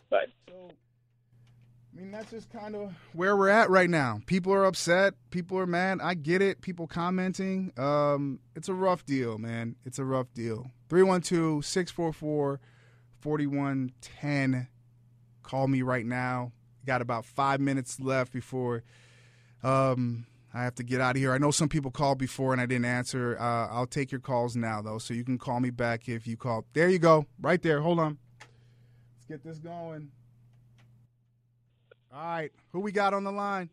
Bye. 0.09 0.25
So, 0.47 0.69
I 1.97 1.99
mean, 1.99 2.11
that's 2.11 2.29
just 2.29 2.51
kind 2.51 2.75
of 2.75 2.93
where 3.13 3.35
we're 3.35 3.49
at 3.49 3.71
right 3.71 3.89
now. 3.89 4.21
People 4.27 4.53
are 4.53 4.65
upset. 4.65 5.15
People 5.31 5.57
are 5.57 5.65
mad. 5.65 5.97
I 5.99 6.13
get 6.13 6.43
it. 6.43 6.61
People 6.61 6.85
commenting. 6.85 7.73
Um, 7.75 8.39
it's 8.55 8.69
a 8.69 8.73
rough 8.73 9.03
deal, 9.03 9.39
man. 9.39 9.75
It's 9.83 9.97
a 9.97 10.05
rough 10.05 10.31
deal. 10.33 10.69
312 10.89 11.65
644 11.65 12.59
4110. 13.19 14.67
Call 15.41 15.67
me 15.67 15.81
right 15.81 16.05
now. 16.05 16.51
Got 16.85 17.01
about 17.01 17.25
five 17.25 17.59
minutes 17.59 17.99
left 17.99 18.31
before 18.31 18.83
um, 19.63 20.27
I 20.53 20.63
have 20.63 20.75
to 20.75 20.83
get 20.83 21.01
out 21.01 21.15
of 21.15 21.19
here. 21.19 21.33
I 21.33 21.39
know 21.39 21.49
some 21.49 21.67
people 21.67 21.89
called 21.89 22.19
before 22.19 22.51
and 22.51 22.61
I 22.61 22.67
didn't 22.67 22.85
answer. 22.85 23.37
Uh, 23.39 23.73
I'll 23.73 23.87
take 23.87 24.11
your 24.11 24.21
calls 24.21 24.55
now, 24.55 24.83
though, 24.83 24.99
so 24.99 25.15
you 25.15 25.23
can 25.23 25.39
call 25.39 25.59
me 25.59 25.71
back 25.71 26.07
if 26.07 26.27
you 26.27 26.37
call. 26.37 26.65
There 26.73 26.89
you 26.89 26.99
go. 26.99 27.25
Right 27.41 27.61
there. 27.61 27.81
Hold 27.81 27.99
on. 27.99 28.19
Let's 28.39 29.25
get 29.27 29.43
this 29.43 29.57
going. 29.57 30.11
All 32.13 32.19
right. 32.19 32.51
Who 32.71 32.79
we 32.79 32.91
got 32.91 33.13
on 33.13 33.23
the 33.23 33.31
line? 33.31 33.69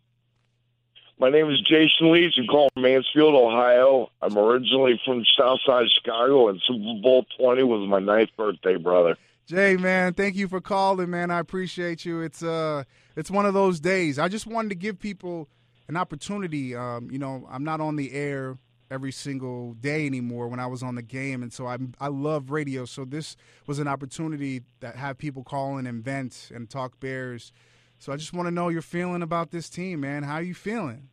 My 1.19 1.31
name 1.31 1.49
is 1.49 1.61
Jason 1.61 2.13
Leach. 2.13 2.35
I'm 2.37 2.47
calling 2.47 2.71
Mansfield, 2.77 3.35
Ohio. 3.35 4.11
I'm 4.21 4.37
originally 4.37 5.01
from 5.05 5.25
Southside 5.39 5.87
Chicago, 5.97 6.49
and 6.49 6.61
Super 6.67 7.01
Bowl 7.01 7.25
20 7.39 7.63
was 7.63 7.89
my 7.89 8.01
ninth 8.01 8.31
birthday, 8.37 8.77
brother. 8.77 9.17
Jay, 9.47 9.77
man, 9.77 10.15
thank 10.15 10.35
you 10.35 10.49
for 10.49 10.61
calling, 10.61 11.11
man. 11.11 11.31
I 11.31 11.39
appreciate 11.39 12.05
you. 12.05 12.23
It's 12.23 12.43
uh 12.43 12.85
it's 13.15 13.31
one 13.31 13.47
of 13.47 13.55
those 13.55 13.79
days. 13.79 14.19
I 14.19 14.29
just 14.29 14.47
wanted 14.47 14.71
to 14.71 14.75
give 14.75 14.99
people 14.99 15.49
an 15.87 15.97
opportunity. 15.97 16.75
Um, 16.75 17.11
you 17.11 17.19
know, 17.19 17.47
I'm 17.51 17.63
not 17.63 17.81
on 17.81 17.97
the 17.97 18.13
air 18.13 18.57
every 18.91 19.13
single 19.13 19.75
day 19.75 20.07
anymore 20.07 20.49
when 20.49 20.61
I 20.61 20.67
was 20.67 20.83
on 20.83 20.95
the 20.95 21.03
game 21.03 21.43
and 21.43 21.53
so 21.53 21.67
I 21.67 21.77
I 22.01 22.09
love 22.09 22.51
radio. 22.51 22.87
So 22.87 23.05
this 23.05 23.37
was 23.67 23.79
an 23.79 23.87
opportunity 23.87 24.63
that 24.81 24.97
have 24.97 25.19
people 25.19 25.45
call 25.45 25.77
in 25.79 25.87
and 25.87 26.03
vent 26.03 26.51
and 26.53 26.69
talk 26.69 26.99
Bears. 26.99 27.53
So 27.99 28.13
I 28.13 28.17
just 28.17 28.33
want 28.33 28.47
to 28.47 28.51
know 28.51 28.69
your 28.69 28.83
feeling 28.83 29.23
about 29.23 29.51
this 29.51 29.69
team, 29.69 30.01
man. 30.01 30.23
How 30.23 30.39
you 30.39 30.55
feeling? 30.55 31.09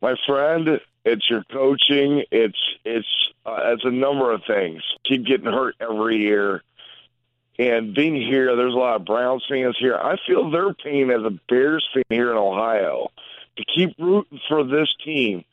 My 0.00 0.14
friend, 0.26 0.80
it's 1.04 1.28
your 1.30 1.44
coaching. 1.50 2.24
It's 2.30 2.58
it's 2.84 3.08
uh, 3.44 3.72
it's 3.72 3.84
a 3.84 3.90
number 3.90 4.32
of 4.32 4.42
things. 4.46 4.82
Keep 5.08 5.26
getting 5.26 5.46
hurt 5.46 5.74
every 5.80 6.18
year. 6.18 6.62
And 7.58 7.92
being 7.92 8.14
here, 8.14 8.54
there's 8.54 8.74
a 8.74 8.76
lot 8.76 8.96
of 8.96 9.04
Browns 9.04 9.44
fans 9.48 9.76
here. 9.80 9.96
I 9.96 10.16
feel 10.26 10.50
their 10.50 10.72
pain 10.74 11.10
as 11.10 11.24
a 11.24 11.36
Bears 11.48 11.86
fan 11.92 12.04
here 12.08 12.30
in 12.30 12.36
Ohio 12.36 13.08
to 13.56 13.64
keep 13.74 13.96
rooting 13.98 14.40
for 14.48 14.62
this 14.62 14.88
team. 15.04 15.44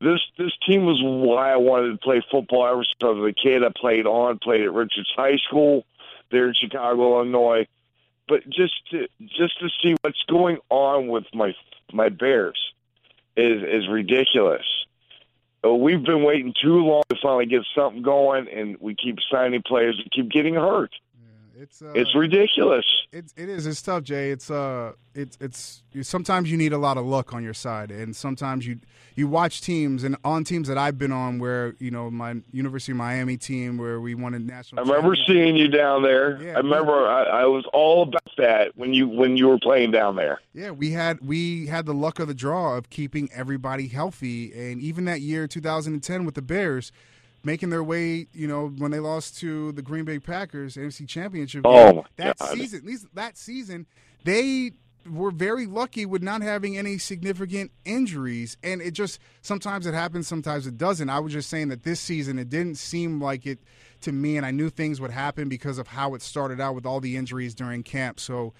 This 0.00 0.20
this 0.38 0.52
team 0.66 0.84
was 0.84 1.00
why 1.02 1.52
I 1.52 1.56
wanted 1.56 1.92
to 1.92 1.98
play 1.98 2.22
football 2.30 2.66
ever 2.66 2.84
since 2.84 3.02
I 3.02 3.06
was 3.06 3.32
a 3.32 3.34
kid. 3.34 3.64
I 3.64 3.70
played 3.74 4.06
on, 4.06 4.38
played 4.38 4.62
at 4.62 4.72
Richards 4.72 5.10
High 5.16 5.38
School 5.48 5.84
there 6.30 6.48
in 6.48 6.54
Chicago, 6.54 7.16
Illinois. 7.18 7.66
But 8.28 8.48
just 8.48 8.74
to 8.90 9.08
just 9.20 9.58
to 9.60 9.68
see 9.82 9.96
what's 10.00 10.22
going 10.28 10.58
on 10.70 11.08
with 11.08 11.24
my 11.34 11.54
my 11.92 12.08
Bears 12.08 12.72
is 13.36 13.62
is 13.62 13.88
ridiculous. 13.88 14.64
Uh, 15.64 15.74
We've 15.74 16.02
been 16.02 16.22
waiting 16.22 16.54
too 16.60 16.78
long 16.78 17.02
to 17.08 17.16
finally 17.22 17.46
get 17.46 17.62
something 17.74 18.02
going, 18.02 18.48
and 18.48 18.76
we 18.80 18.94
keep 18.94 19.18
signing 19.30 19.62
players 19.62 19.98
and 20.00 20.10
keep 20.10 20.30
getting 20.30 20.54
hurt. 20.54 20.92
It's 21.62 21.80
uh, 21.80 21.92
It's 21.94 22.12
ridiculous. 22.16 22.84
It's 23.12 23.32
it 23.36 23.48
is. 23.48 23.66
It's 23.66 23.80
tough, 23.80 24.02
Jay. 24.02 24.32
It's 24.32 24.50
uh, 24.50 24.94
it's 25.14 25.38
it's. 25.40 25.84
You, 25.92 26.02
sometimes 26.02 26.50
you 26.50 26.56
need 26.56 26.72
a 26.72 26.78
lot 26.78 26.96
of 26.96 27.06
luck 27.06 27.32
on 27.32 27.44
your 27.44 27.54
side, 27.54 27.92
and 27.92 28.16
sometimes 28.16 28.66
you 28.66 28.80
you 29.14 29.28
watch 29.28 29.60
teams 29.60 30.02
and 30.02 30.16
on 30.24 30.42
teams 30.42 30.66
that 30.66 30.76
I've 30.76 30.98
been 30.98 31.12
on 31.12 31.38
where 31.38 31.76
you 31.78 31.92
know 31.92 32.10
my 32.10 32.34
University 32.50 32.90
of 32.90 32.98
Miami 32.98 33.36
team 33.36 33.78
where 33.78 34.00
we 34.00 34.16
won 34.16 34.34
a 34.34 34.40
national. 34.40 34.80
I 34.80 34.90
remember 34.92 35.14
seeing 35.14 35.54
you 35.54 35.68
down 35.68 36.02
there. 36.02 36.42
Yeah, 36.42 36.54
I 36.54 36.56
remember 36.56 37.06
I, 37.06 37.22
I 37.22 37.44
was 37.44 37.64
all 37.72 38.02
about 38.02 38.32
that 38.38 38.76
when 38.76 38.92
you 38.92 39.08
when 39.08 39.36
you 39.36 39.46
were 39.46 39.58
playing 39.58 39.92
down 39.92 40.16
there. 40.16 40.40
Yeah, 40.54 40.72
we 40.72 40.90
had 40.90 41.20
we 41.20 41.66
had 41.68 41.86
the 41.86 41.94
luck 41.94 42.18
of 42.18 42.26
the 42.26 42.34
draw 42.34 42.76
of 42.76 42.90
keeping 42.90 43.30
everybody 43.32 43.86
healthy, 43.86 44.52
and 44.52 44.80
even 44.80 45.04
that 45.04 45.20
year, 45.20 45.46
2010, 45.46 46.24
with 46.24 46.34
the 46.34 46.42
Bears 46.42 46.90
making 47.44 47.70
their 47.70 47.82
way, 47.82 48.26
you 48.32 48.46
know, 48.46 48.68
when 48.68 48.90
they 48.90 49.00
lost 49.00 49.38
to 49.38 49.72
the 49.72 49.82
Green 49.82 50.04
Bay 50.04 50.18
Packers, 50.18 50.76
NFC 50.76 51.08
Championship. 51.08 51.62
Oh, 51.64 51.92
game, 51.92 52.02
that 52.16 52.38
God. 52.38 52.54
season, 52.54 52.78
at 52.80 52.84
least 52.84 53.06
that 53.14 53.36
season, 53.36 53.86
they 54.24 54.72
were 55.10 55.32
very 55.32 55.66
lucky 55.66 56.06
with 56.06 56.22
not 56.22 56.42
having 56.42 56.78
any 56.78 56.98
significant 56.98 57.72
injuries, 57.84 58.56
and 58.62 58.80
it 58.80 58.92
just 58.92 59.18
sometimes 59.40 59.86
it 59.86 59.94
happens, 59.94 60.28
sometimes 60.28 60.66
it 60.66 60.78
doesn't. 60.78 61.10
I 61.10 61.18
was 61.18 61.32
just 61.32 61.50
saying 61.50 61.68
that 61.68 61.82
this 61.82 62.00
season 62.00 62.38
it 62.38 62.48
didn't 62.48 62.76
seem 62.76 63.20
like 63.20 63.46
it 63.46 63.58
to 64.02 64.12
me, 64.12 64.36
and 64.36 64.46
I 64.46 64.50
knew 64.50 64.70
things 64.70 65.00
would 65.00 65.10
happen 65.10 65.48
because 65.48 65.78
of 65.78 65.88
how 65.88 66.14
it 66.14 66.22
started 66.22 66.60
out 66.60 66.74
with 66.74 66.86
all 66.86 67.00
the 67.00 67.16
injuries 67.16 67.54
during 67.54 67.82
camp. 67.82 68.20
So. 68.20 68.54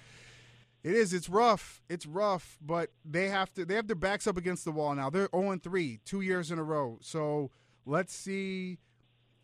It 0.83 0.95
is. 0.95 1.13
It's 1.13 1.29
rough. 1.29 1.81
It's 1.87 2.05
rough, 2.05 2.57
but 2.61 2.89
they 3.05 3.29
have 3.29 3.53
to. 3.53 3.63
They 3.63 3.75
have 3.75 3.87
their 3.87 3.95
backs 3.95 4.27
up 4.27 4.35
against 4.35 4.65
the 4.65 4.71
wall 4.73 4.93
now. 4.93 5.09
They're 5.09 5.29
oh 5.31 5.43
zero 5.43 5.57
three, 5.63 6.01
two 6.03 6.19
years 6.19 6.51
in 6.51 6.59
a 6.59 6.63
row. 6.63 6.97
So 6.99 7.51
let's 7.85 8.13
see 8.15 8.77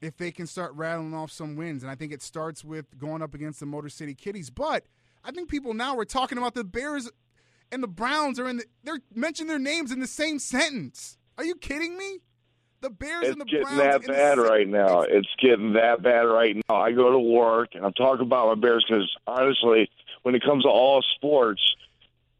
if 0.02 0.16
they 0.18 0.32
can 0.32 0.48
start 0.48 0.74
rattling 0.76 1.14
off 1.14 1.32
some 1.32 1.56
wins. 1.56 1.84
And 1.84 1.92
I 1.92 1.96
think 1.96 2.12
it 2.14 2.22
starts 2.22 2.64
with 2.64 2.98
going 2.98 3.22
up 3.22 3.34
against 3.34 3.60
the 3.60 3.66
Motor 3.66 3.90
City 3.90 4.14
Kitties. 4.16 4.50
But 4.50 4.86
I 5.24 5.32
think 5.32 5.50
people 5.50 5.74
now 5.74 5.98
are 5.98 6.06
talking 6.06 6.38
about 6.38 6.54
the 6.56 6.64
Bears 6.64 7.10
and 7.72 7.84
the 7.84 7.88
Browns 7.88 8.40
are 8.40 8.48
in. 8.48 8.58
The, 8.58 8.66
they're 8.84 9.00
mentioning 9.14 9.50
their 9.50 9.60
names 9.60 9.92
in 9.92 10.00
the 10.00 10.08
same 10.08 10.40
sentence. 10.40 11.18
Are 11.38 11.44
you 11.44 11.56
kidding 11.56 11.98
me? 11.98 12.20
The 12.82 12.90
Bears 12.90 13.24
It's 13.24 13.32
and 13.34 13.42
the 13.42 13.46
getting 13.46 13.64
Browns. 13.66 13.78
that 14.06 14.08
bad 14.08 14.38
right 14.38 14.68
now. 14.68 15.02
It's- 15.04 15.26
getting 15.42 15.74
that 15.74 16.02
bad 16.02 16.22
right 16.22 16.56
now. 16.70 16.78
I 16.78 16.94
go 16.94 17.12
to 17.12 17.20
work 17.20 17.72
and 17.74 17.86
I'm 17.86 17.92
talking 17.94 18.26
about 18.26 18.48
my 18.48 18.56
Bears 18.56 18.86
because 18.88 19.14
honestly, 19.28 19.90
when 20.24 20.34
it 20.34 20.42
comes 20.44 20.64
to 20.64 20.70
all 20.70 21.02
sports, 21.16 21.62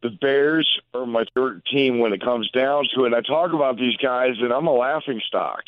the 0.02 0.08
Bears 0.08 0.66
are 0.94 1.04
my 1.04 1.26
favorite 1.34 1.62
team 1.66 1.98
when 1.98 2.14
it 2.14 2.22
comes 2.22 2.50
down 2.52 2.86
to 2.94 3.04
it. 3.04 3.12
I 3.12 3.20
talk 3.20 3.52
about 3.52 3.76
these 3.76 3.96
guys 3.98 4.36
and 4.40 4.50
I'm 4.50 4.66
a 4.66 4.72
laughing 4.72 5.20
stock. 5.26 5.60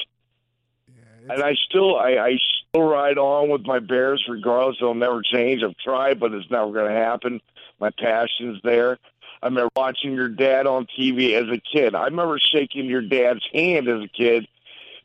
And 1.31 1.43
I 1.43 1.55
still 1.55 1.97
I, 1.97 2.17
I 2.17 2.39
still 2.69 2.83
ride 2.83 3.19
on 3.19 3.49
with 3.49 3.63
my 3.63 3.79
Bears 3.79 4.25
regardless. 4.29 4.77
They'll 4.81 4.95
never 4.95 5.23
change. 5.23 5.63
I've 5.63 5.77
tried, 5.79 6.19
but 6.21 6.33
it's 6.33 6.51
never 6.51 6.73
going 6.73 6.93
to 6.93 6.99
happen. 6.99 7.41
My 7.81 7.91
passion's 7.91 8.61
there. 8.63 8.99
I 9.43 9.47
remember 9.47 9.71
watching 9.75 10.15
your 10.15 10.29
dad 10.29 10.67
on 10.67 10.87
TV 10.99 11.35
as 11.35 11.49
a 11.49 11.59
kid. 11.59 11.95
I 11.95 12.05
remember 12.05 12.39
shaking 12.39 12.87
your 12.87 13.03
dad's 13.03 13.45
hand 13.53 13.89
as 13.89 14.03
a 14.03 14.09
kid 14.09 14.47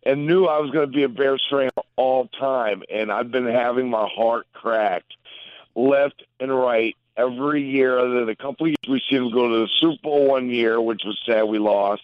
and 0.04 0.28
knew 0.28 0.46
I 0.46 0.60
was 0.60 0.72
going 0.72 0.90
to 0.90 0.96
be 0.96 1.04
a 1.04 1.10
Bears 1.10 1.46
fan 1.50 1.70
all 1.96 2.28
time. 2.28 2.84
And 2.90 3.12
I've 3.12 3.32
been 3.32 3.48
having 3.48 3.90
my 3.90 4.08
heart 4.08 4.46
cracked 4.54 5.14
left 5.76 6.24
and 6.40 6.56
right 6.56 6.96
every 7.16 7.64
year. 7.64 7.98
Other 7.98 8.20
than 8.20 8.30
a 8.30 8.36
couple 8.36 8.68
years, 8.68 8.78
we 8.88 9.02
see 9.10 9.18
them 9.18 9.32
go 9.32 9.50
to 9.50 9.60
the 9.62 9.70
Super 9.80 10.02
Bowl 10.04 10.28
one 10.28 10.50
year, 10.50 10.80
which 10.80 11.02
was 11.04 11.20
sad 11.26 11.44
we 11.44 11.58
lost. 11.58 12.04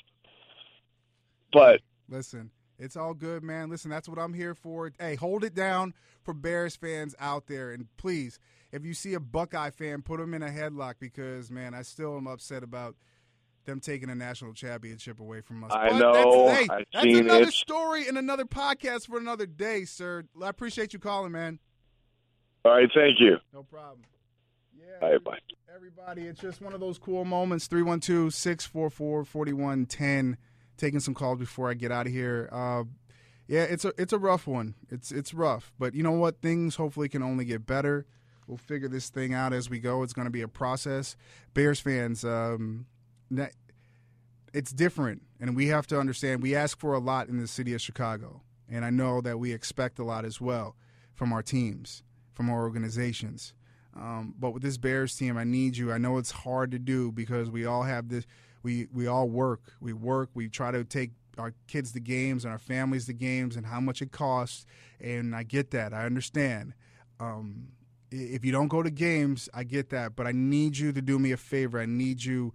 But 1.51 1.81
Listen, 2.09 2.49
it's 2.83 2.97
all 2.97 3.13
good, 3.13 3.43
man. 3.43 3.69
Listen, 3.69 3.89
that's 3.89 4.09
what 4.09 4.19
I'm 4.19 4.33
here 4.33 4.53
for. 4.53 4.91
Hey, 4.99 5.15
hold 5.15 5.43
it 5.43 5.53
down 5.55 5.93
for 6.23 6.33
Bears 6.33 6.75
fans 6.75 7.15
out 7.19 7.47
there. 7.47 7.71
And 7.71 7.87
please, 7.97 8.39
if 8.71 8.85
you 8.85 8.93
see 8.93 9.13
a 9.13 9.19
Buckeye 9.19 9.69
fan, 9.69 10.01
put 10.01 10.19
them 10.19 10.33
in 10.33 10.43
a 10.43 10.49
headlock 10.49 10.95
because, 10.99 11.49
man, 11.49 11.73
I 11.73 11.81
still 11.83 12.17
am 12.17 12.27
upset 12.27 12.63
about 12.63 12.95
them 13.65 13.79
taking 13.79 14.09
a 14.09 14.15
national 14.15 14.53
championship 14.53 15.19
away 15.21 15.39
from 15.41 15.63
us. 15.63 15.71
I 15.73 15.89
But 15.89 15.97
know. 15.99 16.47
That's, 16.47 16.59
hey, 16.59 16.67
that's 16.93 17.05
another 17.05 17.43
it. 17.47 17.53
story 17.53 18.07
and 18.07 18.17
another 18.17 18.45
podcast 18.45 19.07
for 19.07 19.17
another 19.17 19.45
day, 19.45 19.85
sir. 19.85 20.25
I 20.43 20.49
appreciate 20.49 20.91
you 20.91 20.99
calling, 20.99 21.31
man. 21.31 21.59
all 22.65 22.73
right, 22.73 22.89
thank 22.93 23.19
you. 23.19 23.37
No 23.53 23.63
problem. 23.63 24.01
Yeah. 24.77 25.07
Right, 25.07 25.23
bye. 25.23 25.37
Everybody, 25.73 26.23
it's 26.23 26.39
just 26.41 26.61
one 26.61 26.73
of 26.73 26.79
those 26.81 26.99
cool 26.99 27.25
moments. 27.25 27.67
312 27.67 28.33
644 28.33 29.23
4110. 29.25 30.37
Taking 30.77 30.99
some 30.99 31.13
calls 31.13 31.39
before 31.39 31.69
I 31.69 31.73
get 31.73 31.91
out 31.91 32.07
of 32.07 32.11
here. 32.11 32.49
Uh, 32.51 32.83
yeah, 33.47 33.63
it's 33.63 33.85
a 33.85 33.93
it's 33.97 34.13
a 34.13 34.17
rough 34.17 34.47
one. 34.47 34.75
It's 34.89 35.11
it's 35.11 35.33
rough, 35.33 35.73
but 35.77 35.93
you 35.93 36.03
know 36.03 36.11
what? 36.11 36.41
Things 36.41 36.75
hopefully 36.75 37.09
can 37.09 37.21
only 37.21 37.45
get 37.45 37.65
better. 37.65 38.05
We'll 38.47 38.57
figure 38.57 38.89
this 38.89 39.09
thing 39.09 39.33
out 39.33 39.53
as 39.53 39.69
we 39.69 39.79
go. 39.79 40.03
It's 40.03 40.13
going 40.13 40.25
to 40.25 40.31
be 40.31 40.41
a 40.41 40.47
process. 40.47 41.15
Bears 41.53 41.79
fans, 41.79 42.25
um, 42.25 42.87
it's 44.53 44.71
different, 44.71 45.23
and 45.39 45.55
we 45.55 45.67
have 45.67 45.87
to 45.87 45.99
understand. 45.99 46.41
We 46.41 46.55
ask 46.55 46.79
for 46.79 46.93
a 46.93 46.99
lot 46.99 47.27
in 47.29 47.37
the 47.37 47.47
city 47.47 47.73
of 47.73 47.81
Chicago, 47.81 48.41
and 48.69 48.85
I 48.85 48.89
know 48.89 49.21
that 49.21 49.39
we 49.39 49.51
expect 49.53 49.99
a 49.99 50.03
lot 50.03 50.25
as 50.25 50.39
well 50.39 50.75
from 51.13 51.31
our 51.31 51.41
teams, 51.41 52.03
from 52.33 52.49
our 52.49 52.61
organizations. 52.63 53.53
Um, 53.95 54.33
but 54.37 54.51
with 54.51 54.63
this 54.63 54.77
Bears 54.77 55.15
team, 55.15 55.37
I 55.37 55.43
need 55.43 55.77
you. 55.77 55.91
I 55.91 55.97
know 55.97 56.17
it's 56.17 56.31
hard 56.31 56.71
to 56.71 56.79
do 56.79 57.11
because 57.11 57.49
we 57.49 57.65
all 57.65 57.83
have 57.83 58.09
this. 58.09 58.25
We 58.63 58.87
we 58.91 59.07
all 59.07 59.29
work. 59.29 59.73
We 59.79 59.93
work. 59.93 60.29
We 60.33 60.49
try 60.49 60.71
to 60.71 60.83
take 60.83 61.11
our 61.37 61.53
kids 61.67 61.91
to 61.91 61.99
games 61.99 62.45
and 62.45 62.51
our 62.51 62.59
families 62.59 63.05
to 63.07 63.13
games 63.13 63.55
and 63.55 63.65
how 63.65 63.79
much 63.79 64.01
it 64.01 64.11
costs. 64.11 64.65
And 64.99 65.35
I 65.35 65.43
get 65.43 65.71
that. 65.71 65.93
I 65.93 66.05
understand. 66.05 66.73
Um, 67.19 67.69
if 68.11 68.45
you 68.45 68.51
don't 68.51 68.67
go 68.67 68.83
to 68.83 68.91
games, 68.91 69.49
I 69.53 69.63
get 69.63 69.89
that. 69.89 70.15
But 70.15 70.27
I 70.27 70.31
need 70.31 70.77
you 70.77 70.91
to 70.91 71.01
do 71.01 71.19
me 71.19 71.31
a 71.31 71.37
favor. 71.37 71.79
I 71.79 71.85
need 71.85 72.23
you 72.23 72.53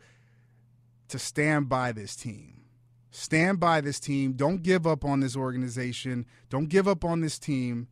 to 1.08 1.18
stand 1.18 1.68
by 1.68 1.92
this 1.92 2.16
team. 2.16 2.62
Stand 3.10 3.58
by 3.58 3.80
this 3.80 3.98
team. 3.98 4.32
Don't 4.32 4.62
give 4.62 4.86
up 4.86 5.04
on 5.04 5.20
this 5.20 5.36
organization. 5.36 6.26
Don't 6.50 6.68
give 6.68 6.86
up 6.86 7.04
on 7.04 7.20
this 7.20 7.38
team. 7.38 7.88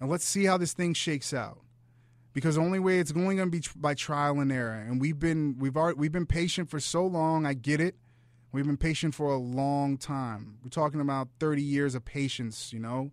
And 0.00 0.08
let's 0.08 0.24
see 0.24 0.44
how 0.44 0.56
this 0.56 0.72
thing 0.72 0.94
shakes 0.94 1.34
out 1.34 1.60
because 2.32 2.54
the 2.54 2.60
only 2.60 2.78
way 2.78 2.98
it's 2.98 3.12
going 3.12 3.38
to 3.38 3.46
be 3.46 3.62
by 3.76 3.94
trial 3.94 4.40
and 4.40 4.52
error. 4.52 4.74
And 4.74 5.00
we've 5.00 5.18
been 5.18 5.56
we've 5.58 5.76
already, 5.76 5.98
we've 5.98 6.12
been 6.12 6.26
patient 6.26 6.70
for 6.70 6.80
so 6.80 7.06
long. 7.06 7.46
I 7.46 7.54
get 7.54 7.80
it. 7.80 7.96
We've 8.52 8.66
been 8.66 8.76
patient 8.76 9.14
for 9.14 9.30
a 9.30 9.36
long 9.36 9.96
time. 9.96 10.58
We're 10.62 10.70
talking 10.70 11.00
about 11.00 11.28
30 11.38 11.62
years 11.62 11.94
of 11.94 12.04
patience, 12.04 12.72
you 12.72 12.80
know. 12.80 13.12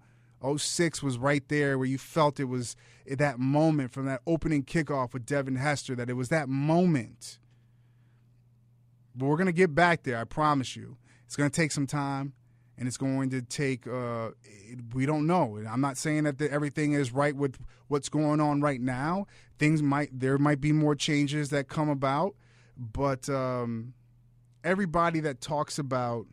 06 0.55 1.01
was 1.01 1.17
right 1.17 1.47
there 1.47 1.77
where 1.77 1.87
you 1.87 1.97
felt 1.97 2.39
it 2.39 2.45
was 2.45 2.75
that 3.07 3.39
moment 3.39 3.91
from 3.91 4.05
that 4.05 4.21
opening 4.27 4.63
kickoff 4.63 5.13
with 5.13 5.25
Devin 5.25 5.55
Hester 5.55 5.95
that 5.95 6.09
it 6.09 6.13
was 6.13 6.29
that 6.29 6.49
moment. 6.49 7.39
But 9.15 9.25
we're 9.25 9.37
going 9.37 9.47
to 9.47 9.51
get 9.51 9.73
back 9.73 10.03
there, 10.03 10.17
I 10.17 10.25
promise 10.25 10.75
you. 10.75 10.97
It's 11.25 11.35
going 11.35 11.49
to 11.49 11.55
take 11.55 11.71
some 11.71 11.87
time 11.87 12.33
and 12.77 12.87
it's 12.87 12.97
going 12.97 13.29
to 13.31 13.41
take 13.41 13.87
uh, 13.87 14.29
we 14.93 15.05
don't 15.05 15.25
know. 15.25 15.59
I'm 15.67 15.81
not 15.81 15.97
saying 15.97 16.23
that 16.25 16.37
the, 16.37 16.51
everything 16.51 16.93
is 16.93 17.11
right 17.11 17.35
with 17.35 17.57
what's 17.87 18.09
going 18.09 18.39
on 18.39 18.61
right 18.61 18.81
now. 18.81 19.25
Things 19.57 19.81
might 19.81 20.09
there 20.17 20.37
might 20.37 20.61
be 20.61 20.71
more 20.71 20.95
changes 20.95 21.49
that 21.49 21.67
come 21.67 21.89
about 21.89 22.35
but 22.77 23.27
um, 23.29 23.93
everybody 24.63 25.19
that 25.21 25.41
talks 25.41 25.79
about 25.79 26.27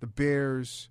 the 0.00 0.06
bears 0.06 0.88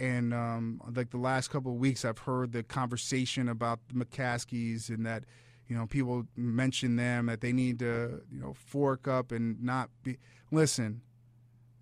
and 0.00 0.32
um, 0.32 0.80
like 0.94 1.10
the 1.10 1.18
last 1.18 1.48
couple 1.48 1.72
of 1.72 1.78
weeks 1.78 2.04
i've 2.04 2.18
heard 2.18 2.52
the 2.52 2.62
conversation 2.62 3.48
about 3.48 3.80
the 3.88 4.04
McCaskeys 4.04 4.88
and 4.88 5.04
that 5.04 5.24
you 5.66 5.76
know 5.76 5.86
people 5.86 6.24
mention 6.36 6.96
them 6.96 7.26
that 7.26 7.40
they 7.40 7.52
need 7.52 7.78
to 7.80 8.22
you 8.30 8.40
know 8.40 8.52
fork 8.52 9.08
up 9.08 9.32
and 9.32 9.62
not 9.62 9.90
be 10.02 10.18
listen 10.50 11.02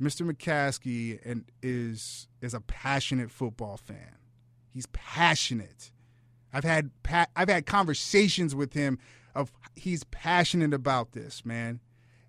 Mr. 0.01 0.31
McCaskey 0.31 1.19
and 1.25 1.45
is 1.63 2.29
is 2.41 2.55
a 2.55 2.61
passionate 2.61 3.31
football 3.31 3.77
fan. 3.77 4.17
He's 4.69 4.87
passionate. 4.87 5.91
I've 6.53 6.65
had 6.65 6.91
pa- 7.03 7.27
I've 7.35 7.49
had 7.49 7.67
conversations 7.67 8.55
with 8.55 8.75
him 8.75 8.99
of 9.35 9.53
he's 9.75 10.05
passionate 10.05 10.75
about 10.75 11.13
this, 11.13 11.45
man. 11.45 11.81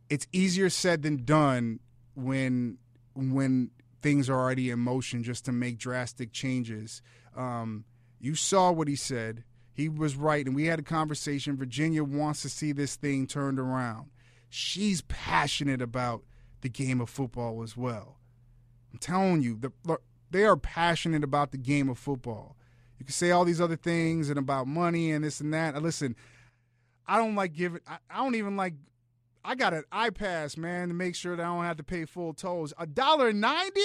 It's 0.09 0.27
easier 0.31 0.69
said 0.69 1.01
than 1.03 1.25
done 1.25 1.79
when 2.15 2.77
when 3.13 3.71
things 4.01 4.29
are 4.29 4.39
already 4.39 4.69
in 4.69 4.79
motion 4.79 5.23
just 5.23 5.45
to 5.45 5.51
make 5.51 5.77
drastic 5.77 6.31
changes. 6.31 7.01
Um, 7.35 7.85
you 8.19 8.35
saw 8.35 8.71
what 8.71 8.87
he 8.87 8.95
said. 8.95 9.43
He 9.73 9.89
was 9.89 10.15
right, 10.15 10.45
and 10.45 10.55
we 10.55 10.65
had 10.65 10.79
a 10.79 10.83
conversation. 10.83 11.55
Virginia 11.57 12.03
wants 12.03 12.41
to 12.41 12.49
see 12.49 12.71
this 12.71 12.95
thing 12.95 13.27
turned 13.27 13.59
around. 13.59 14.09
She's 14.49 15.01
passionate 15.01 15.81
about 15.81 16.23
the 16.61 16.69
game 16.69 17.01
of 17.01 17.09
football 17.09 17.63
as 17.63 17.77
well. 17.77 18.17
I'm 18.91 18.99
telling 18.99 19.41
you, 19.41 19.57
the, 19.57 19.97
they 20.31 20.43
are 20.43 20.57
passionate 20.57 21.23
about 21.23 21.51
the 21.51 21.57
game 21.57 21.89
of 21.89 21.97
football. 21.97 22.55
You 22.99 23.05
can 23.05 23.13
say 23.13 23.31
all 23.31 23.45
these 23.45 23.61
other 23.61 23.75
things 23.75 24.29
and 24.29 24.39
about 24.39 24.67
money 24.67 25.11
and 25.11 25.23
this 25.23 25.39
and 25.39 25.53
that. 25.53 25.81
Listen, 25.81 26.15
I 27.05 27.17
don't 27.17 27.35
like 27.35 27.53
giving. 27.53 27.81
I, 27.87 27.97
I 28.09 28.17
don't 28.17 28.35
even 28.35 28.57
like. 28.57 28.73
I 29.45 29.55
got 29.55 29.73
an 29.73 29.83
iPass, 29.93 30.57
man, 30.57 30.89
to 30.89 30.93
make 30.93 31.15
sure 31.15 31.35
that 31.35 31.43
I 31.43 31.45
don't 31.45 31.63
have 31.63 31.77
to 31.77 31.83
pay 31.83 32.05
full 32.05 32.33
tolls. 32.33 32.73
A 32.77 32.85
dollar 32.85 33.31
ninety? 33.31 33.79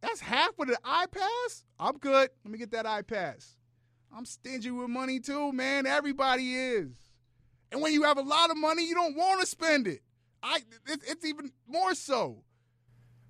That's 0.00 0.20
half 0.20 0.58
of 0.58 0.68
the 0.68 0.78
iPass. 0.84 1.64
I'm 1.78 1.98
good. 1.98 2.30
Let 2.44 2.50
me 2.50 2.58
get 2.58 2.70
that 2.70 2.86
iPass. 2.86 3.56
I'm 4.16 4.24
stingy 4.24 4.70
with 4.70 4.88
money 4.88 5.20
too, 5.20 5.52
man. 5.52 5.84
Everybody 5.84 6.54
is. 6.54 6.92
And 7.70 7.82
when 7.82 7.92
you 7.92 8.04
have 8.04 8.16
a 8.16 8.22
lot 8.22 8.50
of 8.50 8.56
money, 8.56 8.86
you 8.88 8.94
don't 8.94 9.16
want 9.16 9.40
to 9.40 9.46
spend 9.46 9.86
it. 9.86 10.00
I. 10.42 10.62
it's 10.86 11.24
even 11.24 11.52
more 11.66 11.94
so. 11.94 12.42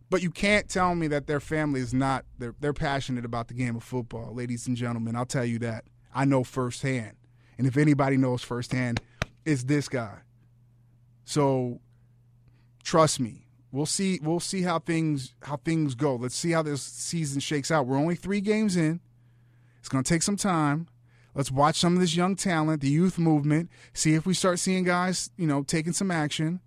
But 0.09 0.23
you 0.23 0.31
can't 0.31 0.69
tell 0.69 0.95
me 0.95 1.07
that 1.09 1.27
their 1.27 1.41
family 1.41 1.81
is 1.81 1.95
not 1.95 2.25
they're 2.39 2.55
they're 2.61 2.73
passionate 2.73 3.25
about 3.25 3.49
the 3.49 3.55
game 3.55 3.77
of 3.77 3.83
football, 3.85 4.35
ladies 4.35 4.67
and 4.67 4.77
gentlemen. 4.77 5.17
I'll 5.17 5.27
tell 5.27 5.45
you 5.45 5.59
that. 5.61 5.85
I 6.15 6.25
know 6.25 6.43
firsthand. 6.43 7.17
And 7.59 7.67
if 7.67 7.77
anybody 7.77 8.17
knows 8.17 8.43
firsthand, 8.43 9.01
it's 9.45 9.65
this 9.65 9.89
guy. 9.89 10.19
So 11.25 11.81
trust 12.83 13.21
me. 13.21 13.47
We'll 13.71 13.87
see 13.87 14.19
we'll 14.21 14.41
see 14.41 14.63
how 14.63 14.81
things 14.81 15.35
how 15.43 15.59
things 15.59 15.95
go. 15.95 16.17
Let's 16.17 16.35
see 16.35 16.51
how 16.51 16.63
this 16.63 16.83
season 16.83 17.39
shakes 17.39 17.71
out. 17.71 17.87
We're 17.87 17.97
only 17.97 18.17
3 18.17 18.41
games 18.41 18.77
in. 18.77 19.01
It's 19.79 19.89
going 19.89 20.03
to 20.03 20.09
take 20.09 20.23
some 20.23 20.37
time. 20.37 20.89
Let's 21.35 21.53
watch 21.53 21.79
some 21.79 21.95
of 21.95 22.01
this 22.01 22.17
young 22.17 22.35
talent, 22.35 22.81
the 22.81 22.89
youth 22.89 23.17
movement, 23.17 23.71
see 23.93 24.15
if 24.15 24.27
we 24.27 24.35
start 24.35 24.59
seeing 24.59 24.83
guys, 24.83 25.31
you 25.37 25.47
know, 25.47 25.63
taking 25.63 25.93
some 25.93 26.11
action. 26.11 26.61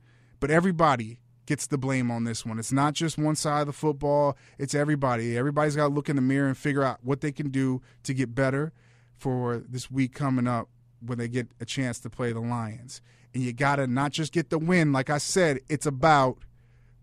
But 0.43 0.51
everybody, 0.51 1.21
gets 1.45 1.67
the 1.67 1.77
blame 1.77 2.11
on 2.11 2.25
this 2.25 2.45
one. 2.45 2.59
It's 2.59 2.73
not 2.73 2.95
just 2.95 3.17
one 3.17 3.37
side 3.37 3.61
of 3.61 3.67
the 3.67 3.71
football, 3.71 4.35
it's 4.59 4.75
everybody. 4.75 5.37
Everybody's 5.37 5.77
got 5.77 5.87
to 5.87 5.93
look 5.93 6.09
in 6.09 6.17
the 6.17 6.21
mirror 6.21 6.49
and 6.49 6.57
figure 6.57 6.83
out 6.83 6.99
what 7.01 7.21
they 7.21 7.31
can 7.31 7.49
do 7.49 7.81
to 8.03 8.13
get 8.13 8.35
better 8.35 8.73
for 9.13 9.63
this 9.65 9.89
week 9.89 10.13
coming 10.13 10.45
up 10.45 10.67
when 10.99 11.17
they 11.17 11.29
get 11.29 11.47
a 11.61 11.65
chance 11.65 11.97
to 12.01 12.09
play 12.09 12.33
the 12.33 12.41
Lions. 12.41 13.01
And 13.33 13.41
you 13.41 13.53
got 13.53 13.77
to 13.77 13.87
not 13.87 14.11
just 14.11 14.33
get 14.33 14.49
the 14.49 14.59
win. 14.59 14.91
Like 14.91 15.09
I 15.09 15.17
said, 15.17 15.61
it's 15.69 15.85
about 15.85 16.39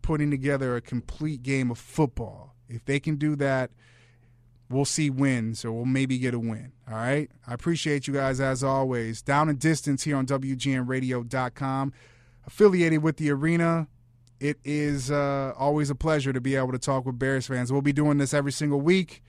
putting 0.03 0.31
together 0.31 0.77
a 0.77 0.83
complete 0.83 1.43
game 1.43 1.71
of 1.71 1.79
football. 1.79 2.55
If 2.69 2.85
they 2.85 3.01
can 3.01 3.17
do 3.17 3.37
that, 3.37 3.71
we'll 4.69 4.85
see 4.85 5.09
wins 5.09 5.65
or 5.65 5.73
we'll 5.73 5.87
maybe 5.87 6.19
get 6.19 6.35
a 6.35 6.39
win. 6.39 6.73
All 6.87 6.95
right. 6.95 7.31
I 7.47 7.55
appreciate 7.55 8.07
you 8.07 8.13
guys 8.13 8.39
as 8.39 8.63
always. 8.63 9.23
Down 9.23 9.49
and 9.49 9.59
distance 9.59 10.03
here 10.03 10.17
on 10.17 10.27
WGNradio.com, 10.27 11.95
affiliated 12.47 13.03
with 13.03 13.17
the 13.17 13.31
arena. 13.31 13.89
It 14.39 14.59
is 14.65 15.11
uh, 15.11 15.53
always 15.59 15.91
a 15.91 15.95
pleasure 15.95 16.33
to 16.33 16.41
be 16.41 16.57
able 16.57 16.73
to 16.73 16.79
talk 16.79 17.05
with 17.05 17.19
Bears 17.19 17.47
fans. 17.47 17.71
We'll 17.71 17.83
be 17.83 17.93
doing 17.93 18.19
this 18.19 18.33
every 18.33 18.53
single 18.53 18.81
week 18.81 19.23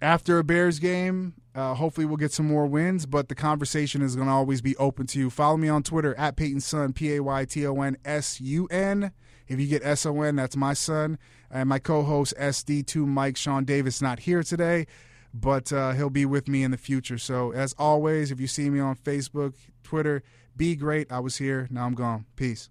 after 0.00 0.38
a 0.38 0.44
Bears 0.44 0.78
game. 0.78 1.34
Uh, 1.54 1.74
hopefully, 1.74 2.06
we'll 2.06 2.16
get 2.18 2.32
some 2.32 2.46
more 2.46 2.66
wins, 2.66 3.06
but 3.06 3.28
the 3.28 3.34
conversation 3.34 4.02
is 4.02 4.14
going 4.14 4.28
to 4.28 4.32
always 4.32 4.60
be 4.60 4.76
open 4.76 5.06
to 5.08 5.18
you. 5.18 5.30
Follow 5.30 5.56
me 5.56 5.68
on 5.68 5.82
Twitter 5.82 6.14
at 6.16 6.36
Payton 6.36 6.60
Son, 6.60 6.92
P 6.92 7.16
A 7.16 7.22
Y 7.22 7.44
T 7.46 7.66
O 7.66 7.80
N 7.80 7.96
S 8.04 8.40
U 8.40 8.66
N. 8.70 9.12
If 9.48 9.58
you 9.58 9.66
get 9.66 9.82
S 9.82 10.06
O 10.06 10.20
N, 10.22 10.36
that's 10.36 10.56
my 10.56 10.74
son. 10.74 11.18
And 11.50 11.68
my 11.68 11.78
co 11.78 12.02
host, 12.02 12.34
SD2 12.38 13.06
Mike 13.06 13.36
Shaun 13.36 13.64
Davis, 13.64 14.02
not 14.02 14.20
here 14.20 14.42
today, 14.42 14.86
but 15.32 15.72
uh, 15.72 15.92
he'll 15.92 16.10
be 16.10 16.26
with 16.26 16.46
me 16.48 16.62
in 16.62 16.70
the 16.70 16.76
future. 16.76 17.18
So, 17.18 17.52
as 17.52 17.74
always, 17.78 18.30
if 18.30 18.38
you 18.38 18.46
see 18.46 18.70
me 18.70 18.78
on 18.78 18.94
Facebook, 18.94 19.54
Twitter, 19.82 20.22
be 20.58 20.74
great. 20.74 21.10
I 21.10 21.20
was 21.20 21.36
here. 21.38 21.68
Now 21.70 21.86
I'm 21.86 21.94
gone. 21.94 22.26
Peace. 22.36 22.68